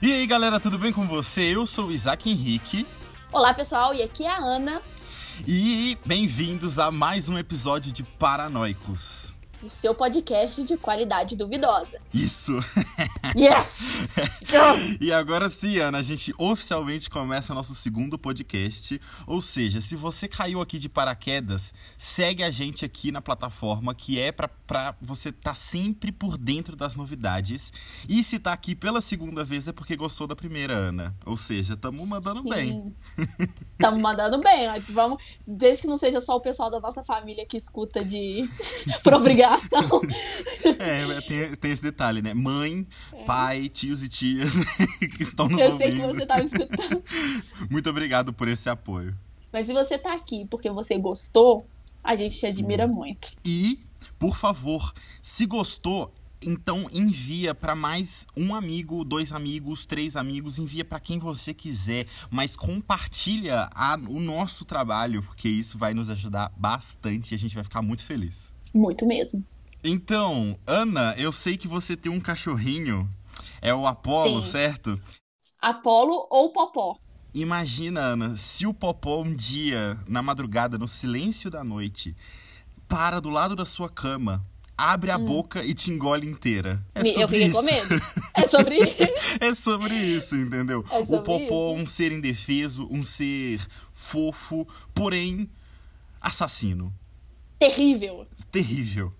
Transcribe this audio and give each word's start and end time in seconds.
E 0.00 0.12
aí, 0.12 0.26
galera, 0.28 0.60
tudo 0.60 0.78
bem 0.78 0.92
com 0.92 1.08
você? 1.08 1.56
Eu 1.56 1.66
sou 1.66 1.88
o 1.88 1.90
Isaac 1.90 2.30
Henrique. 2.30 2.86
Olá, 3.32 3.52
pessoal, 3.52 3.92
e 3.92 4.00
aqui 4.00 4.24
é 4.24 4.30
a 4.30 4.38
Ana. 4.38 4.80
E 5.44 5.98
bem-vindos 6.06 6.78
a 6.78 6.90
mais 6.90 7.28
um 7.28 7.36
episódio 7.36 7.90
de 7.90 8.04
Paranoicos 8.04 9.34
o 9.62 9.70
seu 9.70 9.94
podcast 9.94 10.62
de 10.62 10.76
qualidade 10.76 11.36
duvidosa. 11.36 12.00
Isso! 12.12 12.58
Yes! 13.36 13.80
e 15.00 15.12
agora 15.12 15.50
sim, 15.50 15.78
Ana, 15.78 15.98
a 15.98 16.02
gente 16.02 16.32
oficialmente 16.38 17.10
começa 17.10 17.52
nosso 17.52 17.74
segundo 17.74 18.18
podcast. 18.18 18.98
Ou 19.26 19.42
seja, 19.42 19.80
se 19.80 19.94
você 19.94 20.26
caiu 20.26 20.62
aqui 20.62 20.78
de 20.78 20.88
paraquedas, 20.88 21.74
segue 21.96 22.42
a 22.42 22.50
gente 22.50 22.84
aqui 22.84 23.12
na 23.12 23.20
plataforma 23.20 23.94
que 23.94 24.18
é 24.18 24.32
pra, 24.32 24.48
pra 24.48 24.96
você 25.00 25.28
estar 25.28 25.50
tá 25.50 25.54
sempre 25.54 26.10
por 26.10 26.38
dentro 26.38 26.74
das 26.74 26.96
novidades. 26.96 27.70
E 28.08 28.24
se 28.24 28.38
tá 28.38 28.52
aqui 28.52 28.74
pela 28.74 29.00
segunda 29.00 29.44
vez 29.44 29.68
é 29.68 29.72
porque 29.72 29.94
gostou 29.94 30.26
da 30.26 30.34
primeira, 30.34 30.72
Ana. 30.72 31.14
Ou 31.26 31.36
seja, 31.36 31.76
tamo 31.76 32.04
mandando 32.06 32.42
sim. 32.42 32.48
bem. 32.48 32.96
Tamo 33.78 34.00
mandando 34.00 34.40
bem. 34.40 34.68
Vamos, 34.90 35.22
desde 35.46 35.82
que 35.82 35.88
não 35.88 35.96
seja 35.96 36.20
só 36.20 36.34
o 36.34 36.40
pessoal 36.40 36.68
da 36.68 36.80
nossa 36.80 37.04
família 37.04 37.46
que 37.46 37.56
escuta 37.56 38.04
de 38.04 38.48
por 39.04 39.14
obrigação 39.14 39.47
geração. 39.48 40.00
É, 40.78 41.20
tem, 41.22 41.56
tem 41.56 41.72
esse 41.72 41.82
detalhe, 41.82 42.20
né? 42.20 42.34
Mãe, 42.34 42.86
é. 43.12 43.24
pai, 43.24 43.68
tios 43.68 44.02
e 44.02 44.08
tias 44.08 44.54
que 44.98 45.22
estão 45.22 45.48
nos 45.48 45.58
Eu 45.60 45.72
ouvindo. 45.72 45.78
sei 45.78 45.94
que 45.94 46.06
você 46.06 46.22
estava 46.22 46.42
escutando. 46.42 47.04
Muito 47.70 47.90
obrigado 47.90 48.32
por 48.32 48.48
esse 48.48 48.68
apoio. 48.68 49.16
Mas 49.52 49.66
se 49.66 49.72
você 49.72 49.98
tá 49.98 50.12
aqui 50.12 50.46
porque 50.50 50.70
você 50.70 50.98
gostou, 50.98 51.66
a 52.02 52.14
gente 52.14 52.38
te 52.38 52.46
admira 52.46 52.86
Sim. 52.86 52.92
muito. 52.92 53.28
E, 53.44 53.80
por 54.18 54.36
favor, 54.36 54.92
se 55.22 55.46
gostou, 55.46 56.12
então 56.42 56.86
envia 56.92 57.54
para 57.54 57.74
mais 57.74 58.26
um 58.36 58.54
amigo, 58.54 59.04
dois 59.04 59.32
amigos, 59.32 59.84
três 59.84 60.16
amigos, 60.16 60.58
envia 60.58 60.84
para 60.84 61.00
quem 61.00 61.18
você 61.18 61.54
quiser, 61.54 62.06
mas 62.30 62.56
compartilha 62.56 63.68
a, 63.74 63.94
o 63.94 64.20
nosso 64.20 64.64
trabalho, 64.64 65.22
porque 65.22 65.48
isso 65.48 65.78
vai 65.78 65.94
nos 65.94 66.10
ajudar 66.10 66.52
bastante 66.56 67.32
e 67.32 67.34
a 67.34 67.38
gente 67.38 67.54
vai 67.54 67.64
ficar 67.64 67.82
muito 67.82 68.04
feliz. 68.04 68.52
Muito 68.74 69.06
mesmo. 69.06 69.44
Então, 69.82 70.58
Ana, 70.66 71.14
eu 71.16 71.32
sei 71.32 71.56
que 71.56 71.68
você 71.68 71.96
tem 71.96 72.10
um 72.10 72.20
cachorrinho. 72.20 73.08
É 73.60 73.72
o 73.74 73.86
Apolo, 73.86 74.42
Sim. 74.42 74.50
certo? 74.50 75.00
Apolo 75.60 76.26
ou 76.30 76.52
Popó. 76.52 76.96
Imagina, 77.32 78.00
Ana, 78.00 78.36
se 78.36 78.66
o 78.66 78.74
Popó 78.74 79.22
um 79.22 79.34
dia, 79.34 79.98
na 80.08 80.22
madrugada, 80.22 80.78
no 80.78 80.88
silêncio 80.88 81.50
da 81.50 81.62
noite, 81.62 82.16
para 82.88 83.20
do 83.20 83.28
lado 83.28 83.54
da 83.54 83.64
sua 83.64 83.88
cama, 83.88 84.44
abre 84.76 85.10
a 85.10 85.16
hum. 85.16 85.24
boca 85.24 85.64
e 85.64 85.74
te 85.74 85.90
engole 85.90 86.28
inteira. 86.28 86.84
É 86.94 87.02
Me, 87.02 87.12
sobre 87.12 87.22
eu 87.22 87.28
fiquei 87.28 87.46
isso. 87.46 87.54
com 87.54 87.62
medo. 87.62 88.02
É 88.38 88.46
sobre 88.46 88.78
isso. 88.78 89.02
é 89.40 89.54
sobre 89.54 89.94
isso, 89.94 90.36
entendeu? 90.36 90.84
É 90.92 91.04
sobre 91.04 91.16
o 91.16 91.22
Popó, 91.22 91.72
isso. 91.72 91.82
um 91.82 91.86
ser 91.86 92.12
indefeso, 92.12 92.86
um 92.88 93.02
ser 93.02 93.60
fofo, 93.92 94.66
porém 94.94 95.50
assassino 96.20 96.94
terrível. 97.58 98.26
Terrível. 98.50 99.12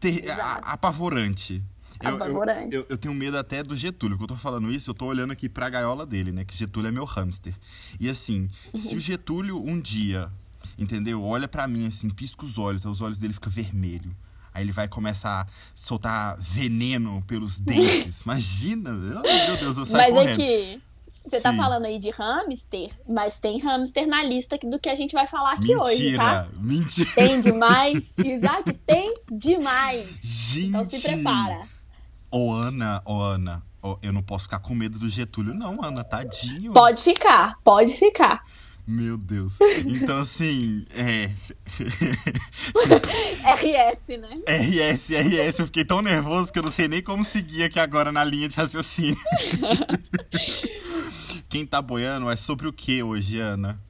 Ter... 0.00 0.30
apavorante. 0.30 1.62
Apavorante. 2.00 2.74
Eu, 2.74 2.80
eu, 2.82 2.86
eu, 2.90 2.98
tenho 2.98 3.14
medo 3.14 3.38
até 3.38 3.62
do 3.62 3.76
Getúlio. 3.76 4.16
Quando 4.16 4.30
eu 4.30 4.36
tô 4.36 4.42
falando 4.42 4.70
isso, 4.70 4.90
eu 4.90 4.94
tô 4.94 5.06
olhando 5.06 5.32
aqui 5.32 5.48
pra 5.48 5.68
gaiola 5.68 6.04
dele, 6.04 6.32
né? 6.32 6.44
Que 6.44 6.56
Getúlio 6.56 6.88
é 6.88 6.90
meu 6.90 7.04
hamster. 7.04 7.54
E 8.00 8.08
assim, 8.08 8.48
uhum. 8.72 8.80
se 8.80 8.96
o 8.96 9.00
Getúlio 9.00 9.62
um 9.62 9.80
dia, 9.80 10.30
entendeu? 10.76 11.22
Olha 11.22 11.46
para 11.46 11.66
mim 11.68 11.86
assim, 11.86 12.10
pisca 12.10 12.44
os 12.44 12.58
olhos, 12.58 12.84
os 12.84 13.00
olhos 13.00 13.18
dele 13.18 13.32
ficam 13.32 13.52
vermelhos. 13.52 14.12
Aí 14.54 14.64
ele 14.64 14.72
vai 14.72 14.86
começar 14.86 15.42
a 15.42 15.46
soltar 15.74 16.36
veneno 16.38 17.22
pelos 17.26 17.58
dentes. 17.58 18.20
Imagina! 18.26 18.90
Oh, 18.90 19.46
meu 19.48 19.56
Deus, 19.56 19.76
eu 19.78 19.86
saio 19.86 20.12
Mas 20.12 20.14
correndo. 20.14 20.40
é 20.40 20.44
que 20.44 20.82
você 21.24 21.40
tá 21.40 21.52
falando 21.52 21.86
aí 21.86 21.98
de 21.98 22.10
hamster, 22.10 22.90
mas 23.08 23.38
tem 23.38 23.58
hamster 23.60 24.06
na 24.06 24.22
lista 24.22 24.58
do 24.64 24.78
que 24.78 24.88
a 24.88 24.94
gente 24.94 25.12
vai 25.12 25.26
falar 25.26 25.52
aqui 25.52 25.74
Mentira, 25.74 25.82
hoje, 25.82 26.16
tá? 26.16 26.46
Mentira! 26.58 27.10
Tem 27.14 27.40
demais. 27.40 28.12
Isaac, 28.24 28.72
tem 28.86 29.14
demais. 29.30 30.08
Gente! 30.20 30.68
Então 30.68 30.84
se 30.84 31.00
prepara. 31.00 31.62
Ô, 32.30 32.52
Ana, 32.52 33.02
ô, 33.04 33.20
Ana, 33.20 33.62
eu 34.00 34.12
não 34.12 34.22
posso 34.22 34.44
ficar 34.44 34.58
com 34.58 34.74
medo 34.74 34.98
do 34.98 35.08
Getúlio, 35.08 35.54
não, 35.54 35.82
Ana, 35.82 36.02
tadinho. 36.04 36.72
Pode 36.72 37.02
ficar, 37.02 37.58
pode 37.62 37.92
ficar. 37.92 38.44
Meu 38.86 39.16
Deus. 39.16 39.58
Então, 39.86 40.18
assim, 40.18 40.84
é. 40.90 41.30
RS, 43.54 44.08
né? 44.18 44.34
RS, 44.46 45.10
RS. 45.10 45.58
Eu 45.60 45.66
fiquei 45.66 45.84
tão 45.84 46.02
nervoso 46.02 46.52
que 46.52 46.58
eu 46.58 46.64
não 46.64 46.70
sei 46.70 46.88
nem 46.88 47.02
como 47.02 47.24
seguir 47.24 47.64
aqui 47.64 47.78
agora 47.78 48.10
na 48.10 48.24
linha 48.24 48.48
de 48.48 48.56
raciocínio. 48.56 49.16
Quem 51.48 51.66
tá 51.66 51.80
boiando 51.80 52.28
é 52.28 52.36
sobre 52.36 52.66
o 52.66 52.72
que 52.72 53.02
hoje, 53.02 53.38
Ana? 53.38 53.80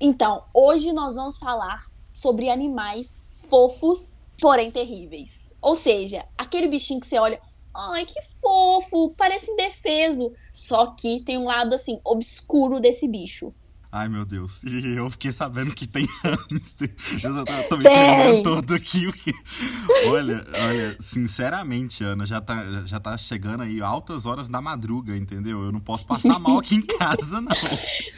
Então, 0.00 0.44
hoje 0.54 0.92
nós 0.92 1.16
vamos 1.16 1.36
falar 1.36 1.86
sobre 2.12 2.48
animais 2.48 3.18
fofos, 3.30 4.18
porém 4.40 4.70
terríveis. 4.70 5.52
Ou 5.60 5.74
seja, 5.74 6.24
aquele 6.38 6.68
bichinho 6.68 7.00
que 7.00 7.06
você 7.06 7.18
olha, 7.18 7.38
ai 7.74 8.06
que 8.06 8.20
fofo, 8.40 9.10
parece 9.16 9.50
indefeso. 9.50 10.32
Só 10.50 10.86
que 10.86 11.20
tem 11.20 11.36
um 11.36 11.44
lado 11.44 11.74
assim 11.74 12.00
obscuro 12.04 12.80
desse 12.80 13.06
bicho. 13.06 13.52
Ai, 13.92 14.08
meu 14.08 14.24
Deus. 14.24 14.62
E 14.62 14.94
eu 14.96 15.10
fiquei 15.10 15.32
sabendo 15.32 15.74
que 15.74 15.86
tem 15.86 16.06
hamster. 16.22 16.94
Eu 17.24 17.44
tô, 17.44 17.68
tô 17.68 17.76
me 17.76 17.82
tremendo 17.82 18.42
todo 18.44 18.74
aqui. 18.74 19.06
Olha, 20.08 20.46
olha, 20.68 20.96
sinceramente, 21.00 22.04
Ana, 22.04 22.24
já 22.24 22.40
tá, 22.40 22.62
já 22.86 23.00
tá 23.00 23.18
chegando 23.18 23.64
aí 23.64 23.80
altas 23.82 24.26
horas 24.26 24.48
da 24.48 24.60
madruga, 24.60 25.16
entendeu? 25.16 25.64
Eu 25.64 25.72
não 25.72 25.80
posso 25.80 26.06
passar 26.06 26.38
mal 26.38 26.58
aqui 26.58 26.76
em 26.76 26.82
casa, 26.82 27.40
não. 27.40 27.50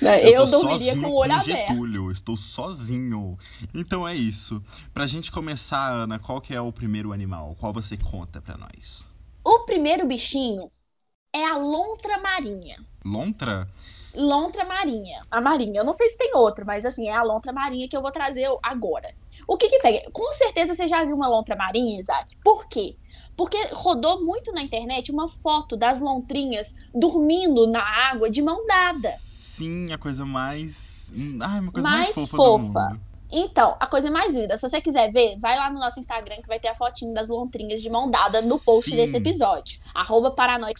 não 0.02 0.10
eu, 0.10 0.44
eu 0.44 0.50
dormiria 0.50 0.94
com 0.94 1.06
o 1.06 1.14
olho 1.14 1.34
com 1.34 1.44
Getúlio, 1.44 2.02
aberto. 2.02 2.12
Estou 2.12 2.36
sozinho. 2.36 3.38
Então 3.72 4.06
é 4.06 4.14
isso. 4.14 4.62
Pra 4.92 5.06
gente 5.06 5.32
começar, 5.32 5.90
Ana, 5.90 6.18
qual 6.18 6.40
que 6.40 6.54
é 6.54 6.60
o 6.60 6.70
primeiro 6.70 7.12
animal? 7.12 7.56
Qual 7.58 7.72
você 7.72 7.96
conta 7.96 8.42
pra 8.42 8.58
nós? 8.58 9.08
O 9.42 9.60
primeiro 9.60 10.06
bichinho 10.06 10.70
é 11.34 11.44
a 11.46 11.56
lontra 11.56 12.18
marinha. 12.18 12.76
Lontra? 13.04 13.68
Lontra 14.14 14.64
marinha. 14.64 15.20
A 15.30 15.40
marinha. 15.40 15.80
Eu 15.80 15.84
não 15.84 15.92
sei 15.92 16.08
se 16.08 16.16
tem 16.16 16.32
outra, 16.34 16.64
mas 16.64 16.84
assim, 16.84 17.08
é 17.08 17.14
a 17.14 17.22
lontra 17.22 17.52
marinha 17.52 17.88
que 17.88 17.96
eu 17.96 18.02
vou 18.02 18.12
trazer 18.12 18.46
agora. 18.62 19.14
O 19.46 19.56
que 19.56 19.68
que 19.68 19.80
pega? 19.80 20.10
Com 20.12 20.32
certeza 20.32 20.74
você 20.74 20.86
já 20.86 21.04
viu 21.04 21.14
uma 21.14 21.28
lontra 21.28 21.56
marinha, 21.56 22.00
Isaac. 22.00 22.36
Por 22.44 22.66
quê? 22.68 22.96
Porque 23.36 23.58
rodou 23.72 24.24
muito 24.24 24.52
na 24.52 24.62
internet 24.62 25.10
uma 25.10 25.28
foto 25.28 25.76
das 25.76 26.00
lontrinhas 26.00 26.74
dormindo 26.94 27.66
na 27.66 27.82
água 27.82 28.30
de 28.30 28.42
mão 28.42 28.66
dada. 28.66 29.10
Sim, 29.18 29.92
a 29.92 29.98
coisa 29.98 30.24
mais. 30.24 31.12
Ai, 31.40 31.60
uma 31.60 31.72
coisa 31.72 31.88
mais, 31.88 32.16
mais 32.16 32.28
fofa. 32.30 32.36
fofa. 32.36 33.00
Então, 33.34 33.74
a 33.80 33.86
coisa 33.86 34.10
mais 34.10 34.34
linda, 34.34 34.58
se 34.58 34.68
você 34.68 34.78
quiser 34.78 35.10
ver, 35.10 35.38
vai 35.38 35.56
lá 35.56 35.70
no 35.70 35.80
nosso 35.80 35.98
Instagram 35.98 36.36
que 36.36 36.46
vai 36.46 36.60
ter 36.60 36.68
a 36.68 36.74
fotinho 36.74 37.14
das 37.14 37.30
lontrinhas 37.30 37.80
de 37.80 37.88
mão 37.88 38.10
dada 38.10 38.42
no 38.42 38.58
post 38.58 38.90
Sim. 38.90 38.96
desse 38.96 39.16
episódio. 39.16 39.80
Arroba 39.94 40.34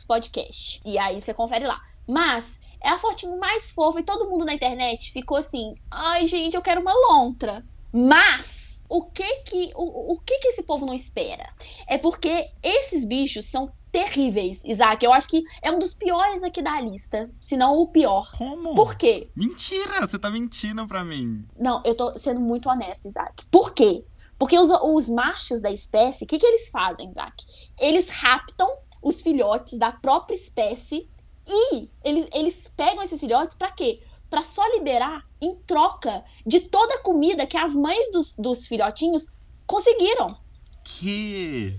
Podcast. 0.07 0.83
E 0.85 0.99
aí 0.99 1.19
você 1.19 1.33
confere 1.33 1.67
lá. 1.67 1.81
Mas 2.07 2.61
é 2.83 2.91
a 2.91 2.99
fotinho 2.99 3.39
mais 3.39 3.71
fofa 3.71 4.01
e 4.01 4.05
todo 4.05 4.29
mundo 4.29 4.45
na 4.45 4.55
internet 4.55 5.13
ficou 5.13 5.37
assim: 5.37 5.75
ai, 5.91 6.27
gente, 6.27 6.55
eu 6.55 6.63
quero 6.63 6.81
uma 6.81 6.93
lontra. 6.93 7.65
Mas 7.93 8.83
o 8.89 9.03
que 9.03 9.37
que 9.41 9.73
o, 9.75 10.15
o 10.15 10.21
que 10.21 10.39
que 10.39 10.49
esse 10.49 10.63
povo 10.63 10.85
não 10.85 10.95
espera? 10.95 11.49
É 11.87 11.97
porque 11.97 12.51
esses 12.63 13.05
bichos 13.05 13.47
são 13.47 13.71
terríveis, 13.91 14.61
Isaac. 14.65 15.05
Eu 15.05 15.13
acho 15.13 15.29
que 15.29 15.45
é 15.61 15.71
um 15.71 15.79
dos 15.79 15.95
piores 15.95 16.43
aqui 16.43 16.63
da 16.63 16.81
lista, 16.81 17.31
se 17.41 17.57
não 17.57 17.77
o 17.77 17.89
pior. 17.89 18.33
Como? 18.37 18.75
Por 18.75 18.97
quê? 18.97 19.31
Mentira, 19.37 20.01
você 20.01 20.19
tá 20.19 20.31
mentindo 20.31 20.87
pra 20.87 21.05
mim. 21.05 21.45
Não, 21.59 21.83
eu 21.85 21.95
tô 21.95 22.17
sendo 22.19 22.41
muito 22.41 22.69
honesta, 22.69 23.09
Isaac. 23.09 23.45
Por 23.51 23.75
quê? 23.75 24.05
Porque 24.39 24.59
os, 24.59 24.71
os 24.71 25.09
machos 25.09 25.61
da 25.61 25.71
espécie, 25.71 26.25
o 26.25 26.27
que, 26.27 26.39
que 26.39 26.47
eles 26.47 26.69
fazem, 26.71 27.11
Isaac? 27.11 27.45
Eles 27.79 28.09
raptam 28.09 28.69
os 29.03 29.21
filhotes 29.21 29.79
da 29.79 29.93
própria 29.93 30.35
espécie 30.35 31.09
e 31.47 31.89
eles, 32.05 32.29
eles 32.33 32.73
pegam 32.77 33.03
esses 33.03 33.21
filhotes 33.21 33.57
para 33.57 33.71
quê? 33.71 34.03
Para 34.31 34.43
só 34.43 34.67
liberar 34.69 35.27
em 35.41 35.55
troca 35.67 36.25
de 36.47 36.61
toda 36.61 36.95
a 36.95 37.03
comida 37.03 37.47
que 37.47 37.57
as 37.57 37.75
mães 37.75 38.11
dos, 38.11 38.37
dos 38.37 38.67
filhotinhos 38.67 39.27
conseguiram. 39.67 40.37
Que? 40.85 41.77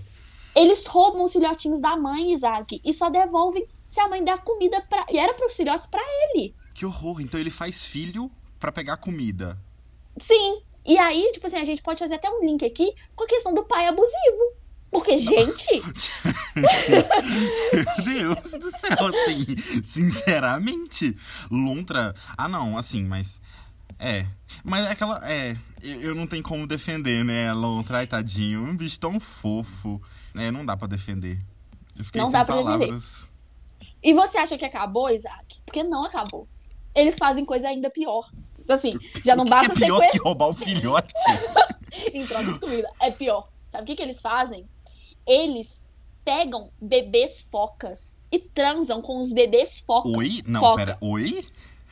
Eles 0.54 0.86
roubam 0.86 1.24
os 1.24 1.32
filhotinhos 1.32 1.80
da 1.80 1.96
mãe, 1.96 2.32
Isaac, 2.32 2.80
e 2.84 2.92
só 2.92 3.10
devolvem 3.10 3.66
se 3.88 3.98
a 4.00 4.08
mãe 4.08 4.22
der 4.22 4.32
a 4.32 4.38
comida 4.38 4.80
pra, 4.88 5.04
que 5.04 5.18
era 5.18 5.34
para 5.34 5.46
os 5.46 5.56
filhotes 5.56 5.86
para 5.86 6.02
ele. 6.02 6.54
Que 6.74 6.86
horror! 6.86 7.20
Então 7.20 7.38
ele 7.40 7.50
faz 7.50 7.86
filho 7.86 8.30
para 8.60 8.70
pegar 8.72 8.96
comida. 8.98 9.60
Sim. 10.18 10.62
E 10.86 10.98
aí, 10.98 11.30
tipo 11.32 11.46
assim, 11.46 11.56
a 11.56 11.64
gente 11.64 11.82
pode 11.82 11.98
fazer 11.98 12.16
até 12.16 12.30
um 12.30 12.44
link 12.44 12.64
aqui 12.64 12.94
com 13.16 13.24
a 13.24 13.26
questão 13.26 13.54
do 13.54 13.64
pai 13.64 13.86
abusivo. 13.86 14.54
Porque, 14.94 15.16
gente. 15.18 15.82
Meu 16.54 18.34
Deus 18.34 18.50
do 18.52 18.70
céu, 18.70 19.06
assim. 19.08 19.82
Sinceramente, 19.82 21.16
Lontra. 21.50 22.14
Ah, 22.38 22.46
não, 22.48 22.78
assim, 22.78 23.02
mas. 23.02 23.40
É. 23.98 24.24
Mas 24.62 24.86
é 24.86 24.92
aquela. 24.92 25.20
É. 25.28 25.56
Eu 25.82 26.14
não 26.14 26.28
tenho 26.28 26.44
como 26.44 26.64
defender, 26.64 27.24
né? 27.24 27.52
Lontra, 27.52 27.98
ai, 27.98 28.06
tadinho. 28.06 28.62
Um 28.62 28.76
bicho 28.76 29.00
tão 29.00 29.18
fofo. 29.18 30.00
É, 30.36 30.52
não 30.52 30.64
dá 30.64 30.76
pra 30.76 30.86
defender. 30.86 31.40
Eu 31.98 32.04
fiquei 32.04 32.20
não 32.20 32.28
sem 32.28 32.32
dá 32.32 32.44
pra 32.44 32.54
palavras. 32.54 32.88
defender. 32.88 33.34
E 34.00 34.14
você 34.14 34.38
acha 34.38 34.56
que 34.56 34.64
acabou, 34.64 35.10
Isaac? 35.10 35.60
Porque 35.66 35.82
não 35.82 36.04
acabou. 36.04 36.46
Eles 36.94 37.18
fazem 37.18 37.44
coisa 37.44 37.66
ainda 37.66 37.90
pior. 37.90 38.30
Assim, 38.68 38.96
já 39.24 39.34
não 39.34 39.42
O 39.42 39.46
que 39.46 39.50
basta 39.50 39.74
que 39.74 39.82
é 39.82 39.86
pior 39.86 39.96
sequestrar. 39.96 40.12
que 40.12 40.28
roubar 40.28 40.48
o 40.50 40.54
filhote? 40.54 41.12
em 42.14 42.24
troca 42.26 42.52
de 42.52 42.58
comida. 42.60 42.88
É 43.00 43.10
pior. 43.10 43.48
Sabe 43.70 43.82
o 43.82 43.86
que, 43.86 43.96
que 43.96 44.02
eles 44.02 44.20
fazem? 44.20 44.68
Eles 45.26 45.86
pegam 46.24 46.70
bebês 46.80 47.46
focas 47.50 48.22
e 48.32 48.38
transam 48.38 49.02
com 49.02 49.20
os 49.20 49.32
bebês 49.32 49.80
foca. 49.80 50.08
Oi? 50.08 50.42
Não, 50.46 50.60
Foca. 50.60 50.76
pera. 50.76 50.98
Oi? 51.00 51.46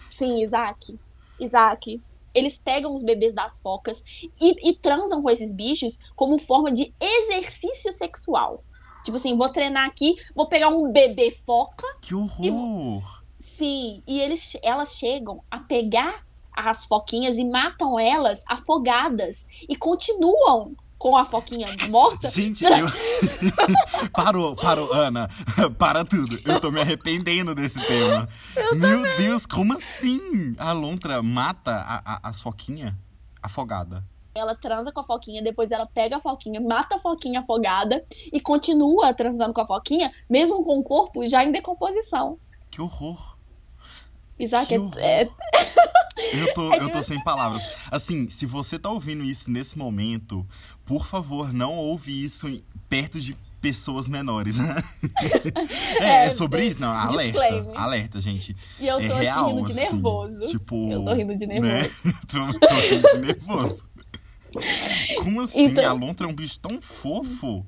Sim, 0.06 0.42
Isaac. 0.42 0.98
Isaac. 1.38 2.00
Eles 2.34 2.58
pegam 2.58 2.94
os 2.94 3.02
bebês 3.02 3.34
das 3.34 3.58
focas 3.58 4.02
e, 4.40 4.70
e 4.70 4.74
transam 4.74 5.20
com 5.20 5.28
esses 5.28 5.52
bichos 5.52 5.98
como 6.16 6.38
forma 6.38 6.72
de 6.72 6.94
exercício 6.98 7.92
sexual. 7.92 8.64
Tipo 9.04 9.16
assim, 9.16 9.36
vou 9.36 9.48
treinar 9.48 9.86
aqui, 9.86 10.14
vou 10.34 10.46
pegar 10.46 10.68
um 10.68 10.90
bebê 10.90 11.30
foca. 11.30 11.86
Que 12.00 12.14
horror! 12.14 13.22
Sim, 13.38 14.02
e 14.06 14.20
eles, 14.20 14.56
elas 14.62 14.96
chegam 14.96 15.42
a 15.50 15.58
pegar 15.58 16.24
as 16.56 16.84
foquinhas 16.84 17.36
e 17.38 17.44
matam 17.44 17.98
elas 17.98 18.44
afogadas. 18.46 19.48
E 19.68 19.74
continuam 19.74 20.76
com 21.02 21.16
a 21.16 21.24
foquinha 21.24 21.66
morta 21.90 22.30
Gente, 22.30 22.62
eu... 22.64 22.70
parou, 24.14 24.54
parou, 24.54 24.92
Ana. 24.92 25.28
Para 25.76 26.04
tudo. 26.04 26.38
Eu 26.46 26.60
tô 26.60 26.70
me 26.70 26.80
arrependendo 26.80 27.56
desse 27.56 27.80
tema. 27.84 28.28
Meu 28.76 29.02
Deus, 29.16 29.44
como 29.44 29.72
assim? 29.74 30.54
A 30.56 30.70
lontra 30.70 31.20
mata 31.20 31.72
a- 31.72 32.02
a- 32.04 32.20
as 32.28 32.40
foquinhas 32.40 32.94
afogada. 33.42 34.04
Ela 34.32 34.54
transa 34.54 34.92
com 34.92 35.00
a 35.00 35.04
foquinha, 35.04 35.42
depois 35.42 35.72
ela 35.72 35.86
pega 35.86 36.16
a 36.18 36.20
foquinha, 36.20 36.60
mata 36.60 36.94
a 36.94 36.98
foquinha 37.00 37.40
afogada 37.40 38.04
e 38.32 38.40
continua 38.40 39.12
transando 39.12 39.52
com 39.52 39.60
a 39.60 39.66
foquinha, 39.66 40.12
mesmo 40.30 40.62
com 40.64 40.78
o 40.78 40.84
corpo 40.84 41.26
já 41.28 41.42
em 41.44 41.50
decomposição. 41.50 42.38
Que 42.70 42.80
horror. 42.80 43.36
Isaac 44.38 44.68
Que 44.68 44.74
é, 44.74 44.78
horror. 44.78 44.98
é- 44.98 45.28
Eu 46.32 46.54
tô, 46.54 46.72
É 46.72 46.78
eu 46.80 46.90
tô 46.90 47.02
sem 47.02 47.22
palavras. 47.22 47.62
Assim, 47.90 48.28
se 48.28 48.46
você 48.46 48.78
tá 48.78 48.90
ouvindo 48.90 49.22
isso 49.22 49.50
nesse 49.50 49.76
momento, 49.78 50.46
por 50.84 51.06
favor, 51.06 51.52
não 51.52 51.74
ouve 51.74 52.24
isso 52.24 52.46
perto 52.88 53.20
de 53.20 53.36
pessoas 53.60 54.08
menores. 54.08 54.56
é, 56.00 56.04
é 56.04 56.24
É, 56.26 56.30
sobre 56.30 56.64
isso? 56.66 56.80
Não, 56.80 56.90
alerta. 56.92 57.38
disclaimer. 57.40 57.76
Alerta, 57.80 58.20
gente. 58.20 58.56
E 58.80 58.86
eu 58.86 58.98
é 58.98 59.08
tô 59.08 59.14
real, 59.14 59.44
aqui 59.44 59.54
rindo 59.54 59.66
de 59.66 59.72
assim. 59.72 59.80
nervoso. 59.92 60.44
Tipo. 60.46 60.90
Eu 60.92 61.04
tô 61.04 61.12
rindo 61.14 61.36
de 61.36 61.46
né? 61.46 61.60
nervoso. 61.60 61.92
tô, 62.26 62.66
tô 62.66 62.74
rindo 62.74 63.08
de 63.08 63.18
nervoso. 63.18 63.84
Como 65.22 65.40
assim? 65.40 65.64
Então- 65.64 65.88
A 65.88 65.92
lontra 65.92 66.26
é 66.26 66.30
um 66.30 66.34
bicho 66.34 66.58
tão 66.60 66.80
fofo. 66.80 67.64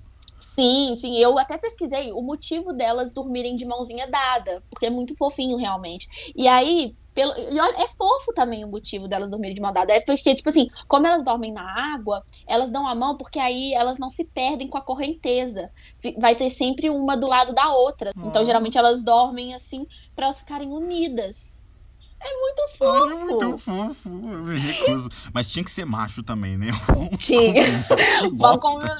Sim, 0.54 0.94
sim, 0.96 1.16
eu 1.18 1.36
até 1.36 1.58
pesquisei 1.58 2.12
o 2.12 2.22
motivo 2.22 2.72
delas 2.72 3.12
dormirem 3.12 3.56
de 3.56 3.64
mãozinha 3.64 4.06
dada, 4.08 4.62
porque 4.70 4.86
é 4.86 4.90
muito 4.90 5.16
fofinho 5.16 5.56
realmente. 5.56 6.32
E 6.36 6.46
aí, 6.46 6.94
pelo, 7.14 7.32
e 7.38 7.60
olha, 7.60 7.76
é 7.82 7.86
fofo 7.86 8.32
também 8.34 8.64
o 8.64 8.68
motivo 8.68 9.06
delas 9.06 9.30
dormirem 9.30 9.54
de 9.54 9.60
mão 9.60 9.72
dada. 9.72 9.92
É 9.92 10.00
porque, 10.00 10.34
tipo 10.34 10.48
assim, 10.48 10.68
como 10.88 11.06
elas 11.06 11.24
dormem 11.24 11.52
na 11.52 11.94
água, 11.94 12.24
elas 12.46 12.70
dão 12.70 12.86
a 12.88 12.94
mão 12.94 13.16
porque 13.16 13.38
aí 13.38 13.72
elas 13.72 13.98
não 13.98 14.10
se 14.10 14.24
perdem 14.24 14.68
com 14.68 14.76
a 14.76 14.82
correnteza. 14.82 15.70
Vai 16.18 16.34
ter 16.34 16.50
sempre 16.50 16.90
uma 16.90 17.16
do 17.16 17.26
lado 17.26 17.54
da 17.54 17.68
outra. 17.68 18.10
Então, 18.16 18.42
Ah. 18.42 18.44
geralmente, 18.44 18.76
elas 18.76 19.02
dormem 19.02 19.54
assim 19.54 19.86
pra 20.16 20.26
elas 20.26 20.40
ficarem 20.40 20.68
unidas. 20.72 21.64
É 22.26 22.40
muito 22.40 22.68
fofo. 22.78 23.10
É 23.10 23.14
muito 23.24 23.58
fofo. 23.58 24.08
Eu 24.08 24.42
me 24.44 24.58
recuso. 24.58 25.10
Mas 25.34 25.52
tinha 25.52 25.62
que 25.62 25.70
ser 25.70 25.84
macho 25.84 26.22
também, 26.22 26.56
né? 26.56 26.68
Tinha. 27.20 27.62
Que 28.22 28.30
bosta. 28.30 28.96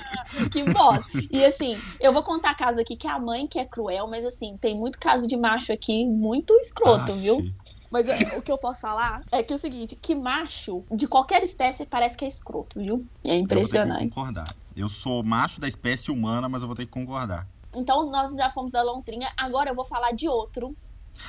Que 0.52 0.62
bosta. 0.70 1.04
E 1.30 1.42
assim, 1.42 1.78
eu 1.98 2.12
vou 2.12 2.22
contar 2.22 2.54
caso 2.54 2.80
aqui 2.82 2.96
que 2.96 3.06
é 3.06 3.10
a 3.10 3.18
mãe 3.18 3.46
que 3.46 3.58
é 3.58 3.64
cruel, 3.64 4.06
mas 4.08 4.26
assim, 4.26 4.58
tem 4.58 4.76
muito 4.78 4.98
caso 4.98 5.26
de 5.26 5.38
macho 5.38 5.72
aqui 5.72 6.06
muito 6.06 6.52
escroto, 6.58 7.12
Aff. 7.12 7.18
viu? 7.18 7.50
Mas 7.94 8.08
é, 8.08 8.16
o 8.36 8.42
que 8.42 8.50
eu 8.50 8.58
posso 8.58 8.80
falar 8.80 9.22
é 9.30 9.40
que 9.40 9.52
é 9.52 9.56
o 9.56 9.58
seguinte, 9.58 9.94
que 9.94 10.16
macho 10.16 10.82
de 10.90 11.06
qualquer 11.06 11.44
espécie 11.44 11.86
parece 11.86 12.16
que 12.16 12.24
é 12.24 12.28
escroto, 12.28 12.80
viu? 12.80 13.06
E 13.22 13.30
é 13.30 13.34
Eu 13.34 13.38
vou 13.38 13.46
ter 13.46 13.54
que 13.54 13.60
impressionante. 13.60 14.08
concordar. 14.08 14.56
Eu 14.76 14.88
sou 14.88 15.22
macho 15.22 15.60
da 15.60 15.68
espécie 15.68 16.10
humana, 16.10 16.48
mas 16.48 16.62
eu 16.62 16.66
vou 16.66 16.76
ter 16.76 16.86
que 16.86 16.90
concordar. 16.90 17.46
Então 17.76 18.10
nós 18.10 18.34
já 18.34 18.50
fomos 18.50 18.72
da 18.72 18.82
lontrinha, 18.82 19.32
agora 19.36 19.70
eu 19.70 19.76
vou 19.76 19.84
falar 19.84 20.10
de 20.10 20.28
outro. 20.28 20.76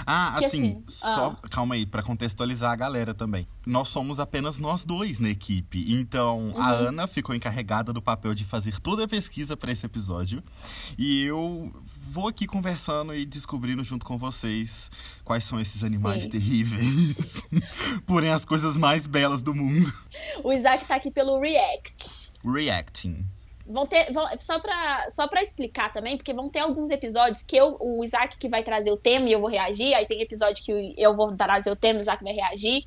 Ah, 0.05 0.35
Que 0.39 0.45
assim, 0.45 0.57
assim, 0.71 0.83
só 0.87 1.35
calma 1.49 1.75
aí, 1.75 1.85
pra 1.85 2.01
contextualizar 2.03 2.71
a 2.71 2.75
galera 2.75 3.13
também. 3.13 3.47
Nós 3.65 3.87
somos 3.89 4.19
apenas 4.19 4.59
nós 4.59 4.83
dois 4.85 5.19
na 5.19 5.29
equipe. 5.29 5.85
Então, 5.93 6.51
a 6.57 6.73
Uhum. 6.73 6.87
Ana 6.89 7.07
ficou 7.07 7.33
encarregada 7.35 7.93
do 7.93 8.01
papel 8.01 8.33
de 8.33 8.43
fazer 8.45 8.79
toda 8.79 9.05
a 9.05 9.07
pesquisa 9.07 9.55
pra 9.55 9.71
esse 9.71 9.85
episódio. 9.85 10.43
E 10.97 11.23
eu 11.23 11.71
vou 12.11 12.27
aqui 12.27 12.45
conversando 12.47 13.13
e 13.15 13.25
descobrindo 13.25 13.83
junto 13.83 14.05
com 14.05 14.17
vocês 14.17 14.89
quais 15.23 15.43
são 15.43 15.59
esses 15.59 15.83
animais 15.83 16.23
Sim. 16.25 16.29
terríveis. 16.31 17.43
Porém, 18.05 18.31
as 18.31 18.45
coisas 18.45 18.75
mais 18.77 19.07
belas 19.07 19.41
do 19.41 19.53
mundo. 19.53 19.91
O 20.43 20.51
Isaac 20.51 20.85
tá 20.85 20.95
aqui 20.95 21.11
pelo 21.11 21.39
React. 21.39 22.33
Reacting. 22.43 23.25
Vão 23.67 23.88
ter. 23.88 24.12
Vão, 24.13 24.25
só, 24.39 24.59
pra, 24.59 25.09
só 25.09 25.27
pra 25.27 25.41
explicar 25.41 25.91
também, 25.91 26.17
porque 26.17 26.33
vão 26.33 26.50
ter 26.50 26.59
alguns 26.59 26.91
episódios 26.91 27.41
que 27.41 27.57
eu, 27.57 27.75
o 27.79 28.03
Isaac 28.03 28.38
que 28.38 28.47
vai 28.47 28.63
trazer 28.63 28.91
o 28.91 28.97
tema 28.97 29.27
e 29.27 29.31
eu 29.31 29.39
vou 29.39 29.50
reagir. 29.50 29.94
Aí 29.95 30.06
tem 30.06 30.21
episódio 30.21 30.63
que 30.63 30.94
eu 30.97 31.15
vou 31.15 31.35
trazer 31.35 31.71
o 31.71 31.75
tema 31.75 31.95
e 31.95 32.01
o 32.01 32.03
Isaac 32.03 32.23
vai 32.23 32.33
reagir. 32.33 32.83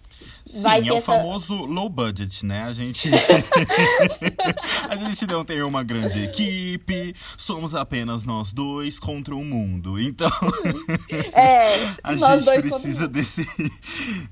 Sim, 0.46 0.60
Vai 0.62 0.86
é 0.86 0.92
o 0.92 0.96
essa- 0.96 1.12
famoso 1.14 1.54
low 1.66 1.88
budget, 1.88 2.44
né? 2.46 2.62
A 2.62 2.72
gente. 2.72 3.10
a 4.88 4.96
gente 4.96 5.26
não 5.26 5.44
tem 5.44 5.62
uma 5.62 5.82
grande 5.82 6.25
equipe, 6.25 7.14
somos 7.36 7.75
apenas 7.75 8.25
nós 8.25 8.52
dois 8.52 8.98
contra 8.98 9.34
o 9.34 9.44
mundo. 9.44 10.00
Então, 10.00 10.30
É, 11.32 11.94
a 12.02 12.14
gente 12.14 12.60
precisa 12.62 13.08
desse, 13.08 13.46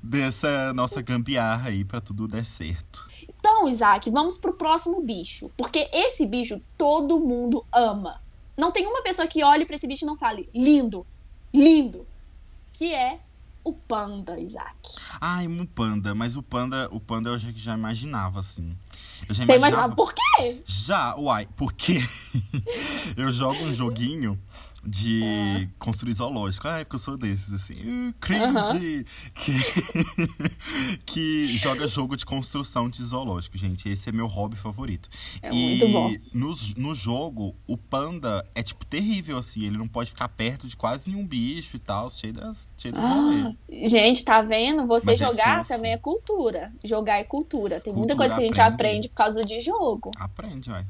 dessa 0.01 0.73
nossa 0.73 1.01
gambiarra 1.01 1.69
aí 1.69 1.83
pra 1.83 1.99
tudo 2.01 2.27
dar 2.27 2.45
certo. 2.45 3.06
Então, 3.49 3.69
Isaac, 3.69 4.11
vamos 4.11 4.37
pro 4.37 4.51
próximo 4.51 5.01
bicho. 5.01 5.49
Porque 5.55 5.89
esse 5.93 6.25
bicho 6.25 6.59
todo 6.77 7.17
mundo 7.17 7.65
ama. 7.71 8.21
Não 8.57 8.73
tem 8.73 8.85
uma 8.85 9.01
pessoa 9.01 9.25
que 9.25 9.41
olhe 9.41 9.65
pra 9.65 9.77
esse 9.77 9.87
bicho 9.87 10.03
e 10.03 10.05
não 10.05 10.17
fale 10.17 10.49
lindo, 10.53 11.07
lindo. 11.53 12.05
Que 12.73 12.93
é 12.93 13.21
o 13.63 13.71
panda, 13.71 14.37
Isaac. 14.37 14.95
Ai, 15.21 15.47
um 15.47 15.65
panda, 15.65 16.13
mas 16.13 16.35
o 16.35 16.43
panda, 16.43 16.89
o 16.91 16.99
panda 16.99 17.29
eu 17.29 17.39
já, 17.39 17.47
já 17.55 17.73
imaginava, 17.73 18.41
assim. 18.41 18.75
Eu 19.29 19.33
já 19.33 19.45
Você 19.45 19.53
imaginava. 19.53 19.57
imaginava 19.57 19.95
por 19.95 20.13
quê? 20.13 20.61
Já, 20.65 21.15
uai, 21.15 21.47
porque 21.55 21.99
eu 23.15 23.31
jogo 23.31 23.57
um 23.63 23.73
joguinho 23.73 24.37
de 24.87 25.21
É. 25.23 25.67
construir 25.77 26.13
zoológico. 26.13 26.65
Ah, 26.67 26.79
é 26.79 26.83
porque 26.85 26.95
eu 26.95 26.99
sou 26.99 27.17
desses, 27.17 27.51
assim. 27.53 27.73
Uh, 27.73 28.13
cringe! 28.21 29.05
Que, 29.35 29.51
que 31.05 31.45
joga 31.47 31.87
jogo 31.87 32.15
de 32.15 32.25
construção 32.25 32.89
de 32.89 33.03
zoológico, 33.03 33.57
gente. 33.57 33.89
Esse 33.89 34.09
é 34.09 34.11
meu 34.11 34.27
hobby 34.27 34.55
favorito. 34.55 35.09
É 35.41 35.49
e 35.49 35.53
muito 35.53 35.87
bom. 35.89 36.11
No, 36.33 36.55
no 36.77 36.95
jogo, 36.95 37.55
o 37.67 37.75
panda 37.77 38.45
é, 38.55 38.63
tipo, 38.63 38.85
terrível, 38.85 39.37
assim. 39.37 39.65
Ele 39.65 39.77
não 39.77 39.87
pode 39.87 40.09
ficar 40.11 40.29
perto 40.29 40.67
de 40.67 40.75
quase 40.77 41.09
nenhum 41.09 41.25
bicho 41.27 41.75
e 41.75 41.79
tal, 41.79 42.09
cheio 42.09 42.33
das, 42.33 42.67
cheio 42.77 42.93
das. 42.93 43.03
Ah, 43.03 43.53
gente, 43.85 44.23
tá 44.23 44.41
vendo? 44.41 44.85
Você 44.87 45.11
Mas 45.11 45.21
é 45.21 45.25
jogar 45.25 45.57
fofo. 45.59 45.67
também 45.69 45.91
é 45.91 45.97
cultura. 45.97 46.71
Jogar 46.83 47.17
é 47.19 47.23
cultura. 47.23 47.79
Tem 47.81 47.91
muita 47.93 48.15
Cultura 48.15 48.15
coisa 48.15 48.35
que 48.35 48.41
a 48.41 48.47
gente 48.47 48.61
aprende. 48.61 48.73
aprende 48.89 49.09
por 49.09 49.15
causa 49.15 49.43
de 49.45 49.59
jogo. 49.59 50.11
Aprende, 50.17 50.69
vai. 50.69 50.85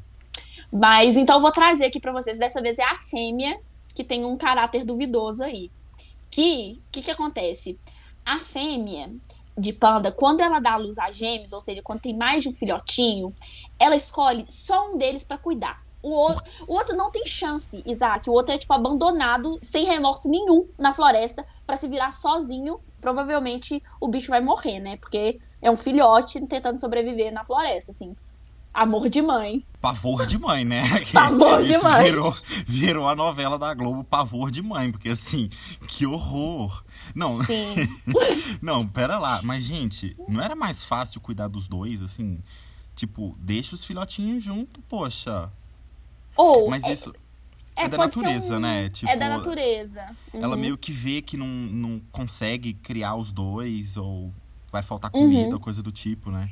Mas 0.72 1.16
então 1.18 1.38
eu 1.38 1.42
vou 1.42 1.52
trazer 1.52 1.86
aqui 1.86 2.00
pra 2.00 2.12
vocês. 2.12 2.38
Dessa 2.38 2.62
vez 2.62 2.78
é 2.78 2.84
a 2.84 2.96
fêmea 2.98 3.58
que 3.98 4.04
tem 4.04 4.24
um 4.24 4.38
caráter 4.38 4.86
duvidoso 4.86 5.44
aí. 5.44 5.72
Que 6.30 6.80
que 6.92 7.02
que 7.02 7.10
acontece? 7.10 7.80
A 8.24 8.38
fêmea 8.38 9.10
de 9.58 9.74
panda, 9.74 10.12
quando 10.12 10.42
ela 10.42 10.60
dá 10.60 10.78
luz 10.78 11.00
a 11.00 11.12
gêmeos, 11.12 11.52
ou 11.52 11.60
seja, 11.60 11.82
quando 11.82 12.02
tem 12.02 12.16
mais 12.16 12.44
de 12.44 12.50
um 12.50 12.54
filhotinho, 12.54 13.34
ela 13.80 13.96
escolhe 13.96 14.46
só 14.48 14.92
um 14.92 14.98
deles 15.00 15.24
pra 15.24 15.40
cuidar. 15.40 15.84
O 16.04 16.12
outro, 16.12 16.44
o 16.68 16.76
outro 16.76 16.96
não 16.96 17.10
tem 17.10 17.26
chance, 17.26 17.82
Isaac. 17.88 18.30
O 18.30 18.34
outro 18.34 18.54
é 18.54 18.58
tipo 18.60 18.72
abandonado, 18.72 19.58
sem 19.64 19.86
remorso 19.86 20.30
nenhum, 20.30 20.70
na 20.78 20.94
floresta, 20.94 21.44
pra 21.66 21.76
se 21.76 21.88
virar 21.88 22.12
sozinho. 22.12 22.80
Provavelmente 23.02 23.82
o 24.00 24.08
bicho 24.08 24.30
vai 24.30 24.42
morrer, 24.42 24.80
né? 24.80 24.98
Porque 24.98 25.40
é 25.60 25.72
um 25.72 25.76
filhote 25.76 26.40
tentando 26.46 26.80
sobreviver 26.80 27.34
na 27.34 27.44
floresta, 27.44 27.90
assim. 27.90 28.16
Amor 28.80 29.10
de 29.10 29.24
mãe. 29.24 29.66
Pavor 29.82 30.28
de 30.28 30.38
mãe, 30.38 30.64
né? 30.64 30.84
Pavor 31.12 31.64
de 31.64 31.76
mãe. 31.80 32.04
Virou, 32.06 32.36
virou 32.68 33.10
a 33.10 33.16
novela 33.16 33.58
da 33.58 33.74
Globo 33.74 34.04
Pavor 34.04 34.52
de 34.52 34.62
Mãe, 34.62 34.92
porque 34.92 35.10
assim, 35.10 35.50
que 35.88 36.06
horror. 36.06 36.84
Não, 37.16 37.44
Sim. 37.44 37.74
não, 38.62 38.86
pera 38.88 39.18
lá. 39.18 39.42
Mas, 39.44 39.64
gente, 39.64 40.16
não 40.30 40.40
era 40.40 40.56
mais 40.56 40.86
fácil 40.86 41.20
cuidar 41.20 41.48
dos 41.48 41.68
dois, 41.68 42.04
assim? 42.04 42.40
Tipo, 42.96 43.36
deixa 43.40 43.74
os 43.74 43.84
filhotinhos 43.84 44.44
junto, 44.44 44.80
poxa. 44.84 45.52
Ou 46.36 46.70
Mas 46.70 46.84
é- 46.84 46.94
isso 46.94 47.12
é, 47.76 47.86
é 47.86 47.88
da 47.88 47.98
natureza, 47.98 48.58
um- 48.58 48.60
né? 48.60 48.90
Tipo, 48.90 49.12
é 49.12 49.16
da 49.18 49.30
natureza. 49.30 50.06
ela 50.32 50.56
Uhum. 50.56 50.62
meio 50.62 50.78
que 50.78 50.92
vê 50.92 51.20
que 51.20 51.36
não, 51.36 51.48
não 51.48 52.00
consegue 52.12 52.74
criar 52.74 53.16
os 53.16 53.32
dois, 53.32 53.98
ou 53.98 54.32
vai 54.72 54.84
faltar 54.84 55.10
Uhum. 55.16 55.22
comida, 55.22 55.56
ou 55.56 55.60
coisa 55.60 55.82
do 55.82 55.92
tipo, 55.92 56.30
né? 56.30 56.52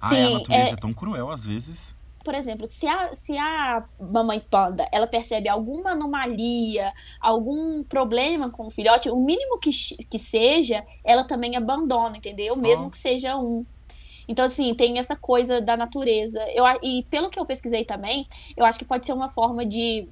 Ai, 0.00 0.22
a 0.22 0.26
Sim, 0.26 0.34
natureza 0.34 0.70
é- 0.70 0.72
é 0.72 0.76
tão 0.76 0.92
cruel 0.92 1.30
às 1.30 1.44
vezes. 1.44 1.94
por 2.24 2.34
exemplo, 2.34 2.66
se 2.66 2.86
a, 2.86 3.14
se 3.14 3.38
a 3.38 3.84
mamãe 3.98 4.38
panda 4.38 4.86
ela 4.92 5.06
percebe 5.06 5.48
alguma 5.48 5.92
anomalia, 5.92 6.92
algum 7.20 7.82
problema 7.82 8.50
com 8.50 8.66
o 8.66 8.70
filhote, 8.70 9.08
o 9.08 9.16
mínimo 9.16 9.58
que, 9.58 9.70
que 9.70 10.18
seja, 10.18 10.84
ela 11.02 11.24
também 11.24 11.56
abandona, 11.56 12.18
entendeu? 12.18 12.54
Mesmo 12.54 12.86
oh. 12.86 12.90
que 12.90 12.98
seja 12.98 13.36
um. 13.38 13.64
Então, 14.28 14.44
assim, 14.44 14.74
tem 14.74 14.98
essa 14.98 15.16
coisa 15.16 15.58
da 15.58 15.74
natureza. 15.74 16.38
Eu, 16.52 16.64
e 16.82 17.02
pelo 17.10 17.30
que 17.30 17.40
eu 17.40 17.46
pesquisei 17.46 17.84
também, 17.86 18.26
eu 18.56 18.66
acho 18.66 18.78
que 18.78 18.84
pode 18.84 19.06
ser 19.06 19.14
uma 19.14 19.30
forma 19.30 19.64
de 19.64 20.06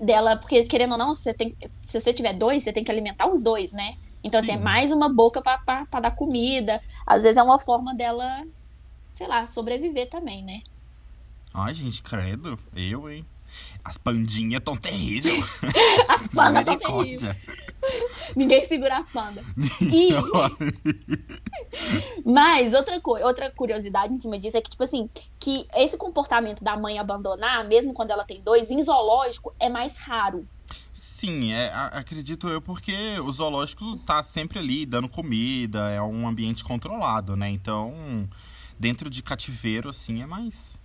dela, 0.00 0.36
porque 0.36 0.64
querendo 0.64 0.92
ou 0.92 0.98
não, 0.98 1.12
você 1.14 1.32
tem, 1.32 1.56
se 1.80 2.00
você 2.00 2.12
tiver 2.12 2.34
dois, 2.34 2.64
você 2.64 2.72
tem 2.72 2.82
que 2.84 2.90
alimentar 2.90 3.28
os 3.28 3.42
dois, 3.42 3.72
né? 3.72 3.96
Então, 4.22 4.42
Sim. 4.42 4.50
assim, 4.50 4.60
é 4.60 4.62
mais 4.62 4.90
uma 4.90 5.08
boca 5.08 5.40
para 5.40 6.00
dar 6.00 6.10
comida. 6.10 6.82
Às 7.06 7.22
vezes 7.22 7.36
é 7.36 7.42
uma 7.42 7.58
forma 7.58 7.94
dela, 7.94 8.44
sei 9.16 9.26
lá, 9.26 9.46
sobreviver 9.46 10.08
também, 10.08 10.44
né? 10.44 10.62
Ai, 11.52 11.74
gente, 11.74 12.02
credo. 12.02 12.58
Eu, 12.74 13.10
hein? 13.10 13.24
As 13.82 13.96
pandinhas 13.96 14.62
tão 14.62 14.76
terríveis. 14.76 15.42
as 16.08 16.26
pandas 16.28 16.64
tão 16.64 16.78
terríveis. 16.78 17.36
Ninguém 18.36 18.62
segura 18.62 18.98
as 18.98 19.08
pandas. 19.08 19.44
E... 19.80 20.10
Mas 22.24 22.74
outra 22.74 23.00
coisa, 23.00 23.26
outra 23.26 23.50
curiosidade 23.50 24.12
em 24.12 24.18
cima 24.18 24.38
disso 24.38 24.56
é 24.56 24.60
que, 24.60 24.70
tipo 24.70 24.82
assim, 24.82 25.08
que 25.38 25.66
esse 25.74 25.96
comportamento 25.96 26.62
da 26.62 26.76
mãe 26.76 26.98
abandonar, 26.98 27.64
mesmo 27.66 27.94
quando 27.94 28.10
ela 28.10 28.24
tem 28.24 28.42
dois, 28.42 28.70
em 28.70 28.82
zoológico, 28.82 29.54
é 29.58 29.68
mais 29.68 29.96
raro. 29.96 30.46
Sim, 30.92 31.52
é, 31.52 31.72
acredito 31.92 32.48
eu, 32.48 32.60
porque 32.60 33.18
o 33.20 33.30
zoológico 33.30 33.96
tá 33.98 34.22
sempre 34.22 34.58
ali 34.58 34.84
dando 34.84 35.08
comida, 35.08 35.90
é 35.90 36.02
um 36.02 36.26
ambiente 36.26 36.64
controlado, 36.64 37.36
né? 37.36 37.48
Então, 37.48 38.28
dentro 38.78 39.08
de 39.10 39.22
cativeiro, 39.22 39.88
assim, 39.88 40.22
é 40.22 40.26
mais 40.26 40.78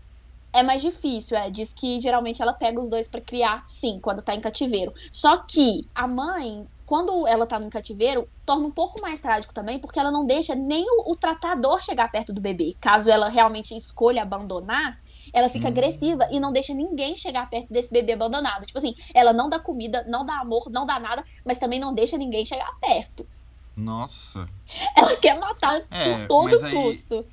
é 0.53 0.63
mais 0.63 0.81
difícil, 0.81 1.37
é. 1.37 1.49
Diz 1.49 1.73
que 1.73 1.99
geralmente 2.01 2.41
ela 2.41 2.53
pega 2.53 2.79
os 2.79 2.89
dois 2.89 3.07
para 3.07 3.21
criar, 3.21 3.63
sim, 3.65 3.99
quando 4.01 4.21
tá 4.21 4.35
em 4.35 4.41
cativeiro. 4.41 4.93
Só 5.09 5.37
que 5.37 5.87
a 5.95 6.05
mãe, 6.07 6.67
quando 6.85 7.25
ela 7.25 7.47
tá 7.47 7.57
no 7.57 7.69
cativeiro, 7.69 8.27
torna 8.45 8.67
um 8.67 8.71
pouco 8.71 9.01
mais 9.01 9.21
trágico 9.21 9.53
também, 9.53 9.79
porque 9.79 9.99
ela 9.99 10.11
não 10.11 10.25
deixa 10.25 10.53
nem 10.53 10.85
o, 10.85 11.11
o 11.11 11.15
tratador 11.15 11.81
chegar 11.81 12.11
perto 12.11 12.33
do 12.33 12.41
bebê. 12.41 12.75
Caso 12.81 13.09
ela 13.09 13.29
realmente 13.29 13.75
escolha 13.75 14.23
abandonar, 14.23 14.99
ela 15.33 15.47
fica 15.47 15.67
hum. 15.67 15.71
agressiva 15.71 16.27
e 16.31 16.39
não 16.39 16.51
deixa 16.51 16.73
ninguém 16.73 17.15
chegar 17.15 17.49
perto 17.49 17.71
desse 17.71 17.89
bebê 17.89 18.11
abandonado. 18.13 18.65
Tipo 18.65 18.77
assim, 18.77 18.93
ela 19.13 19.31
não 19.31 19.47
dá 19.47 19.57
comida, 19.57 20.05
não 20.09 20.25
dá 20.25 20.39
amor, 20.39 20.69
não 20.69 20.85
dá 20.85 20.99
nada, 20.99 21.23
mas 21.45 21.57
também 21.57 21.79
não 21.79 21.93
deixa 21.93 22.17
ninguém 22.17 22.45
chegar 22.45 22.71
perto. 22.81 23.25
Nossa. 23.75 24.45
Ela 24.97 25.15
quer 25.15 25.39
matar 25.39 25.81
é, 25.89 26.17
por 26.17 26.27
todo 26.27 26.71
custo. 26.71 27.25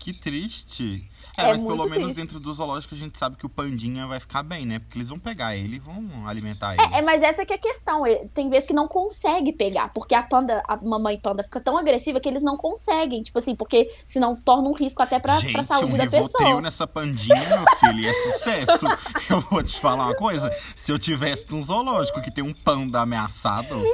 Que 0.00 0.14
triste. 0.14 1.10
É, 1.36 1.42
é 1.42 1.46
mas 1.48 1.62
pelo 1.62 1.76
menos 1.84 1.94
triste. 1.94 2.16
dentro 2.16 2.40
do 2.40 2.54
zoológico 2.54 2.94
a 2.94 2.98
gente 2.98 3.18
sabe 3.18 3.36
que 3.36 3.44
o 3.44 3.50
pandinha 3.50 4.06
vai 4.06 4.18
ficar 4.18 4.42
bem, 4.42 4.64
né? 4.64 4.78
Porque 4.78 4.96
eles 4.96 5.10
vão 5.10 5.18
pegar 5.18 5.54
ele 5.54 5.76
e 5.76 5.78
vão 5.78 6.26
alimentar 6.26 6.74
ele. 6.74 6.94
É, 6.94 6.98
é, 6.98 7.02
mas 7.02 7.22
essa 7.22 7.44
que 7.44 7.52
é 7.52 7.56
a 7.56 7.58
questão. 7.58 8.04
Tem 8.32 8.48
vezes 8.48 8.66
que 8.66 8.72
não 8.72 8.88
consegue 8.88 9.52
pegar, 9.52 9.92
porque 9.92 10.14
a 10.14 10.22
panda, 10.22 10.62
a 10.66 10.76
mamãe 10.76 11.18
panda 11.18 11.42
fica 11.42 11.60
tão 11.60 11.76
agressiva 11.76 12.18
que 12.18 12.28
eles 12.28 12.42
não 12.42 12.56
conseguem. 12.56 13.22
Tipo 13.22 13.38
assim, 13.38 13.54
porque 13.54 13.92
senão 14.06 14.34
torna 14.40 14.70
um 14.70 14.72
risco 14.72 15.02
até 15.02 15.18
pra, 15.18 15.38
gente, 15.38 15.52
pra 15.52 15.62
saúde 15.62 15.94
um 15.94 15.98
da 15.98 16.06
pessoa. 16.06 16.62
nessa 16.62 16.86
pandinha, 16.86 17.36
meu 17.36 17.64
filho, 17.78 18.08
é 18.08 18.14
sucesso. 18.14 18.86
eu 19.28 19.40
vou 19.42 19.62
te 19.62 19.78
falar 19.78 20.06
uma 20.06 20.16
coisa. 20.16 20.50
Se 20.74 20.90
eu 20.90 20.98
tivesse 20.98 21.44
num 21.50 21.62
zoológico 21.62 22.22
que 22.22 22.30
tem 22.30 22.42
um 22.42 22.54
panda 22.54 23.00
ameaçado. 23.00 23.84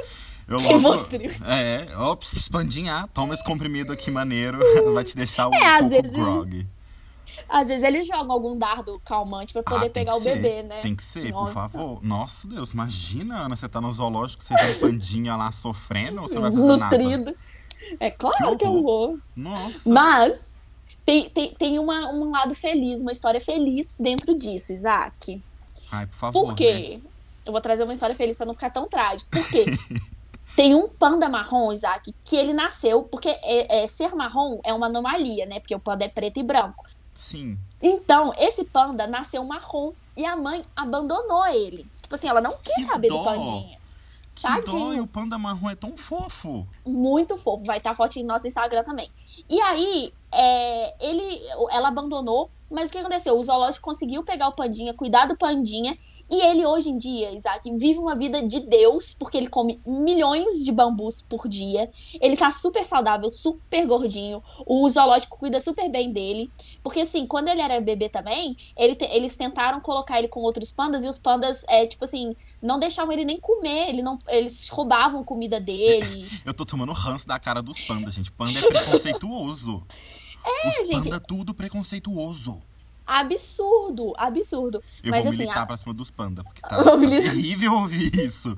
Eu 0.47 0.59
logo. 0.59 1.07
É, 1.45 1.87
ops, 1.97 2.47
pandinha, 2.47 3.07
toma 3.13 3.33
esse 3.33 3.43
comprimido 3.43 3.91
aqui 3.91 4.09
maneiro. 4.09 4.59
Vai 4.93 5.03
te 5.03 5.15
deixar 5.15 5.49
um 5.49 5.53
é, 5.53 5.79
pouco 5.79 5.89
vezes... 5.89 6.11
grog. 6.11 6.67
Às 7.49 7.67
vezes 7.67 7.83
eles 7.83 8.07
jogam 8.07 8.31
algum 8.31 8.57
dardo 8.57 8.99
calmante 9.05 9.53
para 9.53 9.63
poder 9.63 9.87
ah, 9.87 9.89
pegar 9.89 10.15
o 10.15 10.21
bebê, 10.21 10.63
né? 10.63 10.81
Tem 10.81 10.95
que 10.95 11.03
ser, 11.03 11.31
Nossa. 11.31 11.45
por 11.45 11.53
favor. 11.53 12.03
Nossa 12.03 12.47
Deus, 12.47 12.71
imagina, 12.71 13.37
Ana, 13.37 13.55
você 13.55 13.69
tá 13.69 13.79
no 13.79 13.91
zoológico, 13.91 14.43
você 14.43 14.55
vê 14.55 14.75
pandinha 14.75 15.35
lá 15.35 15.51
sofrendo, 15.51 16.21
ou 16.21 16.27
você 16.27 16.39
vai 16.39 16.51
fazer 16.51 16.65
Nutrido. 16.65 17.25
Nada? 17.25 17.35
É 17.99 18.09
claro 18.09 18.51
que, 18.51 18.57
que 18.57 18.65
eu 18.65 18.81
vou. 18.81 19.19
Nossa. 19.35 19.89
Mas 19.89 20.69
tem, 21.05 21.29
tem, 21.29 21.53
tem 21.53 21.79
uma, 21.79 22.09
um 22.11 22.31
lado 22.31 22.55
feliz, 22.55 23.01
uma 23.01 23.11
história 23.11 23.39
feliz 23.39 23.97
dentro 23.99 24.35
disso, 24.35 24.73
Isaac. 24.73 25.41
Ai, 25.91 26.05
por 26.05 26.15
favor. 26.15 26.45
Por 26.47 26.55
quê? 26.55 26.99
Né? 27.03 27.09
Eu 27.45 27.51
vou 27.51 27.61
trazer 27.61 27.83
uma 27.83 27.93
história 27.93 28.15
feliz 28.15 28.35
para 28.35 28.45
não 28.45 28.53
ficar 28.53 28.71
tão 28.71 28.89
trágico. 28.89 29.29
Por 29.29 29.47
quê? 29.49 29.65
Tem 30.57 30.73
um 30.73 30.89
panda 30.89 31.29
marrom, 31.29 31.71
Isaac, 31.71 32.11
que 32.25 32.35
ele 32.35 32.51
nasceu, 32.51 33.03
porque 33.03 33.29
é, 33.29 33.83
é, 33.83 33.85
ser 33.85 34.15
marrom 34.15 34.59
é 34.63 34.73
uma 34.73 34.87
anomalia, 34.87 35.45
né? 35.45 35.59
Porque 35.59 35.75
o 35.75 35.79
panda 35.79 36.03
é 36.03 36.09
preto 36.09 36.39
e 36.39 36.43
branco. 36.43 36.83
Sim. 37.13 37.59
Então, 37.79 38.33
esse 38.39 38.65
panda 38.65 39.05
nasceu 39.05 39.43
marrom 39.43 39.93
e 40.15 40.25
a 40.25 40.35
mãe 40.35 40.65
abandonou 40.75 41.45
ele. 41.45 41.85
Tipo 42.01 42.15
assim, 42.15 42.27
ela 42.27 42.41
não 42.41 42.57
quis 42.57 42.73
que 42.73 42.85
saber 42.85 43.07
dó. 43.07 43.19
do 43.19 43.23
pandinha. 43.23 43.77
Que 44.33 44.41
Tadinho. 44.41 44.87
dó, 44.87 44.93
e 44.93 44.99
o 44.99 45.05
panda 45.05 45.37
marrom 45.37 45.69
é 45.69 45.75
tão 45.75 45.95
fofo. 45.95 46.67
Muito 46.83 47.37
fofo. 47.37 47.63
Vai 47.63 47.77
estar 47.77 47.91
tá 47.91 47.95
forte 47.95 48.19
no 48.23 48.29
nosso 48.29 48.47
Instagram 48.47 48.83
também. 48.83 49.11
E 49.47 49.61
aí, 49.61 50.11
é, 50.31 51.07
ele, 51.07 51.39
ela 51.69 51.89
abandonou, 51.89 52.49
mas 52.67 52.89
o 52.89 52.91
que 52.91 52.97
aconteceu? 52.97 53.37
O 53.37 53.43
zoológico 53.43 53.85
conseguiu 53.85 54.23
pegar 54.23 54.47
o 54.47 54.53
pandinha, 54.53 54.91
cuidar 54.95 55.27
do 55.27 55.37
pandinha 55.37 55.95
e 56.29 56.41
ele 56.41 56.65
hoje 56.65 56.89
em 56.89 56.97
dia, 56.97 57.31
Isaac, 57.31 57.71
vive 57.77 57.99
uma 57.99 58.13
vida 58.15 58.45
de 58.45 58.59
Deus, 58.59 59.13
porque 59.13 59.37
ele 59.37 59.47
come 59.47 59.79
milhões 59.85 60.63
de 60.65 60.71
bambus 60.73 61.21
por 61.21 61.47
dia. 61.47 61.89
Ele 62.19 62.35
tá 62.35 62.51
super 62.51 62.85
saudável, 62.85 63.31
super 63.31 63.85
gordinho. 63.85 64.43
O 64.65 64.87
zoológico 64.89 65.37
cuida 65.37 65.59
super 65.59 65.89
bem 65.89 66.11
dele. 66.11 66.51
Porque, 66.83 67.01
assim, 67.01 67.25
quando 67.25 67.47
ele 67.47 67.61
era 67.61 67.79
bebê 67.79 68.09
também, 68.09 68.57
ele 68.75 68.95
te, 68.95 69.05
eles 69.05 69.37
tentaram 69.37 69.79
colocar 69.79 70.19
ele 70.19 70.27
com 70.27 70.41
outros 70.41 70.71
pandas 70.71 71.05
e 71.05 71.07
os 71.07 71.17
pandas, 71.17 71.63
é, 71.69 71.87
tipo 71.87 72.03
assim, 72.03 72.35
não 72.61 72.77
deixavam 72.77 73.13
ele 73.13 73.23
nem 73.23 73.39
comer. 73.39 73.87
Ele 73.87 74.01
não, 74.01 74.19
eles 74.27 74.67
roubavam 74.67 75.23
comida 75.23 75.61
dele. 75.61 76.27
Eu 76.45 76.53
tô 76.53 76.65
tomando 76.65 76.91
ranço 76.91 77.25
da 77.25 77.39
cara 77.39 77.61
dos 77.61 77.79
pandas, 77.87 78.13
gente. 78.13 78.31
Panda 78.31 78.59
é 78.59 78.61
preconceituoso. 78.61 79.83
É, 80.49 80.69
Os 80.69 80.87
gente. 80.87 81.09
Panda 81.09 81.19
tudo 81.19 81.53
preconceituoso 81.53 82.63
absurdo, 83.07 84.13
absurdo. 84.17 84.83
Eu 85.01 85.11
Mas, 85.11 85.23
vou 85.23 85.29
assim, 85.29 85.43
militar 85.43 85.63
a... 85.63 85.65
pra 85.65 85.77
cima 85.77 85.93
dos 85.93 86.11
panda, 86.11 86.43
porque 86.43 86.61
tá, 86.61 86.69
tá 86.83 86.93
horrível 86.93 87.73
ouvir 87.73 88.13
isso. 88.15 88.55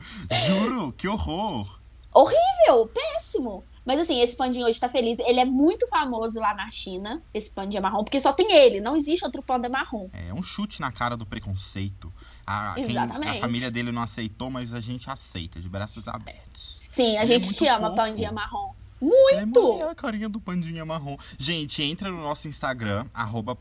Juro, 0.48 0.91
que 0.94 1.08
horror. 1.08 1.79
Horrível, 2.12 2.88
péssimo. 2.94 3.63
Mas 3.86 4.01
assim, 4.01 4.22
esse 4.22 4.36
pandinho 4.36 4.68
hoje 4.68 4.79
tá 4.79 4.88
feliz. 4.88 5.18
Ele 5.20 5.39
é 5.39 5.46
muito 5.46 5.88
famoso 5.88 6.39
lá 6.39 6.53
na 6.53 6.70
China, 6.70 7.24
esse 7.34 7.50
pandinha 7.50 7.82
marrom, 7.82 8.03
porque 8.03 8.20
só 8.20 8.32
tem 8.32 8.51
ele, 8.51 8.79
não 8.79 8.96
existe 8.96 9.25
outro 9.25 9.41
panda 9.41 9.68
marrom. 9.68 10.10
É 10.13 10.32
um 10.32 10.44
chute 10.44 10.79
na 10.79 10.91
cara 10.91 11.18
do 11.18 11.25
preconceito. 11.25 12.13
A, 12.46 12.75
Exatamente. 12.77 13.32
Quem, 13.32 13.38
a 13.38 13.41
família 13.41 13.72
dele 13.72 13.91
não 13.91 14.01
aceitou, 14.01 14.51
mas 14.51 14.74
a 14.74 14.79
gente 14.79 15.10
aceita, 15.10 15.60
de 15.60 15.68
braços 15.68 16.08
abertos. 16.08 16.77
Sim, 16.91 17.18
a 17.18 17.24
ele 17.24 17.34
é 17.34 17.39
gente 17.39 17.50
é 17.50 17.53
te 17.53 17.68
ama, 17.68 17.88
fofo. 17.88 17.96
pandinha 17.96 18.32
marrom. 18.32 18.74
Muito! 19.01 19.79
É 19.82 19.89
a 19.89 19.96
carinha 19.96 20.27
do 20.27 20.39
pandinha 20.39 20.86
marrom. 20.86 21.18
Gente, 21.38 21.82
entra 21.82 22.12
no 22.12 22.22
nosso 22.22 22.48
Instagram, 22.48 23.06
arroba 23.13 23.56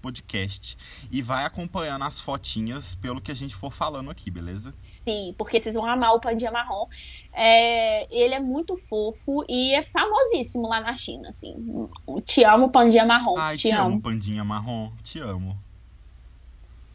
Podcast, 0.00 0.76
e 1.10 1.22
vai 1.22 1.44
acompanhando 1.44 2.04
as 2.04 2.20
fotinhas 2.20 2.94
pelo 2.94 3.20
que 3.20 3.32
a 3.32 3.34
gente 3.34 3.54
for 3.54 3.72
falando 3.72 4.10
aqui, 4.10 4.30
beleza? 4.30 4.74
Sim, 4.78 5.34
porque 5.38 5.58
vocês 5.58 5.74
vão 5.74 5.86
amar 5.86 6.14
o 6.14 6.20
pandinha 6.20 6.50
marrom. 6.50 6.86
É, 7.32 8.06
ele 8.14 8.34
é 8.34 8.40
muito 8.40 8.76
fofo 8.76 9.44
e 9.48 9.74
é 9.74 9.82
famosíssimo 9.82 10.68
lá 10.68 10.80
na 10.80 10.94
China, 10.94 11.28
assim. 11.28 11.88
Te 12.24 12.44
amo, 12.44 12.70
pandinha 12.70 13.06
marrom. 13.06 13.36
Ai, 13.38 13.56
te, 13.56 13.68
te 13.68 13.70
amo, 13.70 14.00
pandinha 14.00 14.44
marrom. 14.44 14.92
Te 15.02 15.20
amo. 15.20 15.58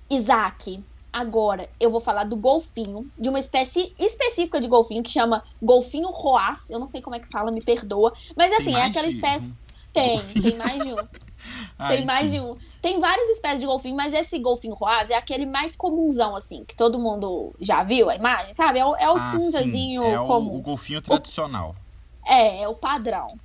Isaac, 0.10 0.84
Agora 1.20 1.70
eu 1.78 1.92
vou 1.92 2.00
falar 2.00 2.24
do 2.24 2.38
golfinho, 2.38 3.06
de 3.18 3.28
uma 3.28 3.40
espécie 3.40 3.94
específica 4.00 4.62
de 4.62 4.70
golfinho 4.70 5.04
que 5.04 5.10
chama 5.10 5.44
golfinho 5.62 6.10
roas. 6.10 6.70
Eu 6.70 6.80
não 6.80 6.86
sei 6.86 7.02
como 7.02 7.14
é 7.14 7.20
que 7.20 7.28
fala, 7.28 7.52
me 7.52 7.62
perdoa. 7.62 8.14
Mas 8.38 8.54
assim, 8.54 8.74
é 8.74 8.86
aquela 8.86 9.06
espécie. 9.06 9.58
Tem, 9.92 10.18
tem 10.18 10.56
mais 10.56 10.82
de 10.82 10.94
um. 10.94 10.98
Ai, 11.78 11.98
tem 11.98 12.06
mais 12.06 12.30
sim. 12.30 12.36
de 12.36 12.40
um. 12.40 12.56
Tem 12.82 13.02
várias 13.02 13.28
espécies 13.32 13.60
de 13.60 13.66
golfinho, 13.66 13.98
mas 13.98 14.14
esse 14.14 14.40
golfinho 14.40 14.74
rosa 14.76 15.14
é 15.14 15.18
aquele 15.18 15.46
mais 15.46 15.76
comunzão, 15.76 16.38
assim, 16.38 16.64
que 16.64 16.74
todo 16.74 16.98
mundo 16.98 17.54
já 17.60 17.84
viu 17.84 18.10
a 18.10 18.16
imagem, 18.16 18.54
sabe? 18.54 18.80
É 18.80 18.86
o, 18.86 18.96
é 18.96 19.10
o 19.10 19.16
ah, 19.16 19.20
cinzazinho 19.20 20.04
é 20.04 20.26
comum. 20.26 20.54
O, 20.54 20.58
o 20.58 20.62
golfinho 20.62 21.02
tradicional. 21.02 21.76
O, 22.24 22.32
é, 22.32 22.62
é 22.62 22.68
o 22.70 22.76
padrão. 22.76 23.38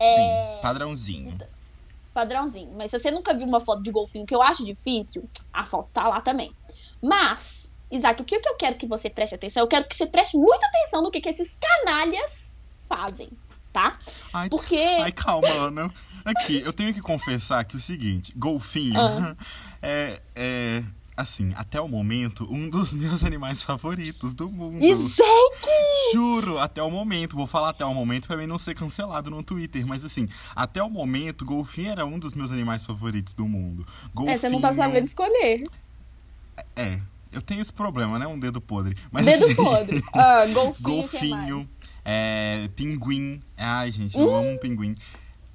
É... 0.00 0.56
Sim, 0.56 0.62
padrãozinho 0.62 1.38
padrãozinho. 2.18 2.72
Mas 2.76 2.90
se 2.90 2.98
você 2.98 3.12
nunca 3.12 3.32
viu 3.32 3.46
uma 3.46 3.60
foto 3.60 3.80
de 3.80 3.92
golfinho, 3.92 4.26
que 4.26 4.34
eu 4.34 4.42
acho 4.42 4.64
difícil, 4.64 5.28
a 5.52 5.64
foto 5.64 5.88
tá 5.92 6.08
lá 6.08 6.20
também. 6.20 6.52
Mas, 7.02 7.70
Isaac, 7.90 8.20
o 8.20 8.24
que 8.24 8.36
eu 8.36 8.56
quero 8.56 8.76
que 8.76 8.86
você 8.86 9.08
preste 9.08 9.34
atenção? 9.34 9.62
Eu 9.62 9.68
quero 9.68 9.86
que 9.86 9.96
você 9.96 10.06
preste 10.06 10.36
muita 10.36 10.66
atenção 10.66 11.02
no 11.02 11.10
que, 11.10 11.20
que 11.20 11.28
esses 11.28 11.58
canalhas 11.60 12.62
fazem, 12.88 13.30
tá? 13.72 13.98
Ai, 14.32 14.48
Porque. 14.48 14.76
Ai, 14.76 15.12
calma, 15.12 15.48
Ana. 15.48 15.92
Aqui, 16.24 16.60
eu 16.60 16.72
tenho 16.72 16.92
que 16.92 17.00
confessar 17.00 17.64
que 17.64 17.76
o 17.76 17.80
seguinte: 17.80 18.32
golfinho 18.36 18.96
é, 19.80 20.20
é 20.34 20.82
assim, 21.16 21.52
até 21.56 21.80
o 21.80 21.88
momento, 21.88 22.46
um 22.48 22.70
dos 22.70 22.94
meus 22.94 23.24
animais 23.24 23.64
favoritos 23.64 24.34
do 24.34 24.48
mundo. 24.48 24.80
Isaac! 24.80 25.66
Juro, 26.12 26.58
até 26.58 26.80
o 26.82 26.90
momento. 26.90 27.34
Vou 27.34 27.46
falar 27.46 27.70
até 27.70 27.84
o 27.84 27.92
momento 27.92 28.28
pra 28.28 28.36
mim 28.36 28.46
não 28.46 28.58
ser 28.58 28.74
cancelado 28.74 29.28
no 29.28 29.42
Twitter. 29.42 29.84
Mas 29.86 30.04
assim, 30.04 30.28
até 30.54 30.82
o 30.82 30.88
momento, 30.88 31.44
golfinho 31.44 31.90
era 31.90 32.06
um 32.06 32.18
dos 32.18 32.34
meus 32.34 32.52
animais 32.52 32.86
favoritos 32.86 33.34
do 33.34 33.48
mundo. 33.48 33.84
Golfinho, 34.14 34.34
É, 34.34 34.38
você 34.38 34.48
não 34.48 34.60
tá 34.60 34.72
sabendo 34.72 35.06
escolher. 35.06 35.64
É, 36.78 37.00
eu 37.32 37.42
tenho 37.42 37.60
esse 37.60 37.72
problema, 37.72 38.18
né? 38.18 38.26
Um 38.26 38.38
dedo 38.38 38.60
podre. 38.60 38.96
Mas, 39.10 39.26
Dedo 39.26 39.44
assim, 39.44 39.54
podre. 39.56 40.02
Ah, 40.14 40.46
golfinho, 40.46 40.74
Golfinho, 40.80 41.58
é, 42.04 42.68
pinguim. 42.76 43.42
Ai, 43.56 43.90
gente, 43.90 44.16
eu 44.16 44.34
amo 44.34 44.50
um 44.52 44.58
pinguim. 44.58 44.94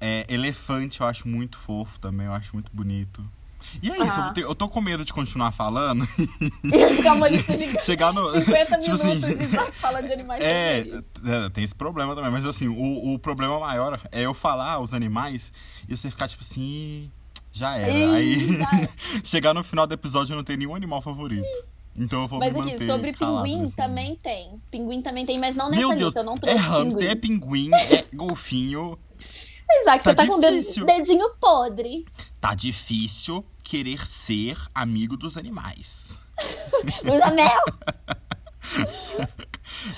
É, 0.00 0.26
elefante 0.28 1.00
eu 1.00 1.06
acho 1.06 1.26
muito 1.26 1.56
fofo 1.56 1.98
também, 1.98 2.26
eu 2.26 2.34
acho 2.34 2.52
muito 2.52 2.70
bonito. 2.74 3.24
E 3.82 3.90
é 3.90 3.94
isso, 3.94 4.02
eu, 4.02 4.20
Ah. 4.20 4.24
vou 4.24 4.32
ter- 4.34 4.44
eu 4.44 4.54
tô 4.54 4.68
com 4.68 4.78
medo 4.82 5.02
de 5.06 5.12
continuar 5.14 5.50
falando. 5.50 6.06
Ia 6.64 6.94
ficar 6.94 7.14
uma 7.14 7.26
lista 7.28 7.56
de 7.56 7.64
Chegar 7.82 8.12
no. 8.12 8.30
50 8.30 8.78
tipo 8.78 8.96
minutos 8.98 9.24
assim, 9.24 9.36
de 9.46 9.72
falando 9.72 10.06
de 10.06 10.12
animais 10.12 10.44
É, 10.44 10.80
é, 11.24 11.48
tem 11.50 11.64
esse 11.64 11.74
problema 11.74 12.14
também, 12.14 12.30
mas 12.30 12.44
assim, 12.44 12.68
o, 12.68 13.14
o 13.14 13.18
problema 13.18 13.58
maior 13.58 13.98
é 14.12 14.20
eu 14.20 14.34
falar 14.34 14.78
os 14.80 14.92
animais 14.92 15.50
e 15.88 15.96
você 15.96 16.10
ficar 16.10 16.28
tipo 16.28 16.42
assim, 16.42 16.60
"Ih, 16.60 17.10
já 17.54 17.76
era. 17.76 17.90
Ih, 17.90 18.14
Aí 18.14 18.58
chegar 19.24 19.54
no 19.54 19.62
final 19.62 19.86
do 19.86 19.94
episódio 19.94 20.32
eu 20.32 20.36
não 20.36 20.44
tenho 20.44 20.58
nenhum 20.58 20.74
animal 20.74 21.00
favorito. 21.00 21.46
Então 21.96 22.22
eu 22.22 22.28
vou 22.28 22.40
Mas 22.40 22.56
aqui, 22.56 22.84
sobre 22.84 23.12
pinguim 23.12 23.60
nesse 23.60 23.76
também 23.76 24.04
momento. 24.06 24.20
tem. 24.20 24.60
Pinguim 24.68 25.00
também 25.00 25.24
tem, 25.24 25.38
mas 25.38 25.54
não 25.54 25.70
nessa 25.70 25.80
Meu 25.80 25.90
Deus, 25.90 26.02
lista. 26.06 26.20
Eu 26.20 26.24
não 26.24 26.34
é 26.34 26.38
trouxe 26.38 26.58
hamster, 26.58 27.10
é 27.10 27.14
pinguim. 27.14 27.70
é 27.72 28.04
golfinho. 28.12 28.98
Isaac, 29.80 30.02
tá 30.04 30.10
você 30.10 30.14
tá 30.16 30.26
com 30.26 30.34
o 30.34 30.40
difícil. 30.40 30.84
dedinho 30.84 31.30
podre. 31.40 32.04
Tá 32.40 32.52
difícil 32.54 33.44
querer 33.62 34.04
ser 34.04 34.58
amigo 34.74 35.16
dos 35.16 35.36
animais. 35.36 36.20
Luísa 37.04 37.30
Mel. 37.30 37.62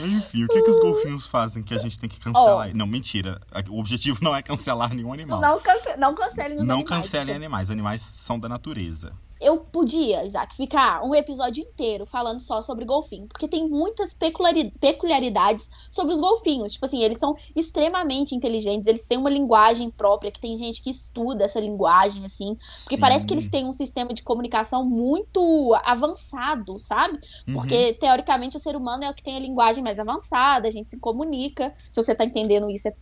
Enfim, 0.01 0.45
o 0.45 0.49
que, 0.49 0.63
que 0.63 0.71
os 0.71 0.79
golfinhos 0.81 1.27
fazem 1.27 1.63
que 1.63 1.75
a 1.75 1.79
gente 1.79 1.99
tem 1.99 2.09
que 2.09 2.19
cancelar? 2.21 2.75
Não, 2.75 2.87
mentira. 2.87 3.41
O 3.69 3.81
objetivo 3.81 4.19
não 4.23 4.35
é 4.35 4.43
cancelar 4.43 4.95
nenhum 4.95 5.13
animal. 5.13 5.41
Não, 5.41 5.61
cance 5.61 5.97
não 5.97 6.15
cancelem 6.15 6.61
os 6.61 6.67
Não 6.67 6.77
animais. 6.81 7.05
cancelem 7.05 7.35
animais. 7.35 7.71
Animais 7.71 8.03
são 8.03 8.39
da 8.39 8.49
natureza. 8.49 9.13
Eu 9.41 9.59
podia, 9.59 10.25
Isaac, 10.25 10.57
ficar 10.57 11.03
um 11.05 11.15
episódio 11.15 11.63
inteiro 11.63 12.07
falando 12.07 12.41
só 12.41 12.63
sobre 12.63 12.85
golfinho, 12.87 13.27
porque 13.27 13.47
tem 13.47 13.69
muitas 13.69 14.15
peculiari- 14.15 14.73
peculiaridades 14.81 15.71
sobre 15.91 16.15
os 16.15 16.21
golfinhos. 16.21 16.73
Tipo 16.73 16.87
assim, 16.87 17.03
eles 17.03 17.19
são 17.19 17.37
extremamente 17.55 18.35
inteligentes, 18.35 18.87
eles 18.89 19.05
têm 19.05 19.19
uma 19.19 19.29
linguagem 19.29 19.91
própria, 19.91 20.31
que 20.31 20.41
tem 20.41 20.57
gente 20.57 20.83
que 20.83 20.89
estuda 20.91 21.45
essa 21.45 21.61
linguagem, 21.61 22.25
assim. 22.25 22.55
Porque 22.55 22.95
Sim. 22.95 23.01
parece 23.01 23.27
que 23.27 23.35
eles 23.35 23.51
têm 23.51 23.67
um 23.67 23.73
sistema 23.73 24.15
de 24.15 24.23
comunicação 24.23 24.85
muito 24.85 25.75
avançado, 25.85 26.79
sabe? 26.81 27.19
Uhum. 27.47 27.55
Porque, 27.55 27.93
teoricamente, 27.95 28.57
o 28.57 28.61
ser 28.61 28.75
humano 28.75 29.05
é 29.05 29.11
o 29.11 29.15
que 29.15 29.23
tem 29.23 29.37
a 29.37 29.41
linguagem 29.41 29.85
mais 29.85 29.99
avançada, 29.99 30.67
a 30.67 30.71
gente 30.71 30.89
se 30.91 30.99
comunica. 30.99 31.75
Se 31.91 31.97
você 32.03 32.15
tá 32.15 32.25
entendendo 32.25 32.71
isso, 32.71 32.89
é 32.89 32.95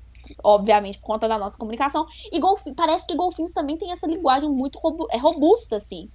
obviamente 0.42 0.98
por 0.98 1.04
conta 1.06 1.28
da 1.28 1.38
nossa 1.38 1.56
comunicação. 1.58 2.06
E 2.32 2.40
golfi- 2.40 2.72
parece 2.72 3.06
que 3.06 3.14
golfinhos 3.14 3.52
também 3.52 3.76
têm 3.76 3.92
essa 3.92 4.06
linguagem 4.06 4.48
muito 4.50 4.78
é 5.10 5.18
robusta, 5.18 5.76
assim. 5.76 6.08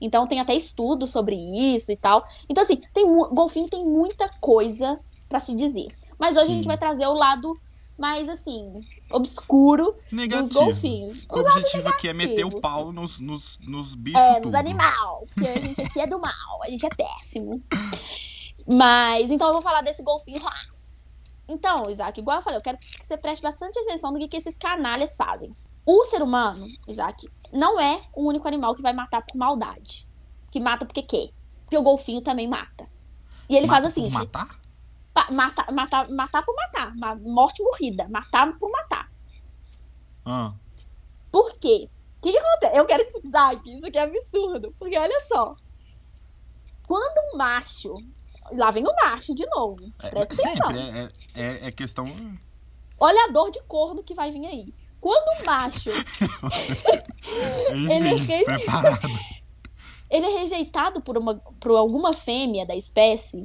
Então 0.00 0.26
tem 0.26 0.40
até 0.40 0.54
estudos 0.54 1.10
sobre 1.10 1.36
isso 1.36 1.90
e 1.92 1.96
tal. 1.96 2.26
Então, 2.48 2.62
assim, 2.62 2.80
tem 2.92 3.06
golfinho 3.32 3.68
tem 3.68 3.84
muita 3.84 4.28
coisa 4.40 4.98
pra 5.28 5.40
se 5.40 5.54
dizer. 5.54 5.88
Mas 6.18 6.36
hoje 6.36 6.44
a 6.44 6.48
Sim. 6.48 6.54
gente 6.54 6.66
vai 6.66 6.78
trazer 6.78 7.06
o 7.06 7.14
lado 7.14 7.58
mais, 7.98 8.28
assim, 8.28 8.72
obscuro 9.10 9.96
Negativo. 10.10 10.42
dos 10.42 10.52
golfinhos. 10.52 11.26
O 11.30 11.38
objetivo 11.38 11.88
aqui 11.88 12.08
é 12.08 12.14
meter 12.14 12.44
o 12.44 12.60
pau 12.60 12.92
nos, 12.92 13.20
nos, 13.20 13.58
nos 13.62 13.94
bichos. 13.94 14.20
É, 14.20 14.34
tudo. 14.34 14.46
nos 14.46 14.54
animal. 14.54 15.26
Porque 15.32 15.48
a 15.48 15.60
gente 15.60 15.80
aqui 15.80 16.00
é 16.00 16.06
do 16.06 16.18
mal, 16.18 16.62
a 16.62 16.68
gente 16.68 16.84
é 16.84 16.88
péssimo. 16.88 17.62
Mas, 18.66 19.30
então 19.30 19.46
eu 19.46 19.52
vou 19.52 19.62
falar 19.62 19.82
desse 19.82 20.02
golfinho 20.02 20.44
Haas. 20.44 21.12
Então, 21.46 21.90
Isaac, 21.90 22.18
igual 22.18 22.38
eu 22.38 22.42
falei, 22.42 22.58
eu 22.58 22.62
quero 22.62 22.78
que 22.78 23.06
você 23.06 23.16
preste 23.16 23.42
bastante 23.42 23.78
atenção 23.78 24.10
no 24.10 24.18
que, 24.18 24.28
que 24.28 24.36
esses 24.36 24.56
canalhas 24.56 25.14
fazem. 25.14 25.54
O 25.86 26.04
ser 26.06 26.22
humano, 26.22 26.66
Isaac, 26.88 27.28
não 27.54 27.80
é 27.80 28.02
o 28.12 28.26
único 28.28 28.46
animal 28.48 28.74
que 28.74 28.82
vai 28.82 28.92
matar 28.92 29.22
por 29.22 29.36
maldade. 29.36 30.06
Que 30.50 30.60
mata 30.60 30.84
porque 30.84 31.02
quer. 31.02 31.30
Porque 31.64 31.78
o 31.78 31.82
golfinho 31.82 32.20
também 32.20 32.46
mata. 32.46 32.84
E 33.48 33.56
ele 33.56 33.66
Mata 33.66 33.82
faz 33.82 33.92
assim, 33.92 34.02
por 34.04 34.12
matar? 34.12 34.48
pa- 35.12 35.30
mata, 35.30 35.72
matar, 35.72 36.08
matar 36.10 36.44
por 36.44 36.54
matar. 36.56 36.94
ma- 36.96 37.14
Morte 37.16 37.62
morrida. 37.62 38.06
Matar 38.08 38.56
por 38.58 38.70
matar. 38.70 39.10
Ah. 40.24 40.52
Por 41.30 41.56
quê? 41.58 41.88
O 42.18 42.20
que, 42.22 42.32
que 42.32 42.38
acontece? 42.38 42.78
Eu 42.78 42.86
quero 42.86 43.06
que. 43.06 43.26
Isaac, 43.26 43.70
isso 43.74 43.86
aqui 43.86 43.98
é 43.98 44.02
absurdo. 44.02 44.74
Porque 44.78 44.98
olha 44.98 45.20
só. 45.20 45.54
Quando 46.86 47.34
um 47.34 47.36
macho. 47.38 47.94
Lá 48.52 48.70
vem 48.70 48.86
o 48.86 48.94
macho 48.94 49.34
de 49.34 49.44
novo. 49.46 49.82
É, 50.02 50.10
Presta 50.10 50.34
atenção. 50.34 50.66
sempre, 50.66 50.80
é, 50.80 51.08
é, 51.34 51.66
é 51.68 51.72
questão. 51.72 52.06
Olha 53.00 53.24
a 53.24 53.32
dor 53.32 53.50
de 53.50 53.60
corno 53.62 54.02
que 54.02 54.14
vai 54.14 54.30
vir 54.30 54.46
aí. 54.46 54.74
Quando 55.04 55.42
um 55.42 55.44
macho 55.44 55.90
Ele 57.70 58.44
preparado. 58.46 59.06
ele 60.08 60.24
é 60.24 60.38
rejeitado 60.38 61.02
por, 61.02 61.18
uma, 61.18 61.34
por 61.60 61.72
alguma 61.72 62.14
fêmea 62.14 62.64
da 62.64 62.74
espécie, 62.74 63.44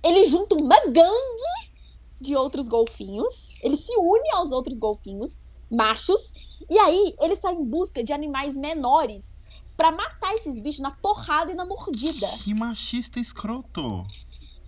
ele 0.00 0.26
junta 0.26 0.54
uma 0.54 0.78
gangue 0.86 1.72
de 2.20 2.36
outros 2.36 2.68
golfinhos. 2.68 3.52
Ele 3.64 3.76
se 3.76 3.90
une 3.96 4.30
aos 4.34 4.52
outros 4.52 4.78
golfinhos, 4.78 5.42
machos, 5.68 6.32
e 6.70 6.78
aí 6.78 7.16
ele 7.20 7.34
sai 7.34 7.54
em 7.54 7.64
busca 7.64 8.04
de 8.04 8.12
animais 8.12 8.56
menores 8.56 9.40
pra 9.76 9.90
matar 9.90 10.36
esses 10.36 10.60
bichos 10.60 10.80
na 10.80 10.92
porrada 10.92 11.50
e 11.50 11.56
na 11.56 11.66
mordida. 11.66 12.28
Que 12.44 12.54
machista 12.54 13.18
escroto. 13.18 14.06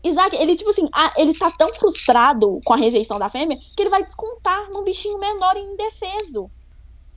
Isaac, 0.09 0.35
ele, 0.37 0.57
tipo 0.57 0.71
assim, 0.71 0.89
ah, 0.93 1.13
ele 1.17 1.35
tá 1.35 1.51
tão 1.51 1.73
frustrado 1.75 2.61
com 2.65 2.73
a 2.73 2.77
rejeição 2.77 3.19
da 3.19 3.29
fêmea 3.29 3.59
que 3.77 3.83
ele 3.83 3.91
vai 3.91 4.03
descontar 4.03 4.71
num 4.71 4.85
bichinho 4.85 5.19
menor 5.19 5.57
e 5.57 5.61
indefeso. 5.61 6.51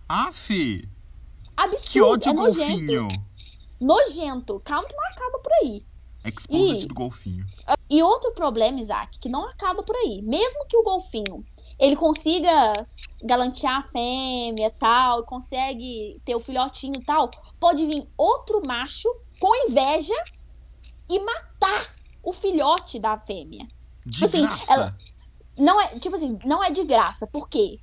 Aff, 0.07 0.87
Absurdo, 1.55 1.91
que 1.91 2.01
ódio 2.01 2.29
é 2.29 2.33
golfinho. 2.33 3.07
Nojento. 3.79 4.59
Calma 4.63 4.87
que 4.87 4.95
não 4.95 5.05
acaba 5.05 5.39
por 5.39 5.51
aí. 5.61 5.85
Exposed 6.23 6.83
Ih. 6.83 6.87
do 6.87 6.93
golfinho. 6.93 7.45
E 7.89 8.03
outro 8.03 8.31
problema, 8.31 8.79
Isaac, 8.79 9.17
que 9.19 9.27
não 9.27 9.45
acaba 9.45 9.81
por 9.81 9.95
aí. 9.95 10.21
Mesmo 10.21 10.65
que 10.67 10.77
o 10.77 10.83
golfinho 10.83 11.43
ele 11.79 11.95
consiga 11.95 12.85
galantear 13.23 13.77
a 13.77 13.83
fêmea 13.83 14.67
e 14.67 14.71
tal, 14.71 15.23
consegue 15.23 16.21
ter 16.23 16.35
o 16.35 16.39
filhotinho 16.39 16.99
e 16.99 17.03
tal, 17.03 17.31
pode 17.59 17.85
vir 17.87 18.07
outro 18.15 18.63
macho 18.65 19.09
com 19.39 19.67
inveja 19.67 20.13
e 21.09 21.19
matar 21.19 21.95
o 22.23 22.31
filhote 22.33 22.99
da 22.99 23.17
fêmea. 23.17 23.67
De 24.05 24.23
assim, 24.25 24.41
graça. 24.41 24.73
ela- 24.73 24.95
Não 25.57 25.79
é, 25.81 25.87
tipo 25.99 26.15
assim, 26.15 26.39
não 26.45 26.63
é 26.63 26.71
de 26.71 26.83
graça. 26.83 27.27
Por 27.27 27.47
quê? 27.49 27.79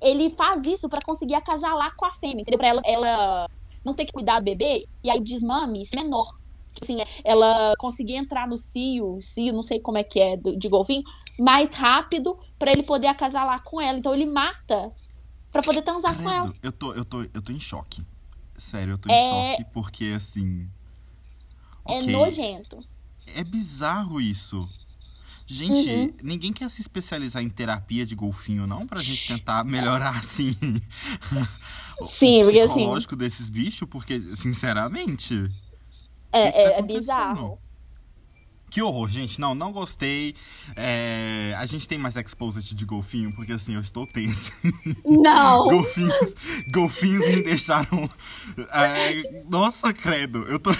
Ele 0.00 0.30
faz 0.30 0.64
isso 0.64 0.88
pra 0.88 1.02
conseguir 1.02 1.34
acasalar 1.34 1.94
com 1.96 2.06
a 2.06 2.10
fêmea, 2.12 2.42
entendeu? 2.42 2.58
Pra 2.58 2.68
ela, 2.68 2.80
ela 2.84 3.50
não 3.84 3.92
ter 3.92 4.04
que 4.06 4.12
cuidar 4.12 4.38
do 4.40 4.44
bebê 4.44 4.86
e 5.04 5.10
aí 5.10 5.18
o 5.18 5.24
desmame 5.24 5.84
ser 5.84 5.96
menor. 5.96 6.38
Tipo 6.72 6.84
assim, 6.84 6.98
ela 7.24 7.74
conseguir 7.78 8.14
entrar 8.14 8.46
no 8.48 8.56
cio, 8.56 9.18
cio, 9.20 9.52
não 9.52 9.62
sei 9.62 9.80
como 9.80 9.98
é 9.98 10.04
que 10.04 10.20
é 10.20 10.36
do- 10.36 10.56
de 10.56 10.68
golfinho, 10.68 11.02
mais 11.38 11.74
rápido 11.74 12.38
pra 12.58 12.70
ele 12.72 12.82
poder 12.84 13.08
acasalar 13.08 13.62
com 13.64 13.80
ela. 13.80 13.98
Então 13.98 14.14
ele 14.14 14.24
mata 14.26 14.90
pra 15.52 15.62
poder 15.62 15.82
transar 15.82 16.16
com 16.16 16.30
ela. 16.30 16.48
Credo, 16.48 16.58
eu 16.62 16.72
tô, 16.72 16.94
eu, 16.94 17.04
tô, 17.04 17.22
eu 17.22 17.42
tô 17.42 17.52
em 17.52 17.60
choque. 17.60 18.02
Sério, 18.56 18.94
eu 18.94 18.98
tô 18.98 19.10
É- 19.10 19.14
em 19.14 19.56
choque 19.58 19.70
porque 19.72 20.12
assim. 20.16 20.70
É 21.86 21.98
ok, 21.98 22.12
nojento. 22.12 22.78
É 23.34 23.44
bizarro 23.44 24.20
isso. 24.20 24.68
Gente, 25.46 25.90
Uhum. 25.90 26.10
ninguém 26.22 26.52
quer 26.52 26.70
se 26.70 26.80
especializar 26.80 27.42
em 27.42 27.48
terapia 27.48 28.06
de 28.06 28.14
golfinho, 28.14 28.68
não? 28.68 28.86
Pra 28.86 29.02
gente 29.02 29.26
tentar 29.26 29.64
melhorar, 29.64 30.16
assim. 30.18 30.56
o- 32.00 32.04
Sim, 32.06 32.42
o 32.42 32.44
porque, 32.44 32.60
assim- 32.60 32.74
psicológico 32.74 33.16
desses 33.16 33.48
bichos, 33.50 33.88
porque, 33.88 34.20
sinceramente. 34.36 35.50
É, 36.32 36.46
que 36.46 36.52
tá 36.52 36.58
é- 36.58 36.78
é 36.78 36.82
bizarro. 36.82 37.58
Que 38.70 38.80
horror, 38.82 39.08
gente. 39.08 39.40
Não, 39.40 39.54
não 39.54 39.72
gostei. 39.72 40.34
É, 40.76 41.54
A 41.58 41.66
gente 41.66 41.88
tem 41.88 41.98
mais 41.98 42.14
exposit 42.16 42.74
de 42.74 42.84
golfinho, 42.84 43.32
porque 43.32 43.52
assim, 43.52 43.74
eu 43.74 43.80
estou 43.80 44.06
tenso. 44.06 44.52
Não! 45.04 45.64
golfinhos, 45.68 46.34
golfinhos 46.68 47.26
me 47.34 47.42
deixaram. 47.42 48.08
é, 48.72 49.42
Nossa, 49.48 49.92
credo. 49.92 50.44
Eu 50.48 50.58
tô. 50.58 50.70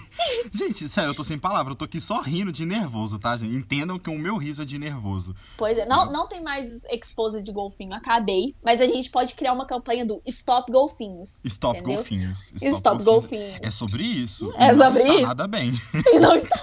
gente, 0.52 0.88
sério, 0.88 1.10
eu 1.10 1.14
tô 1.14 1.24
sem 1.24 1.38
palavra. 1.38 1.72
Eu 1.72 1.76
tô 1.76 1.84
aqui 1.86 2.00
só 2.00 2.20
rindo 2.20 2.52
de 2.52 2.66
nervoso, 2.66 3.18
tá, 3.18 3.36
gente? 3.36 3.54
Entendam 3.54 3.98
que 3.98 4.10
o 4.10 4.18
meu 4.18 4.36
riso 4.36 4.62
é 4.62 4.64
de 4.64 4.78
nervoso. 4.78 5.34
Pois 5.56 5.76
é, 5.78 5.86
não, 5.86 6.12
não 6.12 6.28
tem 6.28 6.42
mais 6.42 6.84
expose 6.90 7.42
de 7.42 7.50
golfinho, 7.52 7.94
acabei. 7.94 8.54
Mas 8.62 8.80
a 8.82 8.86
gente 8.86 9.10
pode 9.10 9.34
criar 9.34 9.52
uma 9.54 9.66
campanha 9.66 10.04
do 10.04 10.20
Stop 10.26 10.70
Golfinhos. 10.70 11.44
Stop 11.46 11.78
entendeu? 11.78 11.96
golfinhos. 11.96 12.52
Stop, 12.60 13.02
golfinhos. 13.02 13.58
É 13.62 13.70
sobre 13.70 14.02
isso. 14.02 14.52
É 14.58 14.68
e 14.68 14.72
não 14.72 14.84
sobre 14.84 15.00
está 15.00 15.14
isso? 15.14 15.26
nada 15.26 15.46
bem. 15.46 15.72
E 16.12 16.18
não 16.18 16.34
está. 16.34 16.58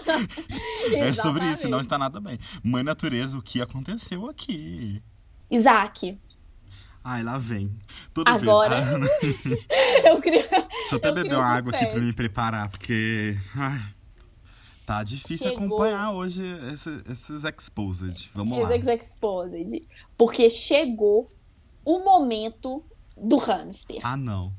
É 0.98 1.12
sobre 1.14 1.46
isso, 1.46 1.68
não 1.70 1.80
está 1.82 1.98
nada 1.98 2.20
bem. 2.20 2.40
Mãe 2.64 2.84
natureza, 2.84 3.38
o 3.38 3.42
que 3.42 3.62
aconteceu 3.62 4.28
aqui? 4.30 5.02
Isaac, 5.50 6.20
Ai, 7.08 7.22
lá 7.22 7.38
vem. 7.38 7.72
Toda 8.14 8.32
Agora- 8.32 8.82
vez. 8.82 9.44
Ah, 10.04 10.10
eu 10.10 10.20
queria. 10.20 10.42
Deixa 10.42 10.94
eu 10.94 10.98
até 10.98 11.12
beber 11.12 11.36
uma 11.36 11.46
água 11.46 11.72
aqui 11.72 11.86
pra 11.86 12.00
me 12.02 12.12
preparar, 12.12 12.68
porque. 12.68 13.38
Ai, 13.56 13.80
tá 14.88 15.04
difícil 15.04 15.50
Chegou. 15.50 15.66
acompanhar 15.68 16.12
hoje 16.14 16.42
esse- 16.74 17.04
esses 17.08 17.44
exposed. 17.44 18.32
Vamos 18.34 18.58
lá. 18.60 18.76
Ex 18.76 18.88
Exposed. 18.88 19.88
Porque 20.18 20.50
chegou 20.50 21.32
o 21.86 22.00
momento 22.00 22.84
do 23.16 23.38
hamster. 23.38 24.00
Ah, 24.02 24.18
não. 24.18 24.52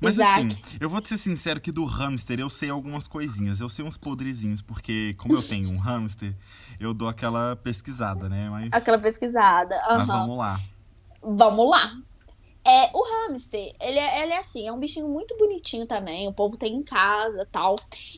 Mas 0.00 0.14
Isaac. 0.14 0.46
assim, 0.46 0.76
eu 0.80 0.88
vou 0.88 1.00
te 1.00 1.08
ser 1.08 1.18
sincero 1.18 1.60
que 1.60 1.72
do 1.72 1.84
hamster 1.84 2.38
eu 2.40 2.50
sei 2.50 2.70
algumas 2.70 3.06
coisinhas. 3.06 3.60
Eu 3.60 3.68
sei 3.68 3.84
uns 3.84 3.96
podrezinhos, 3.96 4.62
porque 4.62 5.14
como 5.18 5.34
eu 5.34 5.42
tenho 5.42 5.70
um 5.70 5.78
hamster, 5.78 6.36
eu 6.78 6.92
dou 6.92 7.08
aquela 7.08 7.56
pesquisada, 7.56 8.28
né? 8.28 8.48
Mas, 8.50 8.68
Aquela 8.72 8.98
pesquisada. 8.98 9.76
mas 9.88 10.08
Aham. 10.08 10.20
vamos 10.20 10.38
lá. 10.38 10.60
Vamos 11.22 11.70
lá. 11.70 11.92
É, 12.68 12.90
o 12.92 13.00
hamster, 13.28 13.72
ele 13.80 13.96
é, 13.96 14.24
ele 14.24 14.32
é 14.32 14.38
assim, 14.38 14.66
é 14.66 14.72
um 14.72 14.78
bichinho 14.80 15.08
muito 15.08 15.36
bonitinho 15.38 15.86
também, 15.86 16.26
o 16.26 16.32
povo 16.32 16.56
tem 16.56 16.74
em 16.74 16.82
casa 16.82 17.46
tal. 17.52 17.76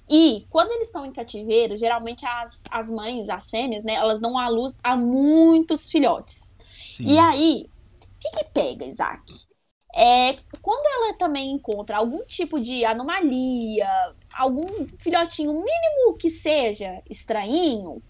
E 0.09 0.47
quando 0.49 0.73
eles 0.73 0.88
estão 0.88 1.05
em 1.05 1.12
cativeiro, 1.12 1.77
geralmente 1.77 2.25
as, 2.25 2.64
as 2.71 2.91
mães, 2.91 3.29
as 3.29 3.51
fêmeas, 3.51 3.85
né, 3.85 3.93
elas 3.93 4.19
dão 4.19 4.38
à 4.38 4.49
luz 4.49 4.79
a 4.83 4.97
muitos 4.97 5.91
filhotes. 5.91 6.57
Sim. 6.83 7.09
E 7.09 7.19
aí, 7.19 7.69
o 8.01 8.19
que 8.19 8.31
que 8.31 8.45
pega, 8.55 8.87
Isaac? 8.87 9.48
É, 9.94 10.37
quando 10.61 10.87
ela 10.87 11.14
também 11.14 11.51
encontra 11.51 11.96
algum 11.96 12.24
tipo 12.24 12.61
de 12.61 12.85
anomalia, 12.85 13.88
algum 14.33 14.66
filhotinho 14.98 15.53
mínimo 15.53 16.16
que 16.18 16.29
seja 16.29 17.03
estranhinho, 17.09 18.03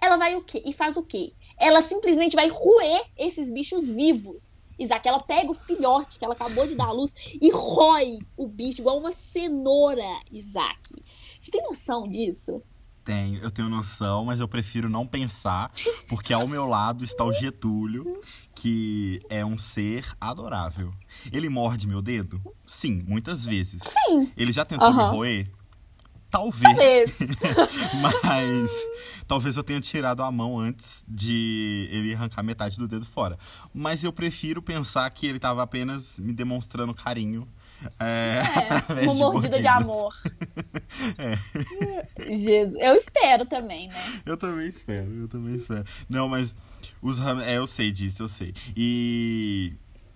ela 0.00 0.16
vai 0.16 0.34
o 0.34 0.42
quê? 0.42 0.62
E 0.66 0.72
faz 0.72 0.96
o 0.96 1.04
quê? 1.04 1.32
Ela 1.56 1.80
simplesmente 1.80 2.34
vai 2.34 2.48
roer 2.48 3.04
esses 3.16 3.50
bichos 3.50 3.88
vivos. 3.88 4.60
Isaac, 4.78 5.06
ela 5.06 5.20
pega 5.20 5.50
o 5.50 5.54
filhote 5.54 6.18
que 6.18 6.24
ela 6.24 6.34
acabou 6.34 6.66
de 6.66 6.74
dar 6.74 6.86
à 6.86 6.92
luz 6.92 7.14
e 7.40 7.50
rói 7.52 8.18
o 8.36 8.48
bicho 8.48 8.80
igual 8.80 8.98
uma 8.98 9.12
cenoura, 9.12 10.02
Isaac. 10.30 10.80
Você 11.38 11.50
tem 11.50 11.62
noção 11.62 12.08
disso? 12.08 12.62
Tenho, 13.04 13.40
eu 13.42 13.50
tenho 13.50 13.68
noção, 13.68 14.24
mas 14.24 14.38
eu 14.38 14.46
prefiro 14.46 14.88
não 14.88 15.06
pensar, 15.06 15.72
porque 16.08 16.32
ao 16.32 16.46
meu 16.46 16.66
lado 16.66 17.04
está 17.04 17.24
o 17.24 17.32
Getúlio, 17.32 18.20
que 18.54 19.20
é 19.28 19.44
um 19.44 19.56
ser 19.58 20.06
adorável. 20.20 20.92
Ele 21.32 21.48
morde 21.48 21.86
meu 21.86 22.02
dedo? 22.02 22.40
Sim, 22.66 23.02
muitas 23.06 23.44
vezes. 23.44 23.82
Sim. 23.84 24.30
Ele 24.36 24.52
já 24.52 24.64
tentou 24.64 24.88
Aham. 24.88 25.04
me 25.04 25.10
roer? 25.10 25.50
Talvez. 26.30 26.64
Talvez. 26.64 27.18
Mas 28.00 28.86
talvez 29.28 29.56
eu 29.58 29.62
tenha 29.62 29.80
tirado 29.80 30.22
a 30.22 30.32
mão 30.32 30.58
antes 30.58 31.04
de 31.06 31.88
ele 31.92 32.14
arrancar 32.14 32.42
metade 32.42 32.78
do 32.78 32.88
dedo 32.88 33.04
fora. 33.04 33.38
Mas 33.72 34.02
eu 34.02 34.12
prefiro 34.12 34.62
pensar 34.62 35.08
que 35.10 35.26
ele 35.26 35.36
estava 35.36 35.62
apenas 35.62 36.18
me 36.18 36.32
demonstrando 36.32 36.94
carinho. 36.94 37.46
É, 37.98 38.42
através 38.78 39.06
uma 39.06 39.14
de 39.14 39.20
mordida 39.20 39.60
de 39.60 39.68
mordidas. 39.68 39.82
amor. 39.82 40.14
Jesus. 42.36 42.74
Eu 42.80 42.94
espero 42.96 43.46
também, 43.46 43.88
né? 43.88 44.22
Eu 44.26 44.36
também 44.36 44.68
espero, 44.68 45.10
eu 45.12 45.28
também 45.28 45.54
espero. 45.56 45.84
Não, 46.08 46.28
mas 46.28 46.54
os. 47.00 47.18
É, 47.46 47.56
eu 47.58 47.66
sei 47.66 47.90
disso, 47.92 48.22
eu 48.22 48.28
sei. 48.28 48.54
E. 48.76 49.74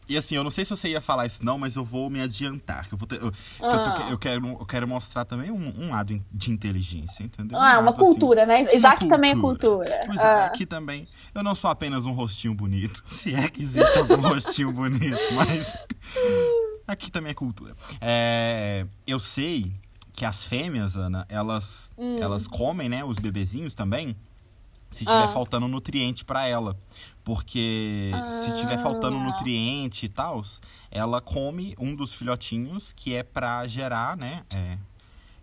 E 0.09 0.16
assim, 0.16 0.37
eu 0.37 0.44
não 0.44 0.52
sei 0.52 0.64
se 0.64 0.70
você 0.70 0.88
ia 0.90 1.00
falar 1.00 1.26
isso 1.26 1.44
não, 1.44 1.59
mas 1.59 1.74
eu 1.74 1.85
vou 1.85 2.09
me 2.09 2.20
adiantar. 2.20 2.87
Eu, 2.92 2.96
vou 2.96 3.09
ter- 3.09 3.20
eu, 3.20 3.33
que 3.33 3.38
eu, 3.61 3.68
Ah. 3.68 4.07
eu 4.12 4.16
quero, 4.16 4.46
eu 4.46 4.64
quero 4.64 4.87
mostrar 4.87 5.24
também 5.24 5.50
um, 5.50 5.74
um 5.85 5.90
lado 5.90 6.22
de 6.31 6.52
inteligência, 6.52 7.24
entendeu? 7.24 7.59
Um 7.59 7.61
Ah, 7.61 7.72
uma 7.81 7.90
lado, 7.90 7.94
assim, 7.96 7.98
cultura, 8.05 8.46
né? 8.46 8.72
Isaac 8.72 9.02
uma 9.05 9.11
também 9.16 9.33
é 9.33 9.35
cultura. 9.35 9.85
cultura. 9.85 10.00
Pois 10.07 10.20
é, 10.20 10.24
Ah. 10.24 10.46
aqui 10.46 10.64
também. 10.64 11.09
Eu 11.35 11.42
não 11.42 11.57
sou 11.57 11.68
apenas 11.68 12.07
um 12.07 12.12
rostinho 12.12 12.55
bonito. 12.55 13.02
Se 13.09 13.35
é 13.35 13.48
que 13.48 13.61
existe 13.61 13.98
algum 13.98 14.20
rostinho 14.20 14.70
bonito, 14.70 15.18
mas. 15.35 15.76
Aqui 16.87 17.11
também 17.11 17.31
é 17.31 17.35
cultura. 17.35 17.75
É, 18.01 18.87
eu 19.07 19.18
sei 19.18 19.72
que 20.12 20.25
as 20.25 20.44
fêmeas, 20.44 20.96
Ana, 20.96 21.27
elas, 21.29 21.90
Hum. 21.99 22.18
elas 22.22 22.46
comem, 22.46 22.88
né, 22.88 23.05
os 23.05 23.18
bebezinhos 23.18 23.75
também. 23.75 24.16
Se 24.88 25.05
tiver 25.05 25.25
Ah. 25.25 25.29
faltando 25.29 25.66
nutriente 25.68 26.25
pra 26.25 26.46
ela. 26.46 26.77
Porque 27.25 28.12
se 28.44 28.57
tiver 28.61 28.79
faltando 28.79 29.16
Ah. 29.16 29.25
nutriente 29.25 30.07
e 30.07 30.09
tal, 30.09 30.42
ela 30.90 31.20
come 31.20 31.75
um 31.79 31.94
dos 31.94 32.14
filhotinhos 32.14 32.92
que 32.92 33.14
é 33.14 33.22
pra 33.25 33.66
gerar, 33.66 34.16
né? 34.16 34.44
é, 34.55 34.79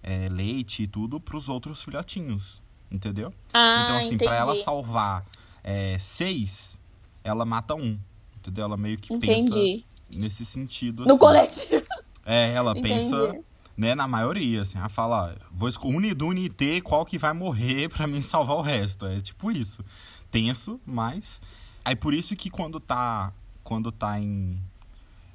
é, 0.02 0.30
leite 0.30 0.84
e 0.84 0.88
tudo 0.88 1.20
pros 1.20 1.50
outros 1.50 1.84
filhotinhos. 1.84 2.62
Entendeu? 2.90 3.34
Ah, 3.54 3.82
então, 3.84 3.98
assim, 3.98 4.18
pra 4.18 4.36
ela 4.36 4.56
salvar 4.56 5.26
é, 5.64 5.98
seis, 6.00 6.78
ela 7.24 7.46
mata 7.46 7.74
um. 7.76 7.98
Entendeu? 8.38 8.66
Ela 8.66 8.78
meio 8.78 8.98
que 8.98 9.14
Entendi. 9.14 9.50
pensa 9.50 9.84
nesse 10.18 10.46
sentido. 10.46 11.06
No 11.06 11.12
assim. 11.12 11.20
coletivo. 11.20 11.84
É, 12.26 12.54
ela 12.54 12.72
Entendi. 12.72 12.88
pensa, 12.88 13.36
né, 13.76 13.96
na 13.96 14.08
maioria, 14.08 14.62
assim. 14.62 14.78
Ela 14.78 14.90
fala, 14.90 15.34
ó, 15.34 15.46
vou 15.52 15.70
Unidune 15.84 16.46
e 16.46 16.50
T, 16.50 16.82
qual 16.82 17.06
que 17.06 17.18
vai 17.18 17.34
morrer 17.34 17.90
pra 17.94 18.08
mim 18.08 18.22
salvar 18.22 18.58
o 18.58 18.62
resto. 18.62 19.06
É 19.06 19.20
tipo 19.22 19.52
isso. 19.52 19.84
Tenso, 20.32 20.80
mas... 20.86 21.42
Aí 21.86 21.96
por 21.96 22.14
isso 22.14 22.36
que 22.36 22.50
quando 22.50 22.80
tá, 22.80 23.34
quando 23.62 23.92
tá 23.92 24.18
em, 24.18 24.58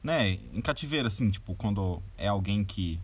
né, 0.02 0.38
em 0.52 0.60
cativeiro, 0.62 1.08
assim, 1.08 1.30
tipo, 1.30 1.54
quando 1.54 2.02
é 2.16 2.28
alguém 2.28 2.64
que, 2.64 2.98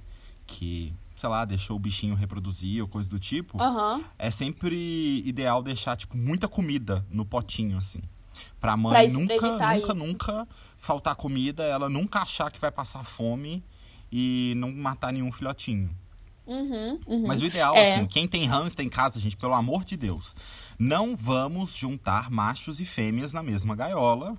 que, 0.47 0.95
sei 1.15 1.29
lá, 1.29 1.45
deixou 1.45 1.77
o 1.77 1.79
bichinho 1.79 2.15
reproduzir 2.15 2.81
ou 2.81 2.89
coisa 2.89 3.07
do 3.07 3.19
tipo, 3.19 3.63
Aham. 3.63 4.03
é 4.19 4.31
sempre 4.31 5.23
ideal 5.27 5.63
deixar, 5.63 5.95
tipo, 5.95 6.17
muita 6.17 6.49
comida 6.49 7.05
no 7.11 7.27
potinho, 7.27 7.77
assim. 7.77 8.01
Pra 8.65 8.79
mãe 8.79 8.93
Pra 8.93 9.05
isso- 9.05 9.15
pra 9.17 9.21
nunca, 9.21 9.35
evitar 9.35 9.75
nunca, 9.77 9.93
isso. 9.93 10.07
nunca 10.07 10.49
faltar 10.79 11.15
comida, 11.15 11.65
ela 11.65 11.87
nunca 11.91 12.21
achar 12.21 12.51
que 12.51 12.59
vai 12.59 12.71
passar 12.71 13.05
fome 13.05 13.63
e 14.11 14.55
não 14.57 14.73
matar 14.73 15.13
nenhum 15.13 15.31
filhotinho. 15.31 15.91
Uhum, 16.47 16.99
uhum. 17.07 17.27
Mas 17.27 17.43
o 17.43 17.45
ideal, 17.45 17.75
É. 17.77 17.93
assim, 17.95 18.07
quem 18.07 18.27
tem 18.27 18.47
hamster 18.47 18.83
em 18.87 18.89
casa, 18.89 19.21
gente, 19.21 19.37
pelo 19.37 19.53
amor 19.53 19.85
de 19.85 19.99
Deus, 19.99 20.35
não 20.79 21.15
vamos 21.15 21.77
juntar 21.77 22.31
machos 22.31 22.81
e 22.81 22.87
fêmeas 22.87 23.35
na 23.35 23.43
mesma 23.43 23.77
gaiola. 23.77 24.35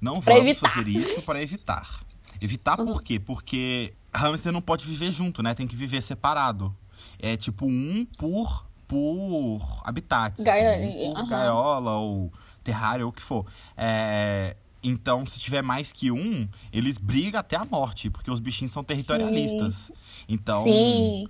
Não 0.00 0.20
Pra 0.20 0.34
vamos 0.34 0.50
evitar. 0.52 0.68
fazer 0.70 0.88
isso 0.90 1.22
para 1.22 1.42
evitar. 1.42 2.00
Evitar 2.40 2.76
por 2.76 3.02
quê? 3.02 3.18
Porque 3.18 3.92
hamster 4.14 4.52
não 4.52 4.60
pode 4.60 4.84
viver 4.86 5.10
junto, 5.10 5.42
né? 5.42 5.52
Tem 5.52 5.66
que 5.66 5.74
viver 5.74 6.00
separado. 6.00 6.72
É 7.18 7.36
tipo 7.36 7.66
um 7.66 8.06
por, 8.16 8.64
por 8.86 9.60
habitat. 9.84 10.40
Gaiola, 10.44 10.76
assim, 10.76 11.08
um 11.10 11.14
por 11.14 11.28
gaiola 11.28 11.90
ou 11.96 12.32
terrário 12.68 13.04
ou 13.06 13.10
o 13.10 13.12
que 13.12 13.22
for. 13.22 13.44
É, 13.76 14.56
Então, 14.82 15.26
se 15.26 15.40
tiver 15.40 15.62
mais 15.62 15.90
que 15.90 16.10
um, 16.12 16.46
eles 16.72 16.98
brigam 16.98 17.40
até 17.40 17.56
a 17.56 17.64
morte, 17.64 18.08
porque 18.10 18.30
os 18.30 18.38
bichinhos 18.40 18.70
são 18.72 18.84
territorialistas. 18.84 19.90
Então, 20.28 20.62
Sim. 20.62 21.26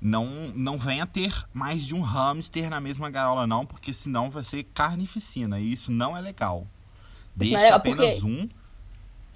não, 0.00 0.26
não 0.54 0.78
venha 0.78 1.04
ter 1.06 1.32
mais 1.52 1.84
de 1.84 1.94
um 1.94 2.02
hamster 2.02 2.70
na 2.70 2.80
mesma 2.80 3.10
gaiola, 3.10 3.46
não, 3.46 3.66
porque 3.66 3.92
senão 3.92 4.30
vai 4.30 4.44
ser 4.44 4.62
carnificina. 4.64 5.58
E 5.58 5.72
isso 5.72 5.90
não 5.90 6.16
é 6.16 6.20
legal. 6.20 6.66
é 6.66 7.28
Deixa 7.34 7.58
legal, 7.58 7.78
apenas 7.78 8.14
porque- 8.20 8.26
um 8.30 8.48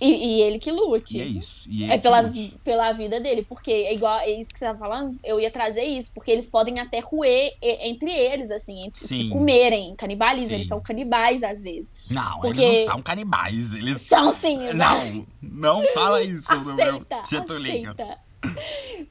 E, 0.01 0.11
e 0.39 0.43
ele 0.43 0.59
que 0.59 0.71
lute. 0.71 1.17
e 1.17 1.21
é 1.21 1.25
isso. 1.25 1.69
E 1.69 1.85
É 1.85 1.95
ele 1.95 1.99
pela, 1.99 2.33
pela 2.63 2.93
vida 2.93 3.19
dele, 3.21 3.45
porque 3.49 3.73
é 3.73 3.95
igual 3.95 4.19
é 4.21 4.31
isso 4.31 4.53
que 4.53 4.59
você 4.59 4.67
tá 4.67 4.75
falando, 4.77 5.19
eu 5.25 5.41
ia 5.41 5.51
trazer 5.51 5.83
isso, 5.85 6.11
porque 6.15 6.31
eles 6.31 6.47
podem 6.47 6.79
até 6.79 7.01
roer 7.01 7.53
entre 7.61 8.11
eles, 8.11 8.51
assim, 8.51 8.85
entre, 8.87 9.01
se 9.01 9.29
comerem, 9.29 9.95
canibalismo, 9.97 10.49
Sim. 10.49 10.55
eles 10.55 10.69
são 10.69 10.81
canibais 10.81 11.43
às 11.43 11.63
vezes. 11.63 11.93
Não, 12.11 12.41
porque- 12.41 12.63
eles 12.63 12.81
não 12.87 12.95
são 12.95 13.03
canibais. 13.03 13.75
Eles. 13.75 14.03
São 14.03 14.31
sim, 14.31 14.59
Não, 14.75 15.27
não 15.43 15.83
fala 15.95 16.23
isso 16.23 16.53
no 16.55 16.75
meu 16.75 16.87
aceita, 16.91 17.17
aceita. 17.17 18.19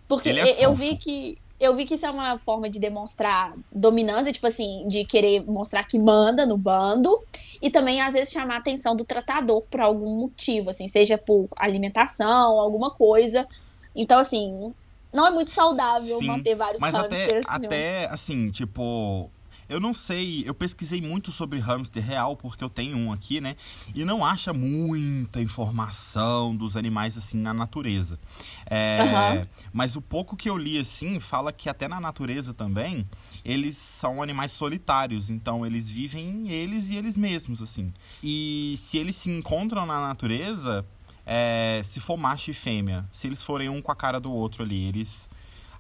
Porque 0.08 0.30
Ele 0.30 0.40
é 0.40 0.66
eu 0.66 0.74
vi 0.74 0.96
que 0.98 1.38
eu 1.60 1.76
vi 1.76 1.86
que 1.86 1.96
isso 1.96 2.06
é 2.06 2.10
uma 2.10 2.38
forma 2.38 2.70
de 2.70 2.80
demonstrar 2.80 3.54
dominância, 3.72 4.32
tipo 4.32 4.46
assim, 4.46 4.88
de 4.88 5.04
querer 5.06 5.44
mostrar 5.46 5.84
que 5.84 5.98
manda 5.98 6.46
no 6.46 6.58
bando 6.58 7.20
e 7.62 7.70
também 7.70 8.02
às 8.02 8.14
vezes 8.14 8.32
chamar 8.32 8.56
a 8.56 8.60
atenção 8.60 8.96
do 8.96 9.04
tratador 9.04 9.62
por 9.62 9.82
algum 9.82 10.22
motivo, 10.22 10.70
assim, 10.70 10.88
seja 10.88 11.18
por 11.18 11.48
alimentação, 11.56 12.60
alguma 12.60 12.92
coisa. 12.92 13.48
Então 13.96 14.20
assim, 14.20 14.72
não 15.14 15.26
é 15.26 15.32
muito 15.32 15.52
saudável 15.52 16.20
Sim, 16.20 16.28
manter 16.28 16.56
vários 16.56 16.80
Mas 16.80 16.94
até, 16.94 17.38
assim, 17.38 17.66
até, 17.66 18.06
assim, 18.06 18.52
tipo. 18.52 19.32
Eu 19.70 19.80
não 19.80 19.94
sei, 19.94 20.44
eu 20.46 20.54
pesquisei 20.54 21.02
muito 21.02 21.32
sobre 21.32 21.60
hamster 21.60 22.04
real, 22.04 22.36
porque 22.38 22.64
eu 22.64 22.70
tenho 22.70 22.98
um 22.98 23.12
aqui, 23.12 23.42
né? 23.42 23.56
E 23.94 24.06
não 24.06 24.26
acha 24.26 24.54
muita 24.54 25.42
informação 25.42 26.56
dos 26.56 26.78
animais, 26.78 27.18
assim, 27.18 27.38
na 27.38 27.54
natureza. 27.54 28.20
É, 28.66 28.94
Aham. 29.00 29.42
Mas 29.74 29.96
o 29.96 30.02
pouco 30.02 30.36
que 30.36 30.50
eu 30.50 30.58
li, 30.58 30.78
assim, 30.78 31.20
fala 31.20 31.52
que 31.52 31.70
até 31.70 31.88
na 31.88 32.00
natureza 32.00 32.54
também, 32.54 33.08
eles 33.44 33.78
são 33.78 34.22
animais 34.24 34.52
solitários. 34.52 35.30
Então, 35.30 35.66
eles 35.66 35.90
vivem 35.90 36.50
eles 36.50 36.90
e 36.90 36.96
eles 36.96 37.18
mesmos, 37.18 37.62
assim. 37.62 37.94
E 38.24 38.76
se 38.78 38.98
eles 38.98 39.16
se 39.16 39.30
encontram 39.30 39.86
na 39.86 40.00
natureza, 40.02 40.86
é, 41.26 41.82
se 41.84 42.00
for 42.00 42.16
macho 42.16 42.52
e 42.52 42.54
fêmea, 42.54 43.06
se 43.12 43.28
eles 43.28 43.44
forem 43.44 43.68
um 43.68 43.82
com 43.82 43.92
a 43.92 43.96
cara 43.96 44.20
do 44.20 44.32
outro 44.32 44.64
ali, 44.64 44.86
eles 44.86 45.30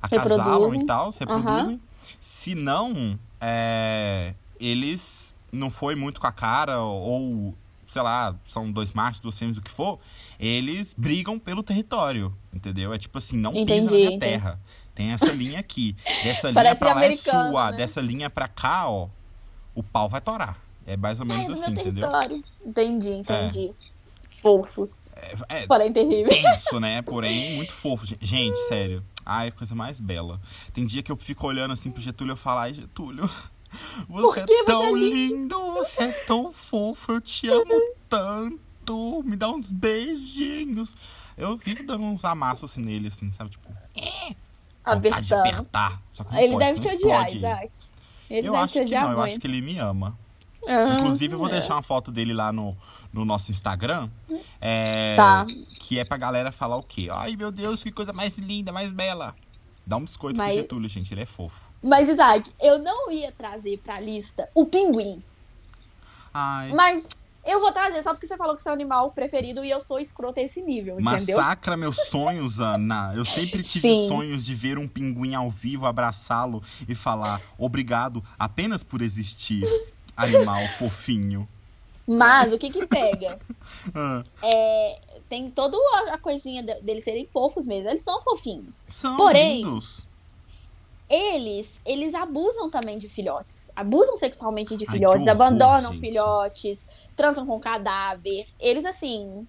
acasalam 0.01 0.37
Reproduzem. 0.37 0.81
e 0.81 0.85
tal, 0.85 1.11
se 1.11 1.19
reproduzem. 1.19 1.81
Se 2.19 2.55
não, 2.55 3.17
é, 3.41 4.33
eles 4.59 5.33
não 5.51 5.69
foi 5.69 5.95
muito 5.95 6.19
com 6.19 6.27
a 6.27 6.31
cara 6.31 6.81
ou 6.81 7.55
sei 7.87 8.01
lá, 8.01 8.35
são 8.45 8.69
dois 8.69 8.91
machos, 8.91 9.21
duas 9.21 9.39
fêmeas, 9.39 9.57
o 9.57 9.61
que 9.61 9.71
for, 9.71 9.97
eles 10.37 10.93
brigam 10.97 11.39
pelo 11.39 11.63
território, 11.63 12.35
entendeu? 12.53 12.93
É 12.93 12.97
tipo 12.97 13.17
assim, 13.17 13.37
não 13.37 13.53
pisa 13.53 13.61
Entendi, 13.63 13.85
na 13.85 13.91
minha 13.91 14.05
entendi. 14.07 14.19
terra. 14.19 14.59
Tem 14.93 15.11
essa 15.11 15.31
linha 15.31 15.59
aqui. 15.59 15.95
Dessa 16.23 16.49
linha 16.51 16.75
pra 16.75 16.93
lá 16.93 17.05
é 17.05 17.15
sua. 17.15 17.71
né? 17.71 17.77
Dessa 17.77 18.01
linha 18.01 18.29
pra 18.29 18.47
cá, 18.49 18.89
ó, 18.89 19.07
o 19.73 19.81
pau 19.81 20.09
vai 20.09 20.19
torar. 20.19 20.59
É 20.85 20.97
mais 20.97 21.17
ou 21.19 21.25
Sai 21.27 21.37
menos 21.37 21.61
assim, 21.61 21.71
entendeu? 21.71 21.93
território. 22.09 22.43
Entendi, 22.65 23.09
entendi. 23.13 23.71
Fofos. 24.29 25.11
É, 25.15 25.61
é 25.63 25.67
Porém 25.67 25.91
terrível. 25.93 26.27
tenso, 26.29 26.79
né? 26.79 27.01
Porém, 27.01 27.55
muito 27.55 27.71
fofo. 27.73 28.05
Gen- 28.05 28.17
Gente, 28.21 28.57
sério. 28.67 29.03
Ai, 29.29 29.51
coisa 29.51 29.75
mais 29.75 29.99
bela. 29.99 30.39
Tem 30.73 30.85
dia 30.85 31.03
que 31.03 31.11
eu 31.11 31.17
fico 31.17 31.45
olhando 31.45 31.73
assim 31.73 31.91
pro 31.91 32.01
Getúlio 32.01 32.31
e 32.31 32.33
eu 32.33 32.37
falo, 32.37 32.59
ai, 32.61 32.73
Getúlio, 32.73 33.29
você 34.07 34.43
que 34.45 34.53
é 34.53 34.57
você 34.59 34.63
tão 34.65 34.83
é 34.85 34.91
lindo, 34.99 35.59
você 35.73 36.03
é 36.03 36.11
tão 36.25 36.53
fofo, 36.53 37.11
eu 37.11 37.21
te 37.21 37.49
amo 37.49 37.73
tanto. 38.07 39.21
Me 39.25 39.35
dá 39.35 39.49
uns 39.49 39.69
beijinhos. 39.71 40.95
Eu 41.37 41.57
vivo 41.57 41.83
dando 41.85 42.03
uns 42.05 42.23
amassos 42.23 42.71
assim 42.71 42.81
nele, 42.81 43.09
assim, 43.09 43.29
sabe? 43.33 43.49
Tipo, 43.49 43.69
Apertando. 44.85 45.33
apertar. 45.41 46.01
Só 46.13 46.23
que 46.23 46.31
não 46.33 46.39
Ele 46.39 46.53
pode, 46.53 46.65
deve 46.65 46.79
te 46.79 46.83
senão 46.87 46.95
odiar, 46.97 47.21
explode. 47.25 47.37
Isaac. 47.37 47.71
Ele 48.29 48.47
Eu 48.47 48.51
deve 48.53 48.63
acho 48.63 48.73
te 48.73 48.79
que 48.79 48.85
odiar 48.85 49.03
não, 49.03 49.11
eu 49.11 49.17
muito. 49.17 49.27
acho 49.31 49.39
que 49.41 49.47
ele 49.47 49.61
me 49.61 49.77
ama. 49.77 50.17
Ah, 50.67 50.95
Inclusive, 50.95 51.33
eu 51.33 51.39
vou 51.39 51.47
é. 51.47 51.51
deixar 51.51 51.75
uma 51.75 51.81
foto 51.81 52.11
dele 52.11 52.33
lá 52.33 52.51
no, 52.51 52.75
no 53.13 53.23
nosso 53.25 53.51
Instagram. 53.51 54.09
é, 54.59 55.15
Tá. 55.15 55.45
Que 55.79 55.99
é 55.99 56.03
pra 56.05 56.17
galera 56.17 56.51
falar 56.51 56.77
o 56.77 56.83
quê? 56.83 57.07
Ai, 57.11 57.35
meu 57.35 57.51
Deus, 57.51 57.83
que 57.83 57.91
coisa 57.91 58.11
mais 58.13 58.37
linda, 58.37 58.71
mais 58.71 58.91
bela. 58.91 59.33
Dá 59.85 59.95
um 59.97 60.01
biscoito 60.03 60.37
Mas- 60.37 60.51
pro 60.53 60.61
Getúlio, 60.61 60.89
gente. 60.89 61.13
Ele 61.13 61.21
é 61.21 61.25
fofo. 61.25 61.69
Mas, 61.81 62.09
Isaac, 62.09 62.51
eu 62.61 62.77
não 62.79 63.09
ia 63.11 63.31
trazer 63.31 63.77
pra 63.77 63.99
lista 63.99 64.49
o 64.53 64.65
pinguim. 64.65 65.21
Ai. 66.33 66.71
Mas 66.73 67.07
eu 67.45 67.61
vou 67.61 67.71
trazer 67.71 68.01
só 68.03 68.11
porque 68.13 68.27
você 68.27 68.35
falou 68.35 68.55
que 68.55 68.61
seu 68.61 68.73
animal 68.73 69.11
preferido 69.11 69.63
e 69.63 69.69
eu 69.69 69.79
sou 69.79 69.99
escrota 69.99 70.41
a 70.41 70.43
esse 70.43 70.61
nível, 70.61 70.99
entendeu? 70.99 71.37
Massacra 71.37 71.77
meus 71.77 71.95
sonhos, 72.09 72.59
Ana. 72.59 73.13
Eu 73.15 73.23
sempre 73.23 73.63
tive 73.63 73.87
Sim. 73.89 74.07
sonhos 74.07 74.43
de 74.45 74.53
ver 74.53 74.77
um 74.77 74.87
pinguim 74.87 75.33
ao 75.33 75.49
vivo, 75.49 75.85
abraçá-lo 75.85 76.61
e 76.87 76.93
falar 76.93 77.41
obrigado 77.57 78.21
apenas 78.37 78.83
por 78.83 79.01
existir, 79.01 79.63
animal 80.17 80.59
fofinho. 80.77 81.47
Mas 82.07 82.51
o 82.53 82.57
que 82.57 82.69
que 82.69 82.85
pega? 82.85 83.39
Ah, 83.93 84.23
É, 84.43 84.99
tem 85.29 85.49
toda 85.49 85.77
a- 86.11 86.17
coisinha 86.17 86.63
de- 86.63 86.81
deles 86.81 87.03
serem 87.03 87.25
fofos 87.25 87.67
mesmo. 87.67 87.89
Eles 87.89 88.01
são 88.01 88.21
fofinhos. 88.21 88.83
são 88.89 89.15
Porém, 89.17 89.57
lindos. 89.63 90.05
Eles, 91.09 91.79
eles 91.85 92.13
abusam 92.13 92.69
também 92.69 92.97
de 92.97 93.07
filhotes. 93.07 93.71
Abusam 93.75 94.17
sexualmente 94.17 94.75
de 94.75 94.83
Ai, 94.87 94.93
filhotes, 94.93 95.27
horror, 95.27 95.29
abandonam 95.31 95.93
gente. 95.93 95.99
filhotes, 96.01 96.87
transam 97.15 97.45
com 97.45 97.57
cadáver. 97.59 98.45
Eles, 98.59 98.83
assim, 98.85 99.47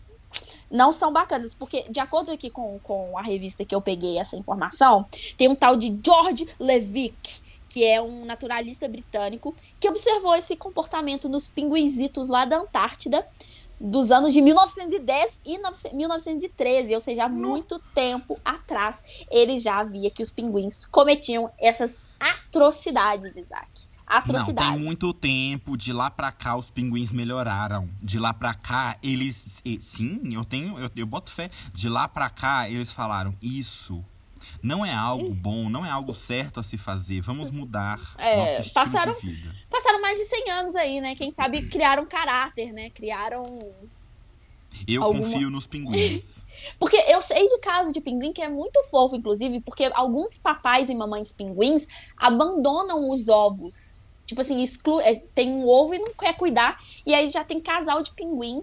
não 0.70 0.92
são 0.92 1.12
bacanas. 1.12 1.52
Porque, 1.54 1.85
de 1.90 1.98
acordo 1.98 2.31
aqui 2.31 2.48
com, 2.48 2.78
com 2.81 3.18
a 3.18 3.22
revista 3.22 3.64
que 3.64 3.74
eu 3.74 3.81
peguei 3.81 4.18
essa 4.18 4.37
informação, 4.37 5.04
tem 5.37 5.48
um 5.48 5.54
tal 5.57 5.74
de 5.76 5.98
George 6.04 6.46
Levick, 6.61 7.40
que 7.68 7.85
é 7.85 8.00
um 8.00 8.24
naturalista 8.24 8.88
britânico, 8.88 9.54
que 9.78 9.88
observou 9.88 10.35
esse 10.35 10.57
comportamento 10.57 11.28
nos 11.28 11.46
pinguinzitos 11.46 12.28
lá 12.28 12.44
da 12.44 12.59
Antártida 12.59 13.26
dos 13.81 14.11
anos 14.11 14.33
de 14.33 14.40
1910 14.40 15.40
e 15.46 15.59
9- 15.59 15.94
1913, 15.94 16.94
ou 16.94 17.00
seja, 17.00 17.24
há 17.24 17.28
muito 17.28 17.78
tempo 17.94 18.38
atrás, 18.44 19.02
ele 19.31 19.57
já 19.59 19.85
via 19.85 20.11
que 20.11 20.22
os 20.22 20.31
pinguins 20.31 20.85
cometiam 20.85 21.50
essas 21.59 22.00
atrocidades, 22.18 23.37
Isaac. 23.37 23.88
Não, 24.09 24.16
Atrocidades. 24.16 24.72
tem 24.72 24.81
muito 24.83 25.12
tempo. 25.12 25.76
De 25.76 25.92
lá 25.92 26.11
pra 26.11 26.33
cá, 26.33 26.57
os 26.57 26.70
pinguins 26.70 27.12
melhoraram. 27.12 27.88
De 28.02 28.18
lá 28.18 28.33
pra 28.33 28.54
cá, 28.54 28.96
eles. 29.02 29.61
Sim, 29.81 30.33
eu 30.33 30.46
tenho. 30.46 30.78
Eu, 30.78 30.90
eu 30.96 31.07
boto 31.07 31.31
fé. 31.31 31.50
De 31.74 31.90
lá 31.90 32.09
pra 32.09 32.31
cá, 32.31 32.68
eles 32.70 32.90
falaram: 32.90 33.35
Isso 33.42 34.02
não 34.62 34.84
é 34.84 34.92
algo 34.92 35.32
bom, 35.34 35.68
não 35.68 35.84
é 35.84 35.90
algo 35.90 36.14
certo 36.14 36.60
a 36.60 36.62
se 36.62 36.76
fazer. 36.78 37.20
Vamos 37.20 37.50
mudar 37.50 37.98
É, 38.18 38.56
nosso 38.58 38.72
passaram- 38.72 39.14
de 39.14 39.20
vida. 39.28 39.54
Passaram 39.70 40.00
mais 40.02 40.18
de 40.18 40.24
100 40.24 40.50
anos 40.50 40.74
aí, 40.76 41.00
né? 41.00 41.14
Quem 41.14 41.30
sabe 41.30 41.68
criaram 41.68 42.04
caráter, 42.06 42.72
né? 42.72 42.90
Criaram. 42.90 43.58
Eu 44.86 45.02
Alguma- 45.02 45.24
confio 45.24 45.50
nos 45.50 45.66
pinguins. 45.66 46.44
Porque 46.78 46.96
eu 47.08 47.22
sei 47.22 47.48
de 47.48 47.58
caso 47.60 47.92
de 47.92 48.00
pinguim 48.00 48.32
que 48.32 48.42
é 48.42 48.48
muito 48.48 48.82
fofo, 48.90 49.14
inclusive, 49.14 49.60
porque 49.60 49.88
alguns 49.94 50.36
papais 50.36 50.90
e 50.90 50.94
mamães 50.94 51.32
pinguins 51.32 51.86
abandonam 52.16 53.10
os 53.10 53.28
ovos. 53.28 54.00
Tipo 54.26 54.40
assim, 54.40 54.60
exclu... 54.60 55.00
é, 55.00 55.14
tem 55.34 55.50
um 55.52 55.66
ovo 55.68 55.94
e 55.94 55.98
não 55.98 56.12
quer 56.18 56.34
cuidar. 56.36 56.82
E 57.06 57.14
aí 57.14 57.28
já 57.28 57.44
tem 57.44 57.60
casal 57.60 58.02
de 58.02 58.10
pinguim 58.12 58.62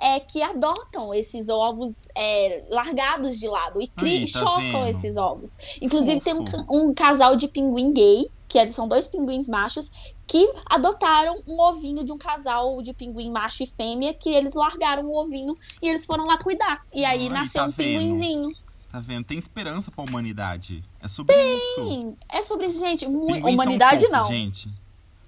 é, 0.00 0.20
que 0.20 0.42
adotam 0.42 1.12
esses 1.14 1.48
ovos 1.48 2.08
é, 2.14 2.64
largados 2.70 3.38
de 3.38 3.48
lado 3.48 3.80
e. 3.80 3.90
Aí, 3.96 4.30
tá 4.30 4.40
chocam 4.40 4.60
vendo? 4.82 4.88
esses 4.88 5.16
ovos. 5.16 5.56
Inclusive, 5.80 6.20
tem 6.20 6.34
um, 6.34 6.44
um 6.70 6.94
casal 6.94 7.36
de 7.36 7.48
pinguim 7.48 7.92
gay, 7.92 8.30
que 8.48 8.58
é- 8.58 8.70
são 8.70 8.86
dois 8.86 9.06
pinguins 9.06 9.48
machos, 9.48 9.90
que 10.26 10.52
adotaram 10.66 11.40
um 11.46 11.60
ovinho 11.60 12.04
de 12.04 12.12
um 12.12 12.18
casal 12.18 12.80
de 12.82 12.92
pinguim 12.92 13.30
macho 13.30 13.62
e 13.62 13.66
fêmea, 13.66 14.12
que 14.14 14.28
eles 14.30 14.54
largaram 14.54 15.04
o 15.06 15.16
ovinho 15.16 15.56
e 15.82 15.88
eles 15.88 16.04
foram 16.04 16.26
lá 16.26 16.36
cuidar. 16.38 16.84
E 16.92 17.04
aí 17.04 17.24
Ai, 17.24 17.28
nasceu 17.28 17.62
tá 17.62 17.68
um 17.68 17.70
vendo? 17.70 17.98
pinguinzinho. 18.00 18.48
Tá 18.92 19.00
vendo? 19.00 19.24
Tem 19.24 19.36
esperança 19.38 19.90
pra 19.90 20.04
humanidade. 20.04 20.82
É 21.02 21.08
sobre 21.08 21.34
isso. 21.56 21.74
Sim, 21.74 22.16
é 22.28 22.42
sobre 22.42 22.66
isso, 22.66 22.78
gente. 22.80 23.04
Pinguins 23.06 23.42
Humanidade 23.54 24.06
fofos, 24.06 24.16
não. 24.18 24.28
gente. 24.28 24.68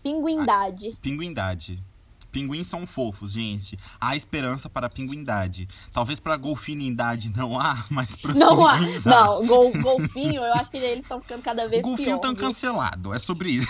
Pinguindade. 0.02 0.96
Pinguindade. 1.02 1.78
Pinguins 2.38 2.68
são 2.68 2.87
fofos, 2.87 3.33
gente. 3.33 3.77
Há 4.01 4.14
esperança 4.14 4.68
para 4.70 4.87
a 4.87 4.90
pinguindade. 4.90 5.68
Talvez 5.92 6.20
para 6.20 6.35
a 6.35 6.37
golfinindade 6.37 7.33
não 7.37 7.59
há, 7.59 7.85
mas 7.90 8.14
para 8.14 8.31
os 8.33 8.38
Não, 8.38 8.64
há- 8.66 8.79
não, 9.05 9.44
gol, 9.46 9.72
golfinho, 9.81 10.42
eu 10.44 10.53
acho 10.55 10.70
que 10.70 10.77
eles 10.77 11.01
estão 11.01 11.20
ficando 11.20 11.42
cada 11.42 11.66
O 11.66 11.68
vez 11.68 11.83
golfinho 11.83 12.11
pior. 12.11 12.18
tá 12.18 12.29
viu? 12.29 12.37
cancelado, 12.37 13.12
é 13.12 13.18
sobre 13.18 13.51
isso. 13.51 13.68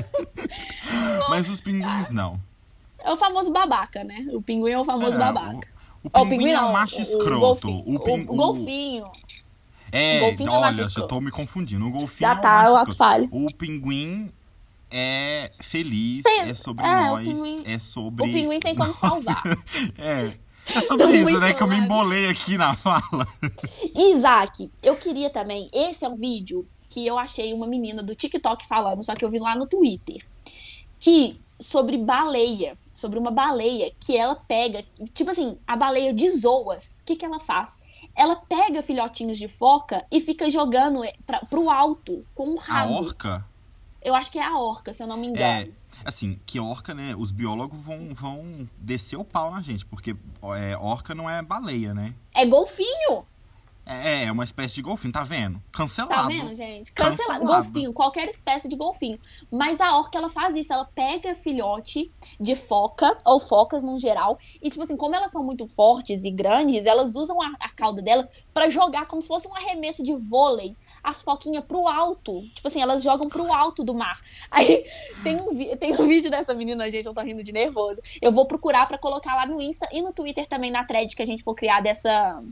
mas 1.28 1.48
os 1.48 1.60
pinguins 1.60 2.10
não. 2.10 2.40
É 2.98 3.10
o 3.12 3.16
famoso 3.16 3.52
babaca, 3.52 4.04
né? 4.04 4.26
O 4.32 4.42
pinguim 4.42 4.70
é 4.72 4.78
o 4.78 4.84
famoso 4.84 5.16
É, 5.16 5.18
babaca. 5.18 5.68
O, 6.02 6.08
o 6.08 6.10
Ó, 6.12 6.26
pinguim, 6.26 6.50
é 6.50 6.60
um 6.60 6.72
macho 6.72 6.98
o- 6.98 7.02
escroto. 7.02 7.68
O 7.70 7.98
golfinho. 7.98 8.28
O, 8.28 8.32
o 8.32 8.36
golfinho. 8.36 9.04
É, 9.92 10.18
o 10.18 10.20
golfinho 10.26 10.48
é 10.48 10.52
macho 10.52 10.64
olha, 10.66 10.76
já 10.76 10.82
escroto. 10.88 11.08
tô 11.08 11.20
me 11.20 11.30
confundindo. 11.30 11.86
O 11.86 11.90
golfinho 11.90 12.20
Já 12.28 12.34
é 12.34 12.38
o 12.38 12.40
tá, 12.40 12.62
macho 12.62 12.72
o 12.72 12.90
escroto. 12.92 13.28
O 13.32 13.54
pinguim 13.54 14.30
é 14.90 15.52
feliz, 15.60 16.22
Tem- 16.24 16.40
é 16.50 16.54
sobre 16.54 16.84
é, 16.84 17.08
nós, 17.08 17.26
pinguim- 17.26 17.62
é 17.66 17.78
sobre... 17.78 18.28
O 18.28 18.32
pinguim 18.32 18.58
tem 18.60 18.74
como 18.74 18.92
salvar. 18.94 19.42
É. 19.98 20.50
É 20.72 20.80
sobre 20.82 21.06
Tô 21.06 21.12
isso, 21.12 21.40
né? 21.40 21.52
Que 21.52 21.62
eu 21.62 21.66
me 21.66 21.76
embolei 21.76 22.28
aqui 22.28 22.56
na 22.56 22.76
fala. 22.76 23.26
Isaac, 23.94 24.70
eu 24.82 24.94
queria 24.96 25.28
também. 25.30 25.68
Esse 25.72 26.04
é 26.04 26.08
um 26.08 26.14
vídeo 26.14 26.66
que 26.88 27.04
eu 27.06 27.18
achei 27.18 27.52
uma 27.52 27.66
menina 27.66 28.02
do 28.02 28.14
TikTok 28.14 28.66
falando, 28.66 29.02
só 29.02 29.14
que 29.14 29.24
eu 29.24 29.30
vi 29.30 29.38
lá 29.38 29.56
no 29.56 29.66
Twitter. 29.66 30.24
Que 30.98 31.40
sobre 31.58 31.96
baleia. 31.96 32.78
Sobre 32.94 33.18
uma 33.18 33.30
baleia 33.30 33.92
que 33.98 34.16
ela 34.16 34.34
pega. 34.36 34.84
Tipo 35.14 35.30
assim, 35.30 35.58
a 35.66 35.74
baleia 35.74 36.12
de 36.12 36.28
zoas. 36.30 37.00
O 37.00 37.04
que, 37.06 37.16
que 37.16 37.24
ela 37.24 37.40
faz? 37.40 37.80
Ela 38.14 38.36
pega 38.36 38.82
filhotinhos 38.82 39.38
de 39.38 39.48
foca 39.48 40.04
e 40.12 40.20
fica 40.20 40.50
jogando 40.50 41.00
pra, 41.26 41.40
pro 41.40 41.70
alto 41.70 42.24
com 42.34 42.50
um 42.50 42.58
A 42.60 42.62
rabo. 42.62 42.92
orca 42.94 43.44
Eu 44.02 44.14
acho 44.14 44.30
que 44.30 44.38
é 44.38 44.44
a 44.44 44.56
orca, 44.58 44.92
se 44.92 45.02
eu 45.02 45.06
não 45.06 45.16
me 45.16 45.26
engano. 45.26 45.44
é. 45.44 45.68
Assim, 46.04 46.40
que 46.46 46.58
orca, 46.58 46.94
né? 46.94 47.14
Os 47.16 47.30
biólogos 47.30 47.78
vão, 47.78 48.14
vão 48.14 48.68
descer 48.78 49.16
o 49.16 49.24
pau 49.24 49.50
na 49.50 49.60
gente, 49.60 49.84
porque 49.84 50.16
é, 50.56 50.76
orca 50.78 51.14
não 51.14 51.28
é 51.28 51.42
baleia, 51.42 51.92
né? 51.92 52.14
É 52.34 52.46
golfinho! 52.46 53.26
É, 53.90 54.26
é 54.26 54.32
uma 54.32 54.44
espécie 54.44 54.76
de 54.76 54.82
golfinho, 54.82 55.12
tá 55.12 55.24
vendo? 55.24 55.60
Cancelado. 55.72 56.14
Tá 56.14 56.28
vendo, 56.28 56.54
gente? 56.54 56.92
Cancelado. 56.92 57.40
Cancelado. 57.40 57.46
Golfinho, 57.46 57.92
qualquer 57.92 58.28
espécie 58.28 58.68
de 58.68 58.76
golfinho. 58.76 59.18
Mas 59.50 59.80
a 59.80 59.98
orca, 59.98 60.16
ela 60.16 60.28
faz 60.28 60.54
isso. 60.54 60.72
Ela 60.72 60.84
pega 60.84 61.34
filhote 61.34 62.12
de 62.38 62.54
foca, 62.54 63.18
ou 63.26 63.40
focas 63.40 63.82
no 63.82 63.98
geral, 63.98 64.38
e, 64.62 64.70
tipo 64.70 64.82
assim, 64.82 64.96
como 64.96 65.16
elas 65.16 65.32
são 65.32 65.42
muito 65.42 65.66
fortes 65.66 66.24
e 66.24 66.30
grandes, 66.30 66.86
elas 66.86 67.16
usam 67.16 67.42
a, 67.42 67.52
a 67.60 67.68
cauda 67.70 68.00
dela 68.00 68.28
pra 68.54 68.68
jogar 68.68 69.06
como 69.06 69.20
se 69.20 69.26
fosse 69.26 69.48
um 69.48 69.56
arremesso 69.56 70.04
de 70.04 70.14
vôlei 70.14 70.76
as 71.02 71.22
foquinhas 71.22 71.64
pro 71.64 71.88
alto. 71.88 72.42
Tipo 72.54 72.68
assim, 72.68 72.80
elas 72.80 73.02
jogam 73.02 73.28
pro 73.28 73.52
alto 73.52 73.82
do 73.82 73.92
mar. 73.92 74.20
Aí 74.50 74.84
tem 75.24 75.36
um, 75.40 75.76
tem 75.76 75.92
um 75.92 76.06
vídeo 76.06 76.30
dessa 76.30 76.54
menina, 76.54 76.88
gente, 76.90 77.06
eu 77.06 77.14
tô 77.14 77.20
rindo 77.22 77.42
de 77.42 77.52
nervoso. 77.52 78.00
Eu 78.22 78.30
vou 78.30 78.46
procurar 78.46 78.86
pra 78.86 78.98
colocar 78.98 79.34
lá 79.34 79.46
no 79.46 79.60
Insta 79.60 79.88
e 79.92 80.00
no 80.00 80.12
Twitter 80.12 80.46
também, 80.46 80.70
na 80.70 80.84
thread 80.84 81.16
que 81.16 81.22
a 81.22 81.26
gente 81.26 81.42
for 81.42 81.54
criar 81.54 81.80
dessa, 81.80 82.42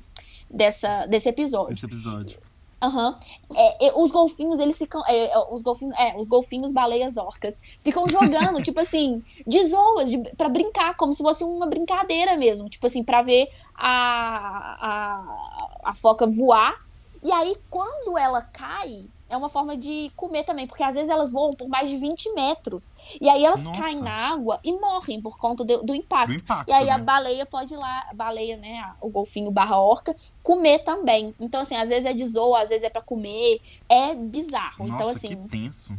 dessa, 0.50 1.06
desse 1.06 1.28
episódio. 1.28 1.72
Esse 1.72 1.86
episódio. 1.86 2.38
Aham. 2.80 3.16
É, 3.54 3.88
é, 3.88 3.92
os 3.96 4.10
golfinhos, 4.10 4.58
eles 4.58 4.78
ficam. 4.78 5.02
é, 5.06 5.32
é, 5.32 5.38
os 5.50 5.62
golfinhos, 5.62 5.98
é, 5.98 6.16
os 6.16 6.28
golfinhos, 6.28 6.72
baleias, 6.72 7.16
orcas, 7.16 7.60
ficam 7.82 8.08
jogando, 8.08 8.62
tipo 8.62 8.78
assim, 8.78 9.22
de 9.46 9.64
zoas, 9.66 10.08
de, 10.08 10.18
pra 10.36 10.48
brincar, 10.48 10.96
como 10.96 11.12
se 11.12 11.22
fosse 11.22 11.42
uma 11.42 11.66
brincadeira 11.66 12.36
mesmo. 12.36 12.68
Tipo 12.68 12.86
assim, 12.86 13.02
pra 13.02 13.22
ver 13.22 13.48
a, 13.74 14.76
a, 14.80 15.90
a 15.90 15.94
foca 15.94 16.26
voar. 16.26 16.86
E 17.22 17.32
aí, 17.32 17.56
quando 17.68 18.16
ela 18.16 18.42
cai, 18.42 19.06
é 19.28 19.36
uma 19.36 19.48
forma 19.48 19.76
de 19.76 20.10
comer 20.16 20.44
também, 20.44 20.66
porque 20.66 20.82
às 20.82 20.94
vezes 20.94 21.10
elas 21.10 21.30
voam 21.30 21.52
por 21.54 21.68
mais 21.68 21.90
de 21.90 21.96
20 21.96 22.32
metros. 22.34 22.92
E 23.20 23.28
aí 23.28 23.44
elas 23.44 23.64
Nossa. 23.64 23.80
caem 23.80 24.00
na 24.00 24.10
água 24.32 24.58
e 24.64 24.72
morrem 24.72 25.20
por 25.20 25.38
conta 25.38 25.64
do, 25.64 25.82
do 25.82 25.94
impacto. 25.94 26.28
Do 26.28 26.34
impacto. 26.34 26.68
E 26.68 26.72
aí 26.72 26.88
a 26.88 26.96
né? 26.98 27.04
baleia 27.04 27.44
pode 27.46 27.74
ir 27.74 27.76
lá, 27.76 28.06
a 28.10 28.14
baleia, 28.14 28.56
né, 28.56 28.78
a- 28.80 28.96
o 29.00 29.08
golfinho 29.10 29.50
barra 29.50 29.78
orca, 29.80 30.16
comer 30.42 30.78
também. 30.80 31.34
Então, 31.38 31.60
assim, 31.60 31.76
às 31.76 31.88
vezes 31.88 32.06
é 32.06 32.12
de 32.14 32.26
zoa, 32.26 32.62
às 32.62 32.70
vezes 32.70 32.84
é 32.84 32.90
pra 32.90 33.02
comer. 33.02 33.60
É 33.88 34.14
bizarro. 34.14 34.86
Nossa, 34.86 34.94
então, 34.94 35.10
que 35.12 35.26
assim, 35.26 35.48
tenso. 35.48 35.94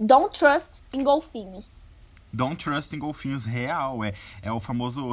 don't 0.00 0.38
trust 0.38 0.82
em 0.94 1.04
golfinhos. 1.04 1.91
Don't 2.32 2.56
trust 2.62 2.94
em 2.96 2.98
golfinhos 2.98 3.44
real. 3.44 4.02
É, 4.02 4.12
é 4.40 4.50
o 4.50 4.58
famoso. 4.58 5.10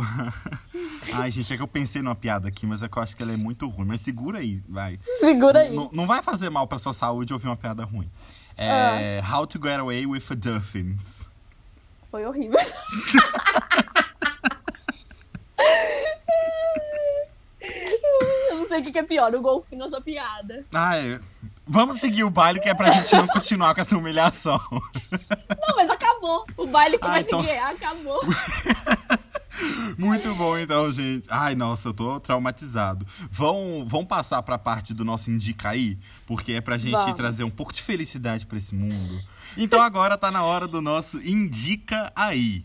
Ai, 1.16 1.30
gente, 1.32 1.52
é 1.54 1.58
que 1.58 1.62
eu 1.64 1.68
pensei 1.68 2.02
numa 2.02 2.16
piada 2.16 2.48
aqui, 2.48 2.66
mas 2.66 2.82
é 2.82 2.88
que 2.88 2.98
eu 2.98 3.04
acho 3.04 3.16
que 3.16 3.22
ela 3.24 3.34
é 3.34 3.38
muito 3.38 3.68
ruim. 3.68 3.86
Mas 3.88 4.02
segura 4.02 4.40
aí, 4.40 4.64
vai. 4.70 4.98
Segura 5.20 5.60
aí. 5.60 5.76
Não, 5.76 5.90
não 5.92 6.08
vai 6.08 6.22
fazer 6.24 6.50
mal 6.50 6.66
pra 6.68 6.80
sua 6.80 6.94
saúde 6.94 7.34
ouvir 7.34 7.48
uma 7.48 7.58
piada 7.58 7.84
ruim. 7.84 8.10
É, 8.58 9.22
Ah. 9.24 9.38
How 9.38 9.46
to 9.48 9.60
Get 9.62 9.80
Away 9.80 10.06
with 10.06 10.24
a 10.32 10.36
Dolphins. 10.36 11.26
Foi 12.10 12.26
horrível. 12.26 12.58
Eu 18.50 18.58
não 18.58 18.69
sei 18.80 18.82
o 18.82 18.84
que 18.86 18.92
que 18.92 19.00
é 19.00 19.04
pior, 19.04 19.34
o 19.36 19.42
golfinho 19.42 19.82
ou 19.82 19.88
essa 19.88 20.02
piada. 20.02 20.66
Ai, 20.74 21.20
vamos 21.68 22.00
seguir 22.00 22.24
o 22.24 22.30
baile 22.30 22.60
que 22.60 22.70
é 22.70 22.74
pra 22.74 22.90
gente 22.90 23.14
não 23.16 23.28
continuar 23.28 23.74
com 23.76 23.82
essa 23.82 23.98
humilhação. 23.98 24.60
Não, 24.72 25.76
mas 25.76 25.90
acabou. 25.90 26.46
O 26.58 26.68
baile 26.68 26.98
que 26.98 27.06
Ah, 27.06 27.10
vai 27.12 27.22
então- 27.22 27.44
seguir 27.44 27.58
acabou. 27.60 28.20
Muito 29.98 30.34
bom, 30.36 30.58
então, 30.58 30.90
gente. 30.92 31.28
Ai, 31.30 31.54
nossa, 31.54 31.90
eu 31.90 31.94
tô 31.94 32.18
traumatizado. 32.20 33.06
Vão, 33.30 33.86
vão 33.86 34.06
passar 34.06 34.42
pra 34.42 34.58
parte 34.58 34.94
do 34.94 35.04
nosso 35.04 35.30
Indica 35.30 35.70
aí, 35.70 35.98
porque 36.26 36.54
é 36.54 36.62
pra 36.62 36.78
gente 36.78 36.94
Vamos. 36.94 37.14
trazer 37.16 37.44
um 37.44 37.50
pouco 37.50 37.74
de 37.74 37.82
felicidade 37.82 38.46
pra 38.46 38.58
esse 38.58 38.74
mundo. 38.74 39.20
Então 39.58 39.82
agora 39.82 40.18
tá 40.18 40.32
na 40.32 40.44
hora 40.44 40.66
do 40.68 40.82
nosso 40.82 41.18
Indica 41.22 42.10
aí. 42.16 42.64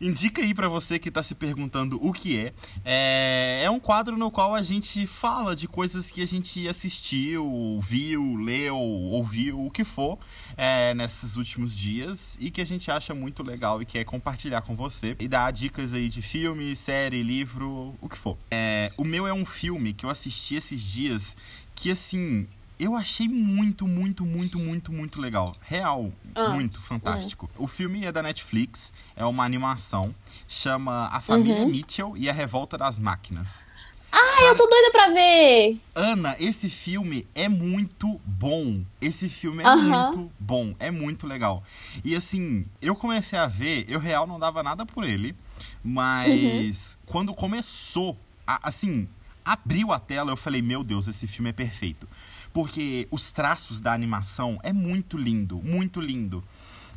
Indica 0.00 0.40
aí 0.40 0.54
pra 0.54 0.66
você 0.66 0.98
que 0.98 1.10
tá 1.10 1.22
se 1.22 1.34
perguntando 1.34 1.98
o 2.02 2.10
que 2.12 2.38
é. 2.38 2.54
é. 2.84 3.62
É 3.64 3.70
um 3.70 3.78
quadro 3.78 4.16
no 4.16 4.30
qual 4.30 4.54
a 4.54 4.62
gente 4.62 5.06
fala 5.06 5.54
de 5.54 5.68
coisas 5.68 6.10
que 6.10 6.22
a 6.22 6.26
gente 6.26 6.66
assistiu, 6.66 7.78
viu, 7.82 8.36
leu, 8.36 8.76
ouviu, 8.76 9.66
o 9.66 9.70
que 9.70 9.84
for, 9.84 10.18
é, 10.56 10.94
nesses 10.94 11.36
últimos 11.36 11.76
dias 11.76 12.38
e 12.40 12.50
que 12.50 12.62
a 12.62 12.64
gente 12.64 12.90
acha 12.90 13.14
muito 13.14 13.42
legal 13.42 13.82
e 13.82 13.84
quer 13.84 14.04
compartilhar 14.04 14.62
com 14.62 14.74
você 14.74 15.14
e 15.18 15.28
dar 15.28 15.50
dicas 15.50 15.92
aí 15.92 16.08
de 16.08 16.22
filme, 16.22 16.74
série, 16.74 17.22
livro, 17.22 17.94
o 18.00 18.08
que 18.08 18.16
for. 18.16 18.38
É, 18.50 18.90
o 18.96 19.04
meu 19.04 19.26
é 19.26 19.34
um 19.34 19.44
filme 19.44 19.92
que 19.92 20.06
eu 20.06 20.10
assisti 20.10 20.54
esses 20.54 20.80
dias 20.80 21.36
que 21.74 21.90
assim. 21.90 22.46
Eu 22.82 22.96
achei 22.96 23.28
muito, 23.28 23.86
muito, 23.86 24.24
muito, 24.24 24.58
muito, 24.58 24.90
muito 24.90 25.20
legal. 25.20 25.54
Real, 25.60 26.10
Ah. 26.34 26.48
muito 26.48 26.80
fantástico. 26.80 27.50
O 27.58 27.66
filme 27.68 28.06
é 28.06 28.10
da 28.10 28.22
Netflix, 28.22 28.90
é 29.14 29.22
uma 29.26 29.44
animação, 29.44 30.14
chama 30.48 31.08
A 31.12 31.20
Família 31.20 31.62
Uhum. 31.64 31.68
Mitchell 31.68 32.14
e 32.16 32.30
a 32.30 32.32
Revolta 32.32 32.78
das 32.78 32.98
Máquinas. 32.98 33.66
Ai, 34.10 34.48
eu 34.48 34.56
tô 34.56 34.66
doida 34.66 34.90
pra 34.90 35.08
ver. 35.08 35.78
Ana, 35.94 36.34
esse 36.40 36.70
filme 36.70 37.26
é 37.34 37.48
muito 37.50 38.18
bom. 38.24 38.82
Esse 38.98 39.28
filme 39.28 39.62
é 39.62 39.66
Aham. 39.68 40.04
muito 40.06 40.32
bom, 40.40 40.74
é 40.80 40.90
muito 40.90 41.26
legal. 41.26 41.62
E 42.02 42.16
assim, 42.16 42.64
eu 42.80 42.96
comecei 42.96 43.38
a 43.38 43.46
ver, 43.46 43.84
eu 43.88 44.00
real 44.00 44.26
não 44.26 44.38
dava 44.38 44.62
nada 44.62 44.86
por 44.86 45.04
ele, 45.04 45.36
mas 45.84 46.96
quando 47.06 47.34
começou, 47.34 48.18
a- 48.46 48.58
assim, 48.68 49.06
abriu 49.44 49.92
a 49.92 50.00
tela, 50.00 50.32
eu 50.32 50.36
falei, 50.36 50.60
meu 50.62 50.82
Deus, 50.82 51.06
esse 51.06 51.26
filme 51.28 51.50
é 51.50 51.52
perfeito. 51.52 52.08
Porque 52.52 53.06
os 53.10 53.30
traços 53.32 53.80
da 53.80 53.92
animação 53.92 54.58
é 54.62 54.72
muito 54.72 55.16
lindo, 55.16 55.60
muito 55.62 56.00
lindo. 56.00 56.42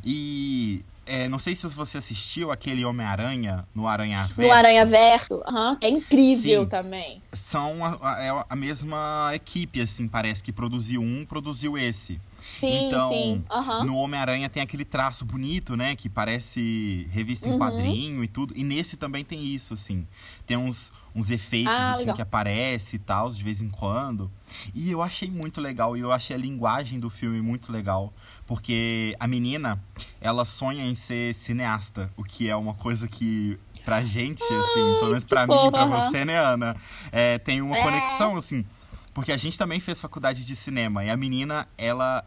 E 0.04 0.84
é, 1.06 1.28
não 1.28 1.38
sei 1.38 1.54
se 1.54 1.66
você 1.68 1.98
assistiu 1.98 2.50
aquele 2.50 2.84
Homem-Aranha 2.84 3.66
no 3.74 3.86
Aranha 3.86 4.18
Verso. 4.26 4.40
No 4.42 4.50
Aranha 4.52 4.84
Verso. 4.86 5.42
aham. 5.46 5.78
É 5.80 5.88
incrível 5.88 6.62
Sim. 6.62 6.68
também. 6.68 7.22
São 7.32 7.84
a, 7.84 7.98
a- 8.02 8.22
é 8.22 8.44
a 8.48 8.56
mesma 8.56 9.30
equipe, 9.34 9.80
assim, 9.80 10.08
parece 10.08 10.42
que 10.42 10.52
produziu 10.52 11.00
um, 11.02 11.24
produziu 11.24 11.78
esse. 11.78 12.20
Sim, 12.60 12.86
então, 12.88 13.08
sim. 13.08 13.44
aham. 13.50 13.84
no 13.84 13.96
Homem-Aranha 13.96 14.48
tem 14.48 14.62
aquele 14.62 14.84
traço 14.84 15.24
bonito, 15.24 15.76
né? 15.76 15.94
Que 15.96 16.08
parece 16.08 17.08
revista 17.10 17.48
em 17.48 17.52
Uhum. 17.52 17.58
quadrinho 17.58 18.24
e 18.24 18.28
tudo. 18.28 18.54
E 18.56 18.62
nesse 18.64 18.96
também 18.96 19.24
tem 19.24 19.44
isso, 19.44 19.74
assim. 19.74 20.06
Tem 20.46 20.56
uns, 20.56 20.92
uns 21.14 21.30
efeitos, 21.30 21.72
Ah, 21.74 21.90
assim, 21.92 22.00
legal. 22.00 22.16
que 22.16 22.22
aparece 22.22 22.96
e 22.96 22.98
tal, 22.98 23.30
de 23.30 23.42
vez 23.42 23.60
em 23.62 23.68
quando. 23.68 24.30
E 24.74 24.90
eu 24.90 25.02
achei 25.02 25.30
muito 25.30 25.60
legal. 25.60 25.96
E 25.96 26.00
eu 26.00 26.12
achei 26.12 26.36
a 26.36 26.38
linguagem 26.38 26.98
do 27.00 27.10
filme 27.10 27.40
muito 27.40 27.72
legal. 27.72 28.12
Porque 28.46 29.16
a 29.18 29.26
menina, 29.26 29.82
ela 30.20 30.44
sonha 30.44 30.84
em 30.86 30.94
ser 30.94 31.34
cineasta. 31.34 32.10
O 32.16 32.22
que 32.24 32.48
é 32.48 32.56
uma 32.56 32.74
coisa 32.74 33.08
que... 33.08 33.58
Pra 33.84 34.02
gente, 34.02 34.42
assim, 34.42 34.94
pelo 34.98 35.08
menos 35.10 35.24
que 35.24 35.28
pra 35.30 35.46
mim 35.46 35.66
e 35.66 35.70
pra 35.70 35.84
você, 35.84 36.24
né, 36.24 36.38
Ana? 36.38 36.74
É, 37.12 37.36
tem 37.38 37.60
uma 37.60 37.76
É. 37.76 37.82
conexão, 37.82 38.34
assim. 38.34 38.64
Porque 39.12 39.30
a 39.30 39.36
gente 39.36 39.58
também 39.58 39.78
fez 39.78 40.00
faculdade 40.00 40.44
de 40.46 40.56
cinema. 40.56 41.04
E 41.04 41.10
a 41.10 41.16
menina, 41.18 41.68
ela 41.76 42.24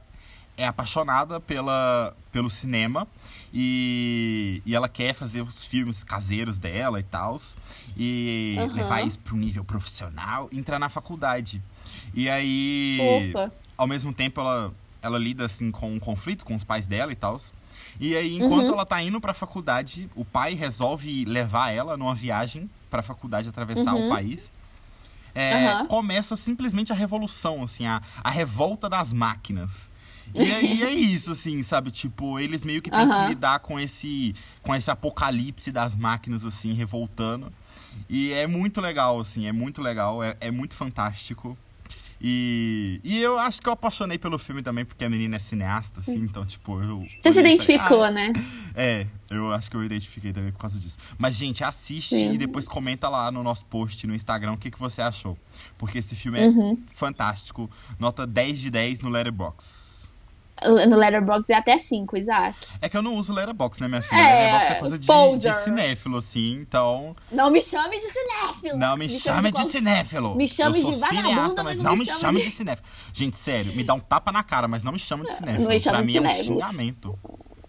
é 0.58 0.66
apaixonada 0.66 1.40
pela, 1.40 2.16
pelo 2.32 2.50
cinema 2.50 3.08
e, 3.54 4.62
e 4.66 4.76
ela 4.76 4.90
quer 4.90 5.14
fazer 5.14 5.42
os 5.42 5.64
filmes 5.66 6.04
caseiros 6.04 6.58
dela 6.60 7.00
e 7.00 7.04
tal. 7.04 7.38
E 7.96 8.56
Aham. 8.60 8.74
levar 8.74 9.02
isso 9.02 9.20
para 9.20 9.34
um 9.34 9.38
nível 9.38 9.64
profissional 9.64 10.50
entrar 10.52 10.80
na 10.80 10.90
faculdade. 10.90 11.62
E 12.14 12.28
aí, 12.30 13.32
Fofa. 13.34 13.54
ao 13.78 13.88
mesmo 13.88 14.12
tempo, 14.14 14.42
ela, 14.42 14.74
ela 15.02 15.18
lida 15.18 15.46
assim 15.46 15.72
com 15.72 15.94
um 15.94 16.00
conflito 16.00 16.44
com 16.44 16.56
os 16.56 16.64
pais 16.64 16.86
dela 16.88 17.12
e 17.12 17.16
tal. 17.16 17.38
E 18.00 18.16
aí, 18.16 18.36
enquanto 18.36 18.68
Uhum. 18.70 18.74
ela 18.74 18.86
tá 18.86 19.02
indo 19.02 19.22
pra 19.22 19.34
faculdade, 19.34 20.10
o 20.16 20.26
pai 20.26 20.54
resolve 20.54 21.26
levar 21.26 21.72
ela 21.72 21.96
numa 21.96 22.14
viagem 22.16 22.70
pra 22.90 23.02
faculdade 23.02 23.48
atravessar 23.50 23.94
Uhum. 23.96 24.08
o 24.08 24.10
país. 24.10 24.52
É. 25.36 25.86
Começa 25.86 26.36
simplesmente 26.36 26.92
a 26.92 26.96
revolução, 26.96 27.62
assim, 27.64 27.86
a, 27.86 28.02
a 28.24 28.30
revolta 28.32 28.90
das 28.90 29.14
máquinas. 29.14 29.90
E 30.36 30.52
aí 30.52 30.84
é 30.84 30.92
isso, 30.92 31.32
assim, 31.32 31.62
sabe? 31.64 31.90
Tipo, 31.92 32.40
eles 32.40 32.64
meio 32.64 32.82
que 32.82 32.92
têm 32.92 33.08
que 33.10 33.28
lidar 33.30 33.60
com 33.60 33.80
esse, 33.80 34.36
com 34.62 34.76
esse 34.76 34.90
apocalipse 34.92 35.72
das 35.72 35.96
máquinas, 35.96 36.44
assim, 36.46 36.74
revoltando. 36.74 37.52
E 38.10 38.32
é 38.34 38.46
muito 38.46 38.80
legal, 38.80 39.20
assim, 39.20 39.48
é 39.48 39.52
muito 39.52 39.82
legal, 39.82 40.22
é, 40.24 40.36
é 40.40 40.52
muito 40.52 40.76
fantástico. 40.76 41.58
E, 42.20 43.00
e 43.04 43.22
eu 43.22 43.38
acho 43.38 43.62
que 43.62 43.70
eu 43.70 43.74
apaixonei 43.74 44.18
pelo 44.18 44.40
filme 44.40 44.64
também, 44.64 44.84
porque 44.84 45.06
a 45.06 45.10
menina 45.10 45.36
é 45.36 45.40
cineasta, 45.40 46.00
assim, 46.00 46.16
então, 46.18 46.44
tipo, 46.46 46.82
eu. 46.82 47.00
Você 47.20 47.32
se 47.32 47.36
falei, 47.40 47.54
identificou, 47.54 48.04
"Ah, 48.04 48.10
né? 48.12 48.34
é, 48.76 49.06
eu 49.30 49.54
acho 49.54 49.70
que 49.70 49.78
eu 49.78 49.84
identifiquei 49.84 50.34
também 50.34 50.52
por 50.52 50.58
causa 50.58 50.80
disso. 50.80 50.98
Mas, 51.18 51.36
gente, 51.36 51.64
assiste 51.64 52.16
Sim. 52.16 52.34
e 52.34 52.38
depois 52.40 52.68
comenta 52.68 53.08
lá 53.08 53.32
no 53.32 53.44
nosso 53.44 53.66
post 53.66 54.06
no 54.08 54.16
Instagram 54.16 54.54
o 54.54 54.58
que, 54.58 54.72
que 54.72 54.80
você 54.80 55.00
achou. 55.02 55.38
Porque 55.78 56.00
esse 56.00 56.16
filme 56.16 56.40
é 56.40 56.48
Uhum. 56.48 56.78
fantástico. 56.92 57.70
Nota 58.00 58.26
10 58.26 58.60
de 58.60 58.72
10 58.72 59.02
no 59.02 59.10
Letterboxd. 59.10 59.87
No 60.90 60.96
Letterboxd 60.98 61.54
é 61.54 61.56
até 61.56 61.78
5, 61.78 62.18
Isaac. 62.18 62.56
É 62.82 62.90
que 62.90 62.98
eu 62.98 63.02
não 63.02 63.16
uso 63.16 63.32
Letterboxd, 63.34 63.82
né, 63.82 63.88
minha 63.88 64.02
filha? 64.02 64.20
É, 64.20 64.52
Letterboxd 64.54 64.72
é 64.74 64.80
coisa 64.80 65.00
de, 65.00 65.48
de 65.50 65.64
cinéfilo, 65.64 66.18
assim, 66.18 66.54
então... 66.62 67.16
Não 67.32 67.50
me 67.52 67.62
chame 67.62 68.00
de 68.00 68.08
cinéfilo. 68.10 68.78
Não 68.78 68.98
me, 68.98 69.10
chame 69.10 69.52
de 69.52 69.52
qual- 69.54 69.68
cinéfilo. 69.68 70.36
Me 70.36 70.48
chame 70.48 70.78
eu 70.80 70.82
sou 70.82 70.92
de 70.92 71.08
cineasta, 71.08 71.64
mas 71.64 71.78
não 71.78 71.84
não 71.84 71.94
me 71.94 72.00
me 72.00 72.06
chame 72.06 72.20
chame 72.20 72.40
de- 72.40 72.46
de 72.46 72.52
cinéfilo. 72.52 72.88
Gente, 73.14 73.38
sério, 73.38 73.76
me 73.76 73.84
dá 73.84 73.94
um 73.94 74.00
tapa 74.00 74.32
na 74.32 74.42
cara, 74.44 74.68
mas 74.68 74.84
não 74.84 74.92
me 74.92 75.00
chame 75.00 75.26
de 75.26 75.34
cinéfilo. 75.34 75.68
me 75.68 75.80
chame 75.80 75.98
pra 75.98 76.06
de 76.06 76.08
mim 76.08 76.18
é 76.18 76.22
um 76.22 76.24
cinéfilo. 76.32 76.56
xingamento. 76.56 77.20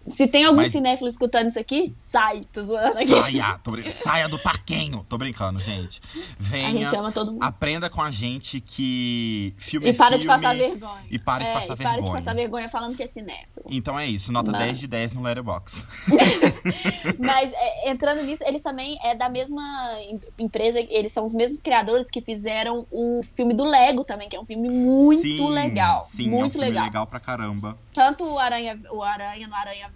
Se 0.07 0.25
tem 0.27 0.45
algum 0.45 0.57
Mas- 0.61 0.71
cinéfilo 0.71 1.07
escutando 1.07 1.47
isso 1.47 1.59
aqui, 1.59 1.93
sai. 1.99 2.41
Tô 2.51 2.63
zoando 2.63 2.97
aqui. 2.97 3.07
Saia, 3.07 3.59
tô 3.63 3.71
brin- 3.71 3.89
saia 3.89 4.27
do 4.27 4.39
parquinho. 4.39 5.05
Tô 5.07 5.17
brincando, 5.17 5.59
gente. 5.59 6.01
Venha, 6.39 6.67
A 6.67 6.71
gente 6.71 6.95
ama 6.95 7.11
todo 7.11 7.31
mundo. 7.31 7.43
aprenda 7.43 7.89
com 7.89 8.01
a 8.01 8.09
gente 8.09 8.59
que 8.59 9.53
filme 9.57 9.89
E 9.89 9.93
para 9.93 10.17
de 10.17 10.23
filme, 10.23 10.35
passar 10.41 10.55
vergonha. 10.55 11.01
E 11.11 11.19
para 11.19 11.43
de 11.43 11.49
É, 11.49 11.53
passar 11.53 11.73
e 11.73 11.77
para 11.77 11.89
de 11.89 11.93
vergonha. 11.95 12.13
passar 12.15 12.33
vergonha 12.35 12.69
falando 12.69 12.95
que 12.95 13.03
é 13.03 13.07
cinéfilo. 13.07 13.65
Então 13.69 13.99
é 13.99 14.07
isso, 14.07 14.31
nota 14.31 14.51
Mas- 14.51 14.61
10 14.61 14.79
de 14.79 14.87
10 14.87 15.13
no 15.13 15.21
Letterboxd. 15.21 15.85
Mas 17.19 17.51
é, 17.53 17.91
entrando 17.91 18.23
nisso, 18.23 18.43
eles 18.45 18.61
também 18.61 18.97
é 19.03 19.15
da 19.15 19.29
mesma 19.29 19.61
em- 20.01 20.19
empresa, 20.39 20.79
eles 20.79 21.11
são 21.11 21.25
os 21.25 21.33
mesmos 21.33 21.61
criadores 21.61 22.09
que 22.09 22.21
fizeram 22.21 22.87
o 22.91 23.21
filme 23.35 23.53
do 23.53 23.63
Lego 23.63 24.03
também, 24.03 24.27
que 24.29 24.35
é 24.35 24.39
um 24.39 24.45
filme 24.45 24.69
muito 24.69 25.21
sim, 25.21 25.49
legal. 25.51 26.01
Sim, 26.01 26.29
muito 26.29 26.43
é 26.43 26.47
um 26.47 26.49
filme 26.51 26.65
legal. 26.67 26.83
legal 26.85 27.07
pra 27.07 27.19
caramba. 27.19 27.77
Tanto 27.93 28.23
o 28.23 28.39
Aranha, 28.39 28.79
o 28.91 29.03
Aranha 29.03 29.47
no 29.47 29.55
Aranha 29.55 29.88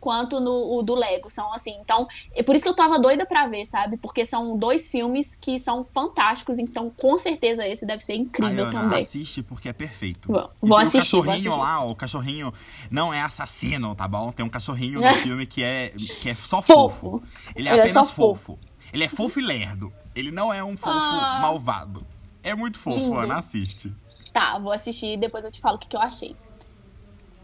Quanto 0.00 0.40
no 0.40 0.76
o 0.76 0.82
do 0.82 0.96
Lego. 0.96 1.30
São 1.30 1.52
assim. 1.54 1.76
Então, 1.80 2.08
é 2.34 2.42
por 2.42 2.56
isso 2.56 2.64
que 2.64 2.68
eu 2.68 2.74
tava 2.74 2.98
doida 2.98 3.24
pra 3.24 3.46
ver, 3.46 3.64
sabe? 3.64 3.96
Porque 3.96 4.24
são 4.26 4.58
dois 4.58 4.88
filmes 4.88 5.36
que 5.36 5.60
são 5.60 5.84
fantásticos. 5.84 6.58
Então, 6.58 6.90
com 7.00 7.16
certeza, 7.16 7.64
esse 7.68 7.86
deve 7.86 8.02
ser 8.04 8.16
incrível 8.16 8.64
Ai, 8.64 8.70
Ana, 8.70 8.80
também. 8.82 9.00
assiste 9.02 9.44
porque 9.44 9.68
é 9.68 9.72
perfeito. 9.72 10.26
Vou- 10.26 10.50
E 10.60 10.66
vou 10.66 10.78
tem 10.78 10.88
assistir, 10.88 11.14
um 11.14 11.18
vou 11.22 11.26
cachorrinho 11.26 11.50
assistir. 11.52 11.64
lá, 11.64 11.84
o 11.84 11.94
cachorrinho 11.94 12.52
não 12.90 13.14
é 13.14 13.20
assassino, 13.22 13.94
tá 13.94 14.08
bom? 14.08 14.32
Tem 14.32 14.44
um 14.44 14.48
cachorrinho 14.48 15.00
no 15.00 15.14
filme 15.14 15.46
que 15.46 15.62
é, 15.62 15.90
que 16.20 16.30
é 16.30 16.34
só 16.34 16.60
fofo. 16.60 17.20
Fofo. 17.20 17.22
Ele 17.54 17.68
é 17.68 17.70
Ele 17.72 17.80
é 17.80 17.84
apenas 17.84 18.08
só 18.08 18.12
fofo. 18.12 18.58
Ele 18.92 19.04
é 19.04 19.08
fofo 19.08 19.38
e 19.38 19.42
lerdo. 19.44 19.92
Ele 20.16 20.32
não 20.32 20.52
é 20.52 20.64
um 20.64 20.76
fofo 20.76 20.98
Ah. 20.98 21.38
malvado. 21.40 22.04
É 22.42 22.56
muito 22.56 22.76
fofo, 22.76 22.98
Lindo. 22.98 23.20
Ana, 23.20 23.36
assiste. 23.38 23.94
Tá, 24.32 24.58
vou 24.58 24.72
assistir 24.72 25.12
e 25.12 25.16
depois 25.16 25.44
eu 25.44 25.52
te 25.52 25.60
falo 25.60 25.76
o 25.76 25.78
que, 25.78 25.86
que 25.86 25.94
eu 25.96 26.00
achei. 26.00 26.34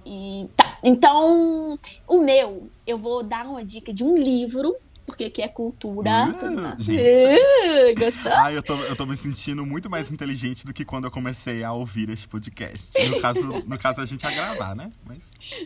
E 0.04 0.48
tá, 0.56 0.78
então 0.82 1.78
o 2.06 2.20
meu, 2.20 2.68
eu 2.86 2.96
vou 2.98 3.22
dar 3.22 3.46
uma 3.46 3.64
dica 3.64 3.92
de 3.92 4.02
um 4.04 4.14
livro, 4.16 4.74
porque 5.06 5.24
aqui 5.24 5.42
é 5.42 5.48
cultura. 5.48 6.26
Uh, 6.28 6.82
gente. 6.82 7.02
Uh, 7.02 7.94
gostou? 7.98 8.32
Ah, 8.34 8.52
eu 8.52 8.62
tô, 8.62 8.74
eu 8.76 8.94
tô 8.96 9.06
me 9.06 9.16
sentindo 9.16 9.64
muito 9.64 9.88
mais 9.90 10.10
inteligente 10.10 10.64
do 10.66 10.72
que 10.72 10.84
quando 10.84 11.04
eu 11.06 11.10
comecei 11.10 11.64
a 11.64 11.72
ouvir 11.72 12.10
este 12.10 12.28
podcast. 12.28 12.92
No 13.10 13.20
caso, 13.20 13.62
no 13.66 13.78
caso 13.78 14.00
a 14.00 14.04
gente 14.06 14.26
a 14.26 14.30
gravar, 14.30 14.74
né? 14.74 14.90
Mas 15.06 15.18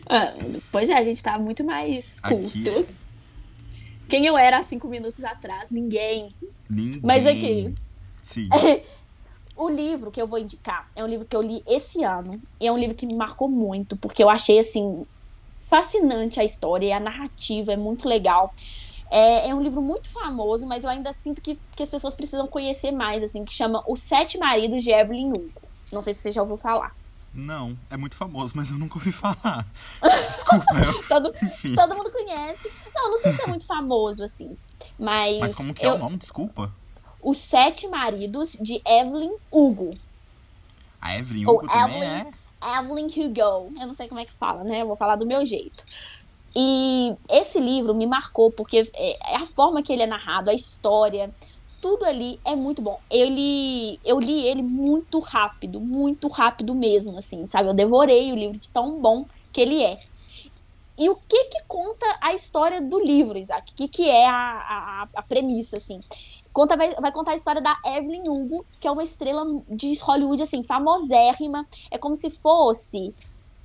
Ah, 0.09 0.33
pois 0.71 0.89
é, 0.89 0.93
a 0.97 1.03
gente 1.03 1.21
tá 1.21 1.37
muito 1.37 1.63
mais 1.63 2.19
culto. 2.19 2.47
Aqui- 2.47 2.85
Quem 4.07 4.25
eu 4.25 4.37
era 4.37 4.57
há 4.59 4.63
cinco 4.63 4.87
minutos 4.87 5.23
atrás? 5.23 5.71
Ninguém. 5.71 6.27
ninguém. 6.69 6.99
Mas 7.03 7.25
aqui- 7.27 7.73
Sim. 8.21 8.47
O 9.55 9.69
livro 9.69 10.09
que 10.11 10.21
eu 10.21 10.25
vou 10.27 10.39
indicar 10.39 10.89
é 10.95 11.03
um 11.03 11.07
livro 11.07 11.25
que 11.25 11.35
eu 11.35 11.41
li 11.41 11.63
esse 11.67 12.03
ano. 12.03 12.41
E 12.59 12.67
é 12.67 12.71
um 12.71 12.77
livro 12.77 12.95
que 12.95 13.05
me 13.05 13.13
marcou 13.15 13.47
muito, 13.47 13.95
porque 13.97 14.23
eu 14.23 14.29
achei, 14.29 14.57
assim, 14.59 15.05
fascinante 15.69 16.39
a 16.39 16.43
história 16.43 16.87
e 16.87 16.91
a 16.91 16.99
narrativa 16.99 17.73
é 17.73 17.77
muito 17.77 18.07
legal. 18.07 18.53
É, 19.11 19.49
é 19.49 19.53
um 19.55 19.61
livro 19.61 19.81
muito 19.81 20.09
famoso, 20.09 20.65
mas 20.65 20.83
eu 20.83 20.89
ainda 20.89 21.13
sinto 21.13 21.39
que, 21.41 21.59
que 21.75 21.83
as 21.83 21.89
pessoas 21.89 22.15
precisam 22.15 22.47
conhecer 22.47 22.91
mais, 22.91 23.21
assim, 23.21 23.45
que 23.45 23.53
chama 23.53 23.83
Os 23.87 23.99
Sete 23.99 24.37
Maridos 24.39 24.83
de 24.83 24.91
Evelyn 24.91 25.29
Hugo. 25.31 25.61
Não 25.91 26.01
sei 26.01 26.13
se 26.13 26.21
você 26.21 26.31
já 26.31 26.41
ouviu 26.41 26.57
falar. 26.57 26.95
Não, 27.31 27.77
é 27.89 27.97
muito 27.97 28.15
famoso, 28.15 28.53
mas 28.55 28.69
eu 28.69 28.77
nunca 28.77 28.95
ouvi 28.95 29.11
falar. 29.11 29.67
Desculpa, 30.01 30.65
eu, 30.83 31.03
Todo, 31.07 31.33
todo 31.75 31.95
mundo 31.95 32.11
conhece. 32.11 32.71
Não, 32.93 33.11
não 33.11 33.17
sei 33.17 33.33
se 33.33 33.41
é 33.43 33.47
muito 33.47 33.65
famoso, 33.65 34.23
assim. 34.23 34.55
Mas. 34.99 35.39
Mas 35.39 35.55
como 35.55 35.73
que 35.73 35.83
é 35.85 35.89
eu- 35.89 35.95
o 35.95 35.97
nome? 35.97 36.17
Desculpa. 36.17 36.71
Os 37.23 37.37
Sete 37.37 37.87
Maridos 37.87 38.57
de 38.59 38.81
Evelyn 38.85 39.31
Hugo. 39.51 39.95
A 41.01 41.17
Evelyn 41.17 41.45
Ou 41.47 41.55
Hugo 41.55 41.67
também 41.67 42.03
Evelyn- 42.03 42.33
é? 42.61 42.79
Evelyn 42.79 43.07
Hugo. 43.07 43.73
Eu 43.79 43.87
não 43.87 43.93
sei 43.93 44.07
como 44.07 44.19
é 44.21 44.25
que 44.25 44.31
fala, 44.33 44.63
né? 44.63 44.81
Eu 44.81 44.87
vou 44.87 44.95
falar 44.95 45.15
do 45.15 45.25
meu 45.25 45.45
jeito. 45.45 45.83
E 46.55 47.15
esse 47.29 47.59
livro 47.59 47.95
me 47.95 48.05
marcou 48.05 48.51
porque 48.51 48.89
é 48.93 49.33
é 49.33 49.35
a 49.37 49.45
forma 49.45 49.81
que 49.81 49.91
ele 49.91 50.03
é 50.03 50.07
narrado, 50.07 50.51
a 50.51 50.53
história, 50.53 51.33
tudo 51.81 52.05
ali 52.05 52.39
é 52.45 52.55
muito 52.55 52.81
bom. 52.81 52.99
Ele, 53.09 53.99
eu 54.05 54.19
li 54.19 54.45
ele 54.47 54.61
muito 54.61 55.19
rápido, 55.19 55.81
muito 55.81 56.27
rápido 56.27 56.75
mesmo, 56.75 57.17
assim, 57.17 57.47
sabe? 57.47 57.69
Eu 57.69 57.73
devorei 57.73 58.31
o 58.31 58.35
livro 58.35 58.57
de 58.59 58.69
tão 58.69 59.01
bom 59.01 59.25
que 59.51 59.61
ele 59.61 59.83
é. 59.83 59.99
E 60.97 61.09
o 61.09 61.15
que 61.15 61.45
que 61.45 61.63
conta 61.67 62.05
a 62.21 62.33
história 62.33 62.79
do 62.79 62.99
livro, 62.99 63.37
Isaac? 63.37 63.71
O 63.73 63.75
que 63.75 63.87
que 63.87 64.07
é 64.09 64.27
a, 64.29 64.33
a, 64.35 65.07
a 65.15 65.21
premissa, 65.23 65.77
assim? 65.77 65.99
Conta, 66.53 66.77
vai, 66.77 66.93
vai 66.95 67.11
contar 67.11 67.31
a 67.31 67.35
história 67.35 67.61
da 67.61 67.75
Evelyn 67.83 68.29
Hugo, 68.29 68.63
que 68.79 68.87
é 68.87 68.91
uma 68.91 69.03
estrela 69.03 69.43
de 69.67 69.97
Hollywood, 69.99 70.43
assim, 70.43 70.61
famosérrima. 70.63 71.65
É 71.89 71.97
como 71.97 72.15
se 72.15 72.29
fosse 72.29 73.13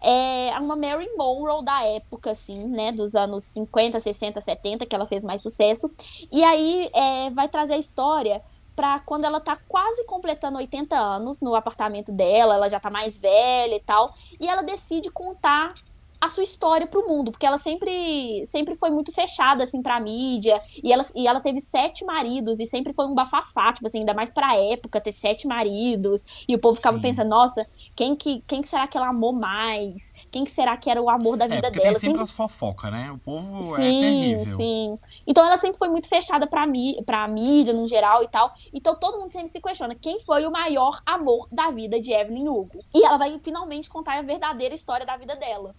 é, 0.01 0.59
uma 0.59 0.74
Mary 0.74 1.09
Monroe 1.16 1.62
da 1.62 1.84
época, 1.84 2.30
assim, 2.30 2.66
né? 2.66 2.91
Dos 2.91 3.14
anos 3.14 3.45
50, 3.45 4.01
60, 4.01 4.41
70, 4.41 4.86
que 4.86 4.95
ela 4.95 5.05
fez 5.05 5.22
mais 5.24 5.43
sucesso. 5.43 5.91
E 6.32 6.43
aí 6.43 6.91
é, 6.95 7.30
vai 7.30 7.47
trazer 7.49 7.74
a 7.74 7.78
história 7.78 8.43
pra 8.74 9.01
quando 9.01 9.24
ela 9.24 9.41
tá 9.41 9.59
quase 9.68 10.05
completando 10.05 10.59
80 10.59 10.97
anos 10.97 11.41
no 11.41 11.55
apartamento 11.55 12.12
dela, 12.12 12.55
ela 12.55 12.70
já 12.70 12.78
tá 12.78 12.89
mais 12.89 13.18
velha 13.18 13.74
e 13.74 13.80
tal. 13.80 14.14
E 14.41 14.49
ela 14.49 14.62
decide 14.62 15.11
contar 15.11 15.74
a 16.21 16.29
sua 16.29 16.43
história 16.43 16.87
pro 16.87 17.07
mundo, 17.09 17.31
porque 17.31 17.47
ela 17.47 17.59
sempre 17.59 18.45
sempre 18.45 18.75
foi 18.75 18.91
muito 18.91 19.12
fechada 19.12 19.62
assim 19.64 19.81
pra 19.83 20.01
mídia, 20.01 20.61
e 20.83 20.93
ela, 20.93 21.03
e 21.14 21.27
ela 21.29 21.41
teve 21.41 21.61
sete 21.61 22.05
maridos 22.05 22.59
e 22.59 22.66
sempre 22.66 22.93
foi 22.93 23.07
um 23.07 23.14
bafafá, 23.14 23.73
tipo 23.73 23.87
assim, 23.87 24.01
ainda 24.01 24.14
mais 24.14 24.31
pra 24.31 24.57
época 24.57 25.01
ter 25.01 25.12
sete 25.12 25.47
maridos, 25.47 26.25
e 26.49 26.55
o 26.55 26.59
povo 26.59 26.75
ficava 26.77 26.97
Sim. 26.97 27.03
pensando, 27.03 27.29
nossa, 27.31 27.64
quem 27.95 28.16
que 28.16 28.43
quem 28.47 28.62
que 28.62 28.69
será 28.69 28.87
que 28.87 28.97
ela 28.97 29.09
amou 29.09 29.33
mais? 29.33 30.12
Quem 30.31 30.45
que 30.45 30.51
será 30.51 30.77
que 30.77 30.91
era 30.91 31.01
o 31.01 31.09
amor 31.09 31.37
da 31.37 31.45
É, 31.45 31.49
vida 31.49 31.62
porque 31.69 31.79
dela? 31.79 31.93
tem 31.93 32.01
sempre 32.01 32.09
Sempre- 32.09 32.23
as 32.25 32.31
fofocas, 32.31 32.91
né? 32.91 33.11
O 33.12 33.19
povo 33.19 33.75
é 33.77 33.77
Sim, 33.77 34.01
terrível. 34.01 34.57
sim. 34.57 34.95
Então 35.27 35.45
ela 35.47 35.57
sempre 35.57 35.79
foi 35.79 35.89
muito 35.89 36.09
fechada 36.09 36.47
pra, 36.47 36.66
mí 36.66 37.01
pra 37.07 37.29
mídia 37.29 37.73
no 37.73 37.87
geral 37.87 38.23
e 38.25 38.29
tal. 38.29 38.53
Então 38.73 38.95
todo 38.99 39.19
mundo 39.19 39.33
sempre 39.33 39.49
se 39.49 39.61
questiona 39.61 39.95
quem 39.95 40.19
foi 40.21 40.45
o 40.47 40.51
maior 40.51 41.01
amor 41.07 41.47
da 41.53 41.71
vida 41.71 42.01
de 42.01 42.12
Evelyn 42.12 42.49
Hugo. 42.49 42.81
E 42.95 43.05
ela 43.07 43.19
vai 43.19 43.39
finalmente 43.43 43.89
contar 43.89 44.19
a 44.19 44.23
verdadeira 44.23 44.75
história 44.75 45.05
da 45.07 45.16
vida 45.16 45.37
dela. 45.37 45.75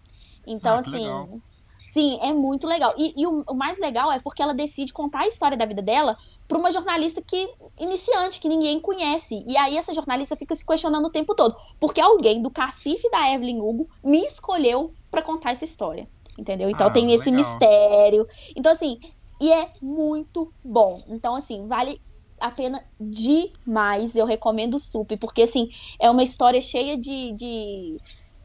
Então, 0.52 0.76
Ah, 0.76 0.80
assim. 0.80 0.91
legal. 1.04 1.39
Sim, 1.80 2.20
é 2.22 2.34
muito 2.34 2.68
legal. 2.68 2.93
E, 2.97 3.14
e 3.20 3.26
o, 3.26 3.43
o 3.50 3.54
mais 3.56 3.80
legal 3.80 4.12
é 4.12 4.20
porque 4.20 4.41
ela 4.43 4.54
decide 4.54 4.91
contar 4.93 5.22
a 5.22 5.28
história 5.28 5.58
da 5.58 5.66
vida 5.66 5.82
dela 5.82 6.18
pra 6.47 6.58
uma 6.58 6.72
jornalista 6.72 7.22
que 7.22 7.50
iniciante, 7.80 8.39
que 8.39 8.50
ninguém 8.50 8.80
conhece. 8.80 9.43
E 9.47 9.56
aí 9.58 9.78
essa 9.78 9.93
jornalista 9.93 10.36
fica 10.36 10.54
se 10.54 10.66
questionando 10.66 11.06
o 11.06 11.10
tempo 11.12 11.34
todo. 11.34 11.56
Porque 11.80 12.02
alguém 12.02 12.41
do 12.41 12.52
cacife 12.52 13.10
da 13.10 13.34
Evelyn 13.34 13.62
Hugo 13.62 13.88
me 14.04 14.26
escolheu 14.26 14.93
pra 15.10 15.22
contar 15.22 15.52
essa 15.52 15.66
história. 15.66 16.08
Entendeu? 16.38 16.70
Então 16.70 16.88
Ah, 16.88 16.91
tem 16.91 17.12
esse 17.14 17.32
legal. 17.32 17.45
mistério. 17.45 18.28
Então, 18.56 18.72
assim, 18.72 19.00
e 19.41 19.52
é 19.52 19.70
muito 19.82 20.54
bom. 20.64 21.02
Então, 21.08 21.34
assim, 21.36 21.66
vale 21.66 22.02
a 22.39 22.52
pena 22.52 22.84
demais. 23.00 24.16
Eu 24.16 24.26
recomendo 24.26 24.76
o 24.76 24.80
Sup, 24.80 25.12
porque, 25.18 25.41
assim, 25.43 25.70
é 26.00 26.10
uma 26.10 26.24
história 26.24 26.62
cheia 26.62 26.97
de. 26.97 27.32
de 27.34 27.97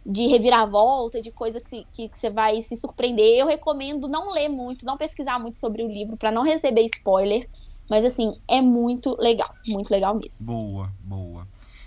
de 0.04 0.26
reviravolta, 0.26 1.20
de 1.20 1.30
coisa 1.32 1.60
que, 1.60 1.86
que, 1.92 2.08
que 2.08 2.18
você 2.18 2.30
vai 2.30 2.60
se 2.60 2.76
surpreender. 2.76 3.36
Eu 3.38 3.46
recomendo 3.46 4.06
não 4.08 4.32
ler 4.32 4.48
muito, 4.48 4.84
não 4.84 4.96
pesquisar 4.96 5.38
muito 5.38 5.56
sobre 5.58 5.82
o 5.82 5.88
livro, 5.88 6.16
pra 6.16 6.30
não 6.30 6.42
receber 6.42 6.82
spoiler. 6.84 7.48
Mas, 7.88 8.04
assim, 8.04 8.32
é 8.48 8.60
muito 8.60 9.16
legal. 9.20 9.48
Muito 9.66 9.90
legal 9.90 10.14
mesmo. 10.14 10.44
Boa, 10.44 10.90
boa. 11.00 11.46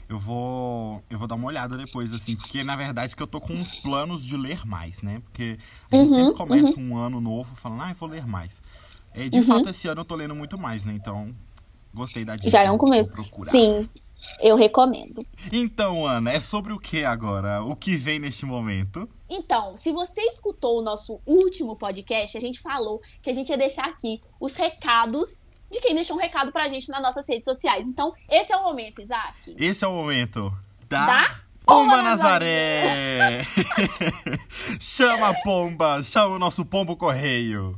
Eu 0.09 0.17
vou, 0.17 1.03
eu 1.09 1.19
vou 1.19 1.27
dar 1.27 1.35
uma 1.35 1.47
olhada 1.47 1.75
depois, 1.75 2.13
assim, 2.13 2.35
porque 2.35 2.63
na 2.63 2.77
verdade 2.77 3.13
que 3.13 3.21
eu 3.21 3.27
tô 3.27 3.41
com 3.41 3.51
uns 3.53 3.75
planos 3.81 4.23
de 4.23 4.37
ler 4.37 4.65
mais, 4.65 5.01
né? 5.01 5.21
Porque 5.25 5.57
a 5.91 5.95
gente 5.95 6.09
Uhum, 6.09 6.25
sempre 6.27 6.37
começa 6.37 6.79
um 6.79 6.95
ano 6.95 7.19
novo 7.19 7.55
falando, 7.57 7.81
ah, 7.81 7.89
eu 7.91 7.95
vou 7.95 8.07
ler 8.07 8.25
mais. 8.25 8.61
É, 9.13 9.27
de 9.27 9.37
Uhum. 9.37 9.43
fato, 9.43 9.69
esse 9.69 9.85
ano 9.87 10.01
eu 10.01 10.05
tô 10.05 10.15
lendo 10.15 10.33
muito 10.33 10.57
mais, 10.57 10.85
né? 10.85 10.93
Então, 10.93 11.35
gostei 11.93 12.23
da 12.23 12.37
dica. 12.37 12.49
Já 12.49 12.63
é 12.63 12.71
um 12.71 12.77
começo. 12.77 13.11
Sim, 13.37 13.89
eu 14.41 14.55
recomendo. 14.55 15.25
Então, 15.51 16.05
Ana, 16.05 16.31
é 16.31 16.39
sobre 16.39 16.73
o 16.73 16.79
que 16.79 17.03
agora? 17.03 17.63
O 17.63 17.75
que 17.75 17.95
vem 17.95 18.19
neste 18.19 18.45
momento? 18.45 19.07
Então, 19.29 19.75
se 19.75 19.91
você 19.91 20.21
escutou 20.21 20.79
o 20.79 20.81
nosso 20.81 21.19
último 21.25 21.75
podcast, 21.75 22.37
a 22.37 22.41
gente 22.41 22.59
falou 22.59 23.01
que 23.21 23.29
a 23.29 23.33
gente 23.33 23.49
ia 23.49 23.57
deixar 23.57 23.85
aqui 23.85 24.21
os 24.39 24.55
recados 24.55 25.45
de 25.69 25.81
quem 25.81 25.93
deixou 25.93 26.15
um 26.15 26.19
recado 26.19 26.51
pra 26.51 26.69
gente 26.69 26.89
nas 26.89 27.01
nossas 27.01 27.27
redes 27.27 27.45
sociais. 27.45 27.87
Então, 27.87 28.13
esse 28.29 28.53
é 28.53 28.57
o 28.57 28.63
momento, 28.63 29.01
Isaac. 29.01 29.55
Esse 29.57 29.83
é 29.83 29.87
o 29.87 29.93
momento 29.93 30.51
da, 30.87 31.05
Da 31.05 31.47
Pomba 31.65 31.95
Pomba 31.97 32.01
Nazaré! 32.01 33.43
chama 34.79 35.29
a 35.29 35.33
pomba, 35.43 36.01
chama 36.01 36.35
o 36.35 36.39
nosso 36.39 36.65
pombo 36.65 36.95
correio. 36.95 37.77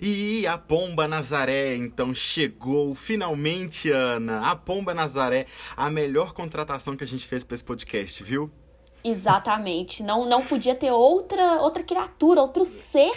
E 0.00 0.46
a 0.46 0.56
Pomba 0.56 1.08
Nazaré, 1.08 1.74
então 1.74 2.14
chegou 2.14 2.94
finalmente, 2.94 3.90
Ana. 3.90 4.50
A 4.50 4.56
Pomba 4.56 4.94
Nazaré, 4.94 5.46
a 5.76 5.90
melhor 5.90 6.32
contratação 6.32 6.96
que 6.96 7.04
a 7.04 7.06
gente 7.06 7.26
fez 7.26 7.42
para 7.42 7.54
esse 7.54 7.64
podcast, 7.64 8.22
viu? 8.22 8.50
Exatamente. 9.02 10.02
Não, 10.02 10.28
não 10.28 10.44
podia 10.44 10.74
ter 10.74 10.92
outra, 10.92 11.60
outra 11.60 11.82
criatura, 11.82 12.40
outro 12.40 12.64
ser 12.64 13.12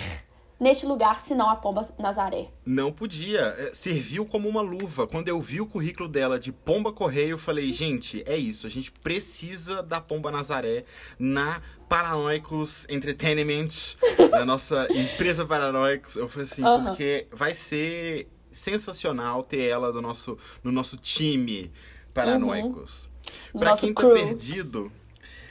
neste 0.62 0.86
lugar 0.86 1.20
senão 1.22 1.50
a 1.50 1.56
pomba 1.56 1.86
Nazaré. 2.00 2.52
Não 2.66 2.92
podia. 2.92 3.40
É, 3.58 3.72
Serviu 3.74 4.26
como 4.26 4.48
uma 4.48 4.62
luva. 4.62 5.08
Quando 5.08 5.28
eu 5.28 5.42
vi 5.42 5.60
o 5.60 5.66
currículo 5.66 6.08
dela 6.08 6.40
de 6.40 6.52
Pomba 6.52 6.94
Correio, 6.94 7.32
eu 7.32 7.38
falei, 7.40 7.74
gente, 7.74 8.24
é 8.28 8.38
isso. 8.38 8.68
A 8.68 8.70
gente 8.70 8.92
precisa 8.92 9.82
da 9.82 10.00
Pomba 10.00 10.30
Nazaré 10.32 10.86
na 11.18 11.62
Paranoicos 11.90 12.86
Entertainment, 12.88 13.70
na 14.32 14.46
nossa 14.46 14.88
empresa 14.92 15.46
Paranoicos. 15.46 16.16
Eu 16.16 16.30
falei 16.30 16.48
assim, 16.50 16.64
Aham. 16.64 16.86
porque 16.86 17.28
vai 17.32 17.54
ser 17.56 18.30
sensacional 18.52 19.44
ter 19.44 19.62
ela 19.64 19.92
no 19.92 20.02
nosso, 20.02 20.38
no 20.64 20.72
nosso 20.72 20.96
time 20.98 21.72
Paranoicos. 22.14 23.10
No 23.54 23.60
Pra 23.62 23.70
nosso 23.72 23.82
quem 23.82 23.94
tá 23.94 24.02
crew. 24.02 24.14
perdido, 24.14 24.92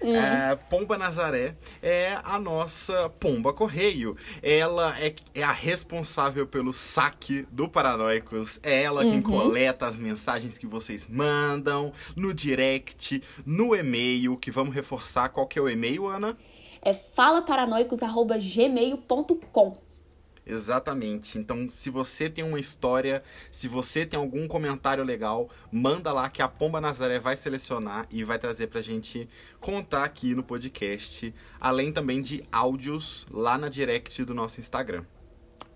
é, 0.03 0.57
Pomba 0.69 0.99
Nazaré 0.99 1.55
é 1.83 2.19
a 2.25 2.39
nossa 2.39 3.09
Pomba 3.11 3.53
Correio. 3.53 4.17
Ela 4.43 4.99
é, 5.01 5.15
é 5.35 5.43
a 5.43 5.53
responsável 5.53 6.47
pelo 6.47 6.73
saque 6.73 7.47
do 7.51 7.69
Paranoicos. 7.69 8.59
É 8.63 8.83
ela 8.83 9.03
quem 9.03 9.17
Uhum. 9.17 9.23
coleta 9.23 9.87
as 9.87 9.97
mensagens 9.99 10.57
que 10.59 10.67
vocês 10.67 11.07
mandam 11.09 11.93
no 12.17 12.33
direct, 12.35 13.23
no 13.45 13.75
e-mail, 13.75 14.37
que 14.37 14.51
vamos 14.51 14.75
reforçar. 14.75 15.29
Qual 15.29 15.47
que 15.47 15.59
é 15.59 15.63
o 15.63 15.69
e-mail, 15.69 16.07
Ana? 16.07 16.37
É 16.83 16.95
falaparanoicos.gmail.com. 16.95 19.90
Exatamente. 20.51 21.39
Então, 21.39 21.69
se 21.71 21.91
você 21.91 22.29
tem 22.29 22.43
uma 22.43 22.59
história, 22.59 23.23
se 23.53 23.69
você 23.69 24.05
tem 24.05 24.19
algum 24.19 24.49
comentário 24.49 25.05
legal, 25.05 25.49
manda 25.71 26.13
lá 26.13 26.29
que 26.29 26.43
a 26.43 26.49
Pomba 26.49 26.81
Nazaré 26.81 27.21
vai 27.21 27.37
selecionar 27.37 28.09
e 28.11 28.25
vai 28.25 28.37
trazer 28.37 28.67
pra 28.67 28.83
gente 28.83 29.29
contar 29.61 30.03
aqui 30.03 30.35
no 30.35 30.43
podcast, 30.43 31.33
além 31.61 31.93
também 31.93 32.21
de 32.21 32.43
áudios 32.51 33.27
lá 33.31 33.57
na 33.57 33.69
direct 33.69 34.25
do 34.25 34.35
nosso 34.35 34.59
Instagram. 34.59 35.05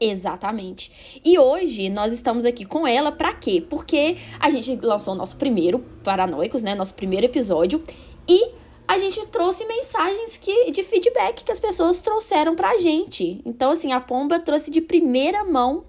Exatamente. 0.00 1.20
E 1.24 1.38
hoje 1.38 1.88
nós 1.88 2.12
estamos 2.12 2.44
aqui 2.44 2.64
com 2.64 2.84
ela 2.84 3.12
para 3.12 3.32
quê? 3.32 3.64
Porque 3.70 4.16
a 4.40 4.50
gente 4.50 4.74
lançou 4.84 5.14
o 5.14 5.16
nosso 5.16 5.36
primeiro 5.36 5.78
Paranoicos, 6.02 6.64
né? 6.64 6.74
Nosso 6.74 6.94
primeiro 6.94 7.26
episódio. 7.26 7.80
E 8.26 8.63
a 8.94 8.98
gente 8.98 9.26
trouxe 9.26 9.66
mensagens 9.66 10.36
que, 10.36 10.70
de 10.70 10.84
feedback 10.84 11.42
que 11.42 11.50
as 11.50 11.58
pessoas 11.58 11.98
trouxeram 11.98 12.54
pra 12.54 12.78
gente. 12.78 13.42
Então, 13.44 13.72
assim, 13.72 13.92
a 13.92 14.00
Pomba 14.00 14.38
trouxe 14.38 14.70
de 14.70 14.80
primeira 14.80 15.44
mão 15.44 15.84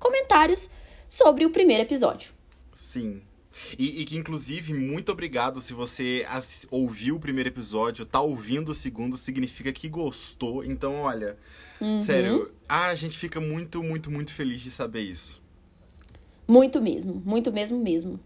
comentários 0.00 0.68
sobre 1.08 1.46
o 1.46 1.50
primeiro 1.50 1.84
episódio. 1.84 2.32
Sim. 2.74 3.22
E, 3.78 4.00
e 4.00 4.04
que, 4.04 4.16
inclusive, 4.16 4.74
muito 4.74 5.12
obrigado 5.12 5.60
se 5.60 5.72
você 5.72 6.26
ouviu 6.70 7.16
o 7.16 7.20
primeiro 7.20 7.48
episódio, 7.48 8.04
tá 8.04 8.20
ouvindo 8.20 8.70
o 8.70 8.74
segundo, 8.74 9.16
significa 9.16 9.70
que 9.70 9.88
gostou. 9.88 10.64
Então, 10.64 10.96
olha, 11.02 11.36
uhum. 11.80 12.00
sério, 12.00 12.50
a 12.68 12.92
gente 12.96 13.16
fica 13.16 13.40
muito, 13.40 13.80
muito, 13.80 14.10
muito 14.10 14.34
feliz 14.34 14.60
de 14.60 14.72
saber 14.72 15.02
isso. 15.02 15.40
Muito 16.48 16.82
mesmo, 16.82 17.22
muito 17.24 17.52
mesmo 17.52 17.78
mesmo. 17.78 18.18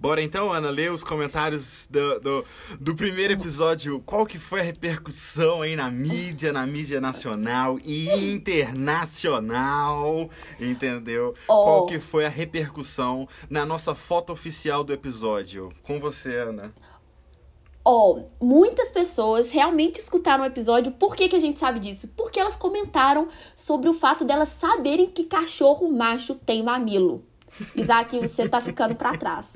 Bora 0.00 0.22
então, 0.22 0.50
Ana, 0.50 0.70
ler 0.70 0.90
os 0.90 1.04
comentários 1.04 1.86
do, 1.90 2.20
do, 2.20 2.42
do, 2.80 2.94
primeiro 2.94 3.34
episódio. 3.34 4.00
Qual 4.00 4.24
que 4.24 4.38
foi 4.38 4.60
a 4.60 4.62
repercussão 4.62 5.60
aí 5.60 5.76
na 5.76 5.90
mídia, 5.90 6.54
na 6.54 6.66
mídia 6.66 7.02
nacional 7.02 7.78
e 7.84 8.08
internacional, 8.32 10.30
entendeu? 10.58 11.34
Oh. 11.46 11.64
Qual 11.64 11.84
que 11.84 12.00
foi 12.00 12.24
a 12.24 12.30
repercussão 12.30 13.28
na 13.50 13.66
nossa 13.66 13.94
foto 13.94 14.32
oficial 14.32 14.82
do 14.82 14.94
episódio? 14.94 15.70
Com 15.82 16.00
você, 16.00 16.34
Ana. 16.34 16.72
Ó, 17.84 18.12
oh, 18.12 18.26
muitas 18.42 18.90
pessoas 18.90 19.50
realmente 19.50 19.96
escutaram 19.96 20.44
o 20.44 20.46
episódio. 20.46 20.92
Por 20.92 21.14
que, 21.14 21.28
que 21.28 21.36
a 21.36 21.40
gente 21.40 21.58
sabe 21.58 21.78
disso? 21.78 22.08
Porque 22.16 22.40
elas 22.40 22.56
comentaram 22.56 23.28
sobre 23.54 23.90
o 23.90 23.92
fato 23.92 24.24
delas 24.24 24.48
saberem 24.48 25.10
que 25.10 25.24
cachorro 25.24 25.92
macho 25.92 26.34
tem 26.34 26.62
mamilo. 26.62 27.28
Isaac, 27.74 28.18
você 28.18 28.48
tá 28.48 28.60
ficando 28.60 28.94
para 28.94 29.16
trás. 29.16 29.52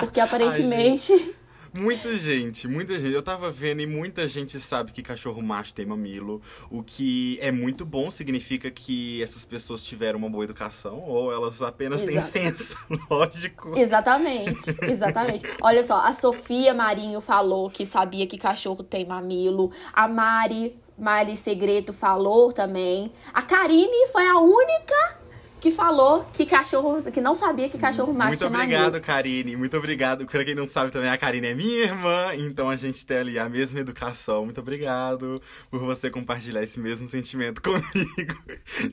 Porque 0.00 0.20
aparentemente. 0.20 1.12
Ai, 1.12 1.34
muita 1.74 2.16
gente, 2.16 2.68
muita 2.68 2.98
gente. 2.98 3.12
Eu 3.12 3.22
tava 3.22 3.50
vendo 3.50 3.80
e 3.80 3.86
muita 3.86 4.26
gente 4.28 4.58
sabe 4.60 4.92
que 4.92 5.02
cachorro 5.02 5.42
macho 5.42 5.72
tem 5.72 5.86
mamilo. 5.86 6.40
O 6.70 6.82
que 6.82 7.38
é 7.40 7.50
muito 7.50 7.84
bom, 7.84 8.10
significa 8.10 8.70
que 8.70 9.22
essas 9.22 9.44
pessoas 9.44 9.82
tiveram 9.82 10.18
uma 10.18 10.28
boa 10.28 10.44
educação 10.44 11.02
ou 11.06 11.32
elas 11.32 11.62
apenas 11.62 12.02
Exato. 12.02 12.12
têm 12.12 12.20
senso 12.20 12.78
lógico. 13.10 13.78
Exatamente, 13.78 14.76
exatamente. 14.82 15.46
Olha 15.60 15.82
só, 15.82 16.00
a 16.00 16.12
Sofia 16.12 16.74
Marinho 16.74 17.20
falou 17.20 17.70
que 17.70 17.86
sabia 17.86 18.26
que 18.26 18.38
cachorro 18.38 18.82
tem 18.82 19.06
mamilo. 19.06 19.70
A 19.92 20.06
Mari, 20.06 20.76
Mari 20.98 21.36
Segredo 21.36 21.92
falou 21.92 22.52
também. 22.52 23.12
A 23.32 23.42
Karine 23.42 24.06
foi 24.12 24.26
a 24.26 24.38
única 24.38 25.21
que 25.62 25.70
falou 25.70 26.24
que 26.34 26.44
cachorro, 26.44 27.00
que 27.12 27.20
não 27.20 27.36
sabia 27.36 27.68
que 27.68 27.78
cachorro 27.78 28.12
macho 28.12 28.30
Muito 28.30 28.46
obrigado, 28.46 29.00
Karine. 29.00 29.54
Muito 29.54 29.76
obrigado. 29.76 30.26
Pra 30.26 30.44
quem 30.44 30.56
não 30.56 30.66
sabe 30.66 30.90
também, 30.90 31.08
a 31.08 31.16
Karine 31.16 31.46
é 31.46 31.54
minha 31.54 31.84
irmã, 31.84 32.34
então 32.34 32.68
a 32.68 32.74
gente 32.74 33.06
tem 33.06 33.18
ali 33.18 33.38
a 33.38 33.48
mesma 33.48 33.78
educação. 33.78 34.44
Muito 34.44 34.60
obrigado 34.60 35.40
por 35.70 35.78
você 35.78 36.10
compartilhar 36.10 36.64
esse 36.64 36.80
mesmo 36.80 37.06
sentimento 37.06 37.62
comigo 37.62 38.42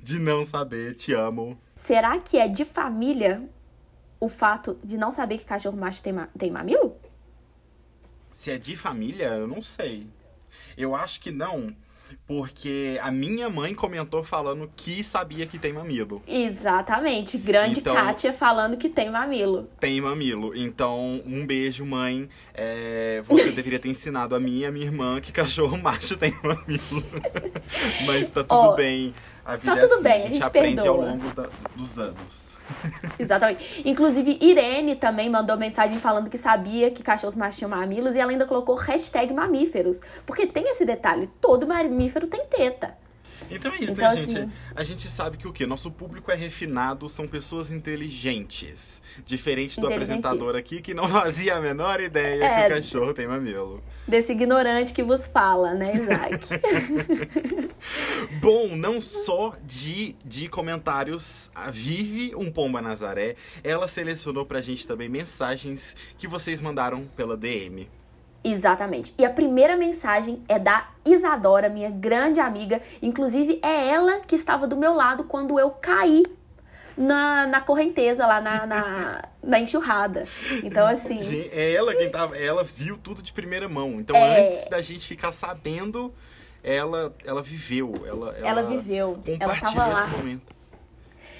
de 0.04 0.20
não 0.20 0.46
saber. 0.46 0.94
Te 0.94 1.12
amo. 1.12 1.60
Será 1.76 2.20
que 2.20 2.38
é 2.38 2.48
de 2.48 2.64
família 2.64 3.50
o 4.20 4.30
fato 4.30 4.78
de 4.84 4.96
não 4.96 5.10
saber 5.10 5.40
que 5.40 5.46
cachorro 5.46 5.76
macho 5.76 6.04
tem, 6.04 6.14
ma 6.14 6.28
tem 6.38 6.52
mamilo? 6.52 6.96
Se 8.30 8.52
é 8.52 8.60
de 8.60 8.78
família, 8.78 9.30
eu 9.30 9.48
não 9.48 9.64
sei. 9.64 10.06
Eu 10.78 10.96
acho 10.96 11.20
que 11.20 11.32
não, 11.32 11.76
porque 12.28 13.00
a 13.02 13.12
minha 13.12 13.50
mãe 13.50 13.74
comentou 13.74 14.24
falando 14.24 14.70
que 14.76 15.04
sabia 15.04 15.46
que 15.46 15.58
tem 15.58 15.74
mamilo. 15.74 16.22
Exatamente. 16.28 17.38
Grande 17.38 17.80
então, 17.80 17.96
Kátia 17.96 18.34
falando 18.34 18.78
que 18.78 18.90
tem 18.90 19.10
mamilo. 19.10 19.70
Tem 19.80 20.00
mamilo. 20.00 20.56
Então, 20.56 21.22
um 21.26 21.46
beijo, 21.46 21.86
mãe. 21.86 22.30
É, 22.54 23.22
você 23.26 23.52
deveria 23.52 23.80
ter 23.80 23.90
ensinado 23.90 24.36
a 24.36 24.40
mim 24.40 24.60
e 24.60 24.66
a 24.66 24.72
minha 24.72 24.86
irmã 24.86 25.20
que 25.20 25.32
cachorro 25.32 25.78
macho 25.82 26.18
tem 26.18 26.34
mamilo. 26.44 27.04
Mas 28.06 28.30
tá 28.30 28.44
tudo 28.44 28.72
oh, 28.72 28.76
bem. 28.76 29.14
A 29.46 29.56
vida 29.56 29.74
tá 29.74 29.78
é 29.78 29.82
tudo 29.82 29.94
assim, 29.94 30.04
bem, 30.04 30.14
a 30.14 30.18
gente, 30.18 30.28
a 30.28 30.34
gente 30.34 30.44
aprende 30.44 30.76
perdoa. 30.76 31.06
ao 31.06 31.10
longo 31.10 31.34
da, 31.34 31.50
dos 31.76 31.98
anos. 31.98 32.59
Exatamente. 33.18 33.82
Inclusive, 33.88 34.38
Irene 34.42 34.96
também 34.96 35.30
mandou 35.30 35.58
mensagem 35.58 36.00
falando 36.00 36.30
que 36.30 36.38
sabia 36.38 36.92
que 36.92 37.04
cachorros 37.04 37.36
machos 37.36 37.58
tinham 37.58 37.70
mamilos 37.70 38.16
e 38.16 38.20
ela 38.20 38.32
ainda 38.32 38.46
colocou 38.46 38.76
hashtag 38.76 39.34
mamíferos. 39.34 40.00
Porque 40.26 40.48
tem 40.48 40.70
esse 40.70 40.86
detalhe, 40.86 41.30
todo 41.42 41.68
mamífero 41.68 42.28
tem 42.28 42.46
teta. 42.46 42.99
Então 43.50 43.72
é 43.72 43.76
isso, 43.76 43.94
então, 43.94 44.10
né, 44.10 44.16
gente? 44.16 44.38
Assim... 44.38 44.52
A 44.76 44.84
gente 44.84 45.08
sabe 45.08 45.38
que 45.38 45.48
o 45.48 45.54
quê? 45.54 45.66
Nosso 45.66 45.92
público 45.92 46.32
é 46.32 46.36
refinado, 46.36 47.10
são 47.10 47.28
pessoas 47.28 47.72
inteligentes. 47.72 49.02
Diferente 49.26 49.80
do 49.80 49.88
apresentador 49.88 50.56
aqui, 50.56 50.82
que 50.82 50.94
não 50.94 51.08
fazia 51.10 51.56
a 51.56 51.62
menor 51.62 52.00
ideia 52.00 52.44
é, 52.44 52.68
que 52.68 52.74
o 52.74 52.76
cachorro 52.76 53.14
tem 53.14 53.28
mamilo. 53.28 53.84
Desse 54.08 54.32
ignorante 54.32 54.94
que 54.94 55.04
vos 55.04 55.26
fala, 55.28 55.74
né, 55.74 55.94
Isaac? 55.94 56.40
Bom, 58.42 58.76
não 58.76 59.02
só 59.02 59.56
de, 59.64 60.16
de 60.24 60.48
comentários, 60.48 61.50
a 61.56 61.72
Vive 61.72 62.34
um 62.36 62.52
Pomba 62.52 62.82
Nazaré, 62.82 63.36
ela 63.64 63.88
selecionou 63.88 64.46
pra 64.46 64.62
gente 64.62 64.86
também 64.86 65.10
mensagens 65.10 65.96
que 66.18 66.28
vocês 66.28 66.62
mandaram 66.62 67.06
pela 67.16 67.36
DM. 67.36 67.88
Exatamente. 68.44 69.14
E 69.18 69.26
a 69.26 69.30
primeira 69.30 69.76
mensagem 69.76 70.42
é 70.48 70.58
da 70.58 70.88
Isadora, 71.06 71.70
minha 71.70 71.90
grande 71.90 72.40
amiga. 72.40 72.82
Inclusive, 73.02 73.60
é 73.62 73.88
ela 73.90 74.22
que 74.22 74.36
estava 74.36 74.66
do 74.66 74.78
meu 74.78 74.94
lado 74.94 75.26
quando 75.26 75.60
eu 75.60 75.72
caí 75.72 76.24
na, 76.98 77.48
na 77.48 77.62
correnteza 77.62 78.26
lá 78.26 78.42
na, 78.42 78.66
na, 78.66 79.26
na 79.42 79.60
enxurrada. 79.60 80.24
Então, 80.64 80.88
assim. 80.88 81.20
É 81.52 81.74
ela 81.74 81.96
quem 81.96 82.10
tava. 82.10 82.38
Ela 82.38 82.64
viu 82.64 82.98
tudo 82.98 83.22
de 83.22 83.34
primeira 83.34 83.68
mão. 83.68 84.00
Então, 84.00 84.16
é... 84.16 84.48
antes 84.48 84.70
da 84.70 84.82
gente 84.82 85.08
ficar 85.08 85.32
sabendo, 85.32 86.14
ela, 86.64 87.16
ela 87.26 87.42
viveu. 87.42 87.94
Ela, 88.06 88.36
ela, 88.38 88.48
ela 88.48 88.64
viveu. 88.64 89.20
Compartilhou 89.40 89.86
ela 89.86 90.04
esse 90.06 90.18
momento. 90.18 90.60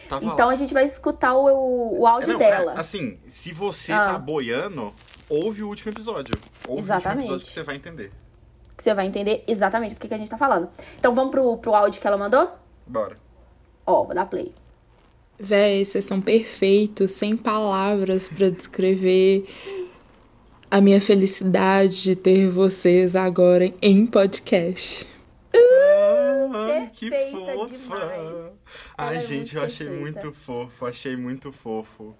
Tava 0.10 0.26
então 0.26 0.48
lá. 0.48 0.54
a 0.54 0.56
gente 0.56 0.74
vai 0.74 0.86
escutar 0.86 1.36
o, 1.36 2.00
o, 2.00 2.08
áudio 2.08 2.30
é, 2.30 2.34
não, 2.34 2.40
dela. 2.40 2.74
É, 2.74 2.80
assim, 2.80 3.20
se 3.28 3.54
você 3.54 3.92
ah. 3.92 4.14
tá 4.14 4.18
boiando, 4.18 4.92
ouve 5.30 5.64
o 5.64 5.68
último 5.68 5.92
episódio. 5.92 6.34
Ouve 6.68 6.82
exatamente. 6.82 7.30
o 7.30 7.34
último 7.34 7.36
episódio 7.36 7.46
que 7.46 7.54
você 7.54 7.64
vai 7.64 7.76
entender. 7.76 8.12
Que 8.76 8.84
você 8.84 8.94
vai 8.94 9.06
entender 9.06 9.44
exatamente 9.48 9.96
do 9.96 10.02
que, 10.02 10.08
que 10.08 10.14
a 10.14 10.18
gente 10.18 10.30
tá 10.30 10.38
falando. 10.38 10.70
Então 10.98 11.14
vamos 11.14 11.32
pro, 11.32 11.58
pro 11.58 11.76
áudio 11.76 12.02
que 12.02 12.08
ela 12.08 12.18
mandou? 12.18 12.50
Bora. 12.88 13.16
Ó, 13.86 14.04
vou 14.04 14.16
dar 14.16 14.26
play. 14.26 14.54
Véi, 15.38 15.86
vocês 15.86 16.04
são 16.04 16.20
perfeitos, 16.20 17.12
sem 17.12 17.38
palavras 17.38 18.28
para 18.28 18.50
descrever 18.50 19.48
a 20.70 20.82
minha 20.82 21.00
felicidade 21.00 22.04
de 22.04 22.16
ter 22.16 22.50
vocês 22.50 23.16
agora 23.16 23.74
em 23.82 24.06
podcast. 24.06 25.08
Uh, 25.56 26.90
que 26.92 27.10
fofa! 27.32 28.54
Ai, 28.98 29.18
é 29.18 29.22
gente, 29.22 29.56
eu 29.56 29.64
achei 29.64 29.90
muito 29.90 30.32
fofo, 30.32 30.86
achei 30.86 31.16
muito 31.16 31.52
fofo. 31.52 32.16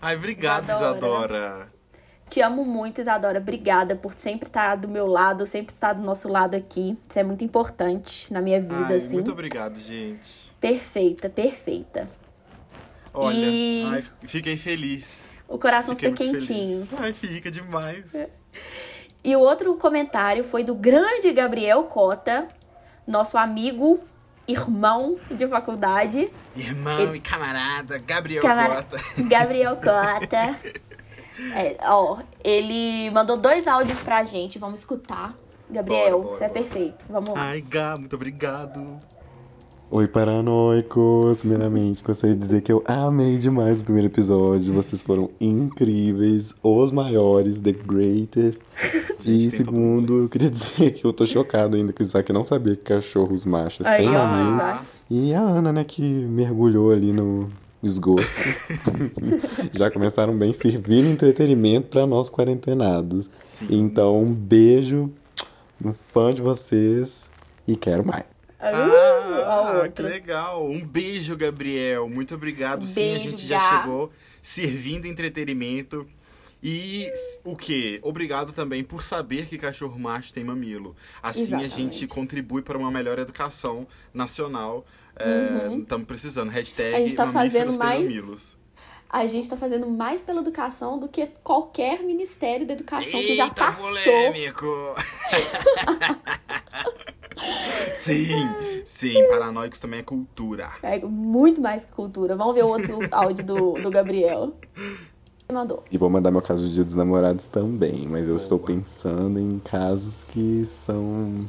Ai, 0.00 0.16
obrigado, 0.16 0.64
Isadora. 0.64 1.70
Te 2.28 2.40
amo 2.40 2.64
muito, 2.64 3.00
Isadora. 3.00 3.38
Obrigada 3.38 3.94
por 3.94 4.14
sempre 4.16 4.48
estar 4.48 4.76
do 4.76 4.88
meu 4.88 5.06
lado, 5.06 5.44
sempre 5.46 5.74
estar 5.74 5.92
do 5.92 6.02
nosso 6.02 6.28
lado 6.28 6.54
aqui. 6.54 6.96
Isso 7.08 7.18
é 7.18 7.22
muito 7.22 7.44
importante 7.44 8.32
na 8.32 8.40
minha 8.40 8.60
vida, 8.60 8.88
Ai, 8.88 8.96
assim. 8.96 9.16
Muito 9.16 9.32
obrigado, 9.32 9.78
gente. 9.78 10.50
Perfeita, 10.60 11.28
perfeita. 11.28 12.08
Olha, 13.12 13.36
e... 13.36 13.84
ai, 13.86 14.04
fiquei 14.22 14.56
feliz. 14.56 15.40
O 15.46 15.58
coração 15.58 15.94
fiquei 15.94 16.10
fica 16.12 16.38
quentinho. 16.38 16.86
Feliz. 16.86 17.00
Ai, 17.00 17.12
fica 17.12 17.50
demais. 17.50 18.12
E 19.24 19.36
o 19.36 19.40
outro 19.40 19.76
comentário 19.76 20.42
foi 20.42 20.64
do 20.64 20.74
grande 20.74 21.32
Gabriel 21.32 21.84
Cota, 21.84 22.48
nosso 23.06 23.38
amigo, 23.38 24.00
irmão 24.48 25.16
de 25.30 25.46
faculdade. 25.46 26.28
Irmão 26.56 26.98
Ele... 26.98 27.18
e 27.18 27.20
camarada, 27.20 27.98
Gabriel 27.98 28.42
Cota. 28.42 28.96
Gabriel 29.28 29.76
Cota. 29.76 30.58
É, 31.54 31.76
ó, 31.82 32.18
ele 32.42 33.10
mandou 33.10 33.36
dois 33.36 33.66
áudios 33.66 34.00
pra 34.00 34.24
gente, 34.24 34.58
vamos 34.58 34.80
escutar. 34.80 35.34
Gabriel, 35.70 36.18
bora, 36.18 36.22
bora, 36.24 36.36
você 36.36 36.44
é 36.44 36.48
perfeito. 36.48 37.04
Vamos 37.08 37.30
lá. 37.30 37.40
Ai, 37.40 37.60
Gá, 37.62 37.96
muito 37.96 38.14
obrigado. 38.14 38.98
Oi, 39.94 40.08
paranoicos! 40.08 41.40
Primeiramente, 41.40 42.02
gostaria 42.02 42.34
de 42.34 42.40
dizer 42.40 42.62
que 42.62 42.72
eu 42.72 42.82
amei 42.86 43.36
demais 43.36 43.80
o 43.80 43.84
primeiro 43.84 44.08
episódio. 44.08 44.72
Vocês 44.72 45.02
foram 45.02 45.28
incríveis, 45.38 46.54
os 46.62 46.90
maiores, 46.90 47.60
the 47.60 47.72
greatest. 47.72 48.58
e 49.22 49.50
segundo, 49.50 50.22
eu 50.22 50.28
queria 50.30 50.48
dizer 50.50 50.92
que 50.92 51.04
eu 51.04 51.12
tô 51.12 51.26
chocado 51.26 51.76
ainda 51.76 51.92
que 51.92 52.02
o 52.02 52.04
Isaac 52.04 52.32
não 52.32 52.42
sabia 52.42 52.74
que 52.74 52.82
cachorros 52.84 53.44
machos 53.44 53.86
têm 53.86 54.16
amigos. 54.16 54.88
E 55.10 55.34
a 55.34 55.40
Ana, 55.40 55.70
né, 55.74 55.84
que 55.84 56.02
mergulhou 56.02 56.90
ali 56.90 57.12
no 57.12 57.50
esgoto. 57.82 58.22
Já 59.72 59.90
começaram 59.90 60.36
bem 60.36 60.52
servindo 60.52 61.08
entretenimento 61.08 61.88
para 61.88 62.06
nós 62.06 62.30
quarentenados. 62.30 63.28
Sim. 63.44 63.66
Então, 63.70 64.22
um 64.22 64.32
beijo, 64.32 65.10
um 65.84 65.92
fã 65.92 66.32
de 66.32 66.40
vocês 66.42 67.28
e 67.66 67.76
quero 67.76 68.06
mais. 68.06 68.24
Uh, 68.60 69.42
a 69.44 69.82
Ah, 69.84 69.88
que 69.88 70.02
legal. 70.02 70.64
Um 70.70 70.84
beijo, 70.84 71.36
Gabriel. 71.36 72.08
Muito 72.08 72.34
obrigado. 72.34 72.86
Sim, 72.86 73.00
a 73.00 73.14
Beijo, 73.14 73.30
gente 73.30 73.46
já 73.46 73.58
Gá. 73.58 73.80
chegou 73.80 74.12
servindo 74.40 75.06
entretenimento. 75.06 76.06
E 76.62 77.08
o 77.42 77.56
que? 77.56 77.98
Obrigado 78.02 78.52
também 78.52 78.84
por 78.84 79.02
saber 79.02 79.46
que 79.46 79.58
cachorro 79.58 79.98
macho 79.98 80.32
tem 80.32 80.44
mamilo. 80.44 80.94
Assim 81.20 81.40
a 81.40 81.42
Exatamente. 81.64 81.76
gente 81.76 82.06
contribui 82.06 82.62
para 82.62 82.78
uma 82.78 82.88
melhor 82.88 83.18
educação 83.18 83.84
nacional. 84.14 84.86
Estamos 85.80 86.06
precisando. 86.06 86.50
Hashtag 86.50 86.90
Uhum. 86.90 86.96
A 86.96 87.00
gente 87.00 87.14
tá 87.14 87.26
fazendo 87.26 87.72
mais- 87.78 88.02
mamilos. 88.02 88.56
A 89.08 89.26
gente 89.26 89.46
tá 89.48 89.56
fazendo 89.58 89.86
mais 89.90 90.22
pela 90.22 90.40
educação 90.40 90.98
do 90.98 91.06
que 91.06 91.26
qualquer 91.44 92.02
ministério 92.02 92.66
da 92.66 92.72
educação 92.72 93.20
que 93.20 93.34
já 93.34 93.44
Eita, 93.44 93.54
passou. 93.66 93.86
polêmico! 93.90 94.66
sim, 97.94 98.82
sim, 98.86 99.28
paranoicos 99.28 99.78
também 99.78 100.00
é 100.00 100.02
cultura. 100.02 100.70
É 100.82 100.98
muito 101.00 101.60
mais 101.60 101.84
que 101.84 101.92
cultura. 101.92 102.34
Vamos 102.36 102.54
ver 102.54 102.64
o 102.64 102.68
outro 102.68 102.98
áudio 103.10 103.44
do, 103.44 103.72
do 103.74 103.90
Gabriel. 103.90 104.54
Mandou. 105.52 105.84
E 105.90 105.98
vou 105.98 106.08
mandar 106.08 106.30
meu 106.30 106.40
caso 106.40 106.66
de 106.66 106.74
Dia 106.74 106.84
dos 106.84 106.94
Namorados 106.94 107.46
também, 107.46 108.06
mas 108.08 108.26
eu 108.26 108.36
estou 108.36 108.58
pensando 108.58 109.38
em 109.38 109.58
casos 109.58 110.24
que 110.28 110.66
são 110.86 111.46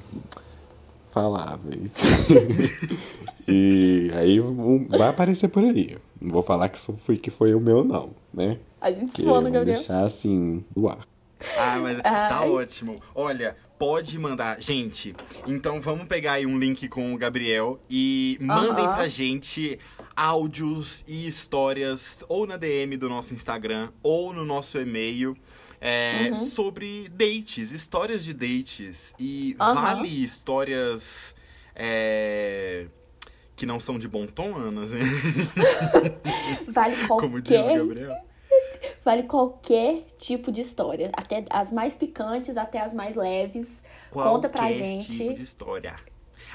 faláveis. 1.12 1.92
e 3.48 4.12
aí 4.16 4.40
um- 4.42 4.88
vai 4.90 5.10
aparecer 5.10 5.48
por 5.50 5.64
aí. 5.64 5.98
Não 6.22 6.32
vou 6.32 6.44
falar 6.44 6.70
que, 6.70 6.78
isso 6.78 6.94
foi, 6.94 7.18
que 7.18 7.30
foi 7.32 7.54
o 7.54 7.60
meu, 7.60 7.84
não, 7.84 8.12
né? 8.34 8.58
A 8.80 8.90
gente 8.92 9.08
se 9.12 9.18
Porque 9.18 9.24
vamos 9.24 9.52
Gabriel. 9.52 9.78
deixar 9.78 10.06
assim, 10.06 10.64
do 10.76 10.88
ar. 10.88 11.00
Ah, 11.58 11.78
mas 11.82 12.02
tá 12.02 12.40
Ai. 12.40 12.50
ótimo. 12.50 12.96
Olha, 13.14 13.58
pode 13.78 14.18
mandar. 14.18 14.62
Gente, 14.62 15.14
então 15.46 15.82
vamos 15.82 16.06
pegar 16.08 16.34
aí 16.34 16.46
um 16.46 16.58
link 16.58 16.88
com 16.88 17.14
o 17.14 17.18
Gabriel 17.18 17.78
e 17.90 18.38
mandem 18.40 18.86
Aham. 18.86 18.96
pra 18.96 19.08
gente 19.10 19.78
áudios 20.16 21.04
e 21.06 21.28
histórias 21.28 22.24
ou 22.30 22.48
na 22.48 22.56
DM 22.56 22.96
do 22.96 23.10
nosso 23.10 23.34
Instagram 23.34 23.90
ou 24.02 24.32
no 24.34 24.46
nosso 24.46 24.78
e-mail. 24.80 25.36
é, 25.86 26.30
Uhum. 26.30 26.36
Sobre 26.38 27.10
dates, 27.10 27.74
histórias 27.74 28.24
de 28.24 28.34
dates. 28.34 29.14
E 29.20 29.54
Aham. 29.60 29.74
vale 29.74 30.08
histórias 30.24 31.36
é, 31.76 32.86
que 33.56 33.66
não 33.66 33.80
são 33.80 33.98
de 34.00 34.08
bom 34.08 34.26
tom, 34.26 34.56
Ana? 34.58 34.82
Vale 36.68 37.08
Como 37.08 37.42
diz 37.42 37.60
o 37.60 37.64
qualquer, 37.64 37.78
Gabriel. 37.78 38.16
vale 39.06 39.24
qualquer 39.24 40.04
tipo 40.18 40.52
de 40.52 40.62
história. 40.62 41.12
Até 41.14 41.46
as 41.50 41.72
mais 41.72 41.96
picantes, 41.96 42.58
até 42.58 42.82
as 42.82 42.94
mais 42.94 43.16
leves. 43.16 43.72
Conta 44.12 44.50
pra 44.50 44.62
Qualquer 44.64 44.76
gente. 44.76 45.12
tipo 45.12 45.34
de 45.34 45.44
história. 45.44 45.96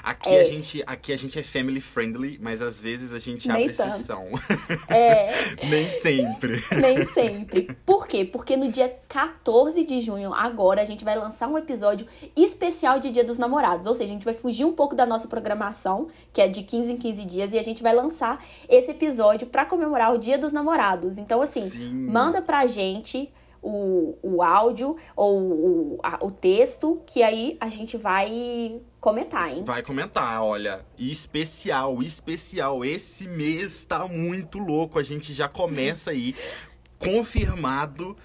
Aqui, 0.03 0.29
É. 0.29 0.41
a 0.41 0.43
gente, 0.43 0.83
aqui 0.87 1.11
a 1.13 1.17
gente 1.17 1.37
é 1.37 1.43
family 1.43 1.81
friendly, 1.81 2.37
mas 2.41 2.61
às 2.61 2.79
vezes 2.81 3.13
a 3.13 3.19
gente 3.19 3.47
Nem 3.47 3.63
abre 3.65 3.75
tanto. 3.75 3.89
exceção. 3.89 4.25
É, 4.89 5.55
Nem 5.69 5.89
sempre. 6.01 6.59
nem 6.79 7.05
sempre. 7.05 7.69
Por 7.85 8.07
quê? 8.07 8.25
Porque 8.25 8.55
no 8.57 8.71
dia 8.71 8.89
14 9.07 9.83
de 9.83 10.01
junho, 10.01 10.33
agora, 10.33 10.81
a 10.81 10.85
gente 10.85 11.03
vai 11.03 11.15
lançar 11.17 11.47
um 11.47 11.57
episódio 11.57 12.07
especial 12.35 12.99
de 12.99 13.11
Dia 13.11 13.23
dos 13.23 13.37
Namorados. 13.37 13.87
Ou 13.87 13.93
seja, 13.93 14.09
a 14.09 14.13
gente 14.13 14.25
vai 14.25 14.33
fugir 14.33 14.65
um 14.65 14.73
pouco 14.73 14.95
da 14.95 15.05
nossa 15.05 15.27
programação, 15.27 16.07
que 16.33 16.41
é 16.41 16.47
de 16.47 16.63
15 16.63 16.91
em 16.93 16.97
15 16.97 17.25
dias, 17.25 17.53
e 17.53 17.59
a 17.59 17.63
gente 17.63 17.83
vai 17.83 17.93
lançar 17.93 18.43
esse 18.67 18.91
episódio 18.91 19.47
pra 19.47 19.65
comemorar 19.65 20.13
o 20.13 20.17
Dia 20.17 20.37
dos 20.37 20.51
Namorados. 20.53 21.17
Então, 21.17 21.41
assim, 21.41 21.69
Sim. 21.69 21.89
manda 22.07 22.41
pra 22.41 22.65
gente 22.65 23.31
o, 23.61 24.17
o 24.21 24.41
áudio 24.41 24.95
ou 25.15 25.39
o, 25.41 25.99
a- 26.03 26.19
o 26.21 26.31
texto, 26.31 27.01
que 27.05 27.21
aí 27.23 27.57
a 27.59 27.69
gente 27.69 27.97
vai 27.97 28.81
comentar, 28.99 29.49
hein? 29.49 29.63
Vai 29.65 29.81
comentar, 29.83 30.41
olha. 30.43 30.85
Especial, 30.97 32.01
especial. 32.01 32.83
Esse 32.85 33.27
mês 33.27 33.85
tá 33.85 34.07
muito 34.07 34.59
louco. 34.59 34.99
A 34.99 35.03
gente 35.03 35.33
já 35.33 35.47
começa 35.47 36.11
aí, 36.11 36.35
confirmado. 36.99 38.15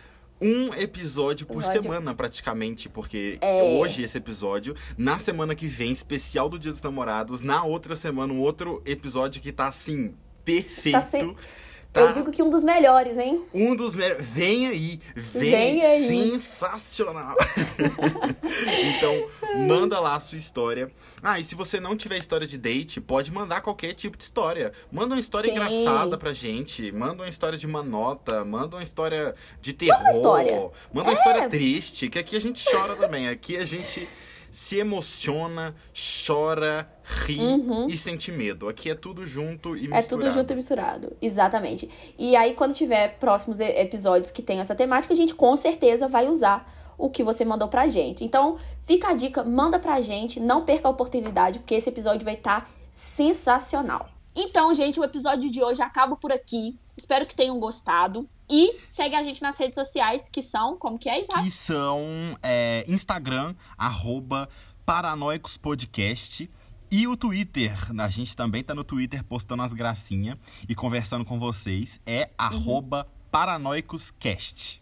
Um 0.41 0.75
episódio 0.75 1.47
por 1.47 1.59
Episódio. 1.63 1.83
semana, 1.85 2.13
praticamente, 2.15 2.89
porque 2.89 3.39
É. 3.41 3.79
hoje 3.79 4.03
esse 4.03 4.19
episódio, 4.19 4.75
na 4.99 5.17
semana 5.19 5.55
que 5.55 5.67
vem, 5.67 5.93
especial 5.93 6.49
do 6.51 6.59
Dia 6.59 6.73
dos 6.73 6.83
Namorados, 6.83 7.41
na 7.41 7.65
outra 7.65 7.95
semana, 7.97 8.31
um 8.33 8.41
outro 8.41 8.83
episódio 8.85 9.41
que 9.41 9.53
tá 9.53 9.69
assim, 9.69 10.13
perfeito. 10.45 10.97
Tá 10.97 11.03
sem- 11.03 11.37
Tá 11.95 12.01
Eu 12.01 12.13
digo 12.13 12.33
que 12.33 12.43
um 12.43 12.51
dos 12.51 12.65
melhores, 12.65 13.17
hein? 13.17 13.45
Um 13.55 13.77
dos 13.77 13.95
melhores. 13.95 14.27
Vem 14.27 14.67
aí! 14.67 15.01
Vem, 15.15 15.51
Vem 15.51 15.81
aí. 15.87 16.09
sensacional! 16.09 17.37
então, 18.97 19.29
manda 19.69 20.01
lá 20.01 20.17
a 20.17 20.21
sua 20.21 20.37
história. 20.37 20.91
Ah, 21.23 21.39
e 21.39 21.45
se 21.45 21.55
você 21.55 21.79
não 21.79 21.97
tiver 21.97 22.19
história 22.19 22.49
de 22.49 22.59
date, 22.59 23.01
pode 23.01 23.31
mandar 23.33 23.61
qualquer 23.61 23.93
tipo 23.95 24.17
de 24.19 24.25
história. 24.25 24.73
Manda 24.91 25.15
uma 25.15 25.21
história 25.21 25.49
Sim. 25.49 25.55
engraçada 25.55 26.19
pra 26.19 26.33
gente. 26.35 26.91
Manda 26.91 27.23
uma 27.23 27.29
história 27.29 27.57
de 27.57 27.65
uma 27.65 27.83
nota. 27.83 28.45
Manda 28.45 28.75
uma 28.77 28.83
história 28.83 29.33
de 29.61 29.73
terror. 29.73 30.01
uma 30.01 30.11
história. 30.11 30.71
Manda 30.93 31.11
uma 31.11 31.13
É. 31.13 31.15
história 31.15 31.49
triste, 31.49 32.09
que 32.09 32.19
aqui 32.19 32.35
a 32.37 32.41
gente 32.41 32.65
chora 32.69 32.97
também. 32.97 33.29
Aqui 33.29 33.57
a 33.57 33.65
gente 33.65 34.09
se 34.55 34.79
emociona, 34.79 35.75
chora, 35.93 36.89
ri 37.27 37.41
e 37.89 37.97
sente 37.97 38.31
medo. 38.31 38.69
Aqui 38.69 38.89
é 38.89 38.95
tudo 38.95 39.27
junto 39.27 39.71
e 39.71 39.89
misturado. 39.89 39.93
Uhum. 39.93 39.99
É 39.99 40.03
tudo 40.03 40.33
junto 40.33 40.53
e 40.53 40.57
misturado. 40.57 41.17
Exatamente. 41.21 41.91
E 42.17 42.37
aí, 42.37 42.55
quando 42.55 42.73
tiver 42.73 43.19
próximos 43.19 43.59
episódios 43.59 44.31
que 44.31 44.41
tem 44.41 44.61
essa 44.61 44.73
temática, 44.73 45.13
a 45.13 45.17
gente 45.17 45.35
com 45.35 45.57
certeza 45.57 46.07
vai 46.07 46.29
usar 46.29 46.73
o 46.97 47.11
que 47.11 47.25
você 47.25 47.45
mandou 47.45 47.67
pra 47.67 47.89
gente. 47.89 48.25
Então, 48.25 48.57
fica 48.85 49.09
a 49.09 49.15
dica, 49.15 49.43
manda 49.43 49.81
pra 49.81 50.01
gente, 50.01 50.39
não 50.39 50.65
perca 50.65 50.87
a 50.87 50.91
oportunidade, 50.93 51.59
porque 51.59 51.75
esse 51.75 51.89
episódio 51.89 52.25
vai 52.25 52.35
estar 52.35 52.71
sensacional. 52.93 54.09
Então, 54.37 54.73
gente, 54.73 55.01
o 55.01 55.05
episódio 55.05 55.51
de 55.51 55.65
hoje 55.65 55.83
acaba 55.83 56.15
por 56.15 56.31
aqui. 56.31 56.79
Espero 56.97 57.27
que 57.27 57.35
tenham 57.35 57.59
gostado. 57.59 58.29
E 58.49 58.79
segue 58.89 59.15
a 59.15 59.23
gente 59.23 59.43
nas 59.43 59.59
redes 59.59 59.75
sociais, 59.75 60.29
que 60.29 60.41
são, 60.41 60.77
como 60.77 60.99
que 60.99 61.09
é, 61.09 61.21
Isaac? 61.21 61.43
que 61.43 61.51
são 61.51 62.03
é, 62.43 62.85
Instagram, 62.87 63.55
arroba 63.77 64.49
Paranoicos 64.87 65.57
Podcast. 65.57 66.49
E 66.91 67.09
o 67.09 67.17
Twitter, 67.17 67.77
a 67.99 68.09
gente 68.09 68.37
também 68.37 68.63
tá 68.63 68.75
no 68.75 68.85
Twitter 68.85 69.25
postando 69.25 69.63
as 69.63 69.73
gracinhas 69.73 70.39
e 70.69 70.75
conversando 70.77 71.25
com 71.25 71.41
vocês. 71.41 72.01
É 72.07 72.31
arroba 72.39 73.09
paranoicoscast. 73.33 74.81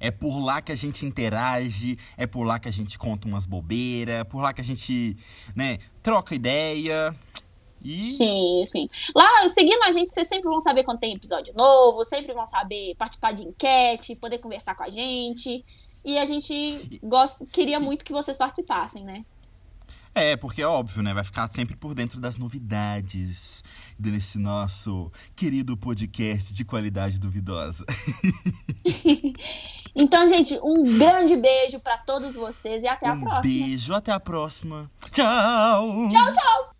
É 0.00 0.10
por 0.10 0.42
lá 0.42 0.62
que 0.62 0.72
a 0.72 0.74
gente 0.74 1.04
interage, 1.04 1.98
é 2.16 2.26
por 2.26 2.44
lá 2.44 2.58
que 2.58 2.68
a 2.68 2.72
gente 2.72 2.98
conta 2.98 3.28
umas 3.28 3.44
bobeiras, 3.44 4.14
é 4.14 4.24
por 4.24 4.40
lá 4.40 4.52
que 4.52 4.62
a 4.62 4.64
gente, 4.64 5.14
né, 5.54 5.78
troca 6.02 6.34
ideia. 6.34 7.14
E 7.84 8.02
Sim, 8.02 8.64
sim. 8.70 8.88
Lá, 9.14 9.48
seguindo 9.48 9.82
a 9.82 9.92
gente, 9.92 10.10
vocês 10.10 10.28
sempre 10.28 10.48
vão 10.48 10.60
saber 10.60 10.84
quando 10.84 11.00
tem 11.00 11.14
episódio 11.14 11.52
novo, 11.54 12.04
sempre 12.04 12.32
vão 12.32 12.46
saber 12.46 12.94
participar 12.96 13.32
de 13.32 13.42
enquete, 13.44 14.16
poder 14.16 14.38
conversar 14.38 14.74
com 14.74 14.84
a 14.84 14.90
gente. 14.90 15.64
E 16.04 16.18
a 16.18 16.24
gente 16.24 17.00
gosta, 17.02 17.46
queria 17.46 17.78
muito 17.78 18.04
que 18.04 18.12
vocês 18.12 18.36
participassem, 18.36 19.04
né? 19.04 19.24
É, 20.14 20.36
porque 20.36 20.60
é 20.60 20.66
óbvio, 20.66 21.02
né? 21.02 21.14
Vai 21.14 21.24
ficar 21.24 21.50
sempre 21.50 21.74
por 21.74 21.94
dentro 21.94 22.20
das 22.20 22.36
novidades 22.36 23.64
desse 23.98 24.38
nosso 24.38 25.10
querido 25.34 25.74
podcast 25.74 26.52
de 26.52 26.64
qualidade 26.64 27.18
duvidosa. 27.18 27.84
Então, 29.94 30.26
gente, 30.26 30.58
um 30.62 30.98
grande 30.98 31.36
beijo 31.36 31.78
pra 31.78 31.98
todos 31.98 32.34
vocês 32.34 32.82
e 32.82 32.88
até 32.88 33.08
a 33.08 33.12
um 33.12 33.20
próxima. 33.20 33.42
beijo, 33.42 33.92
até 33.92 34.10
a 34.10 34.18
próxima. 34.18 34.90
Tchau! 35.10 36.08
Tchau, 36.08 36.32
tchau! 36.32 36.71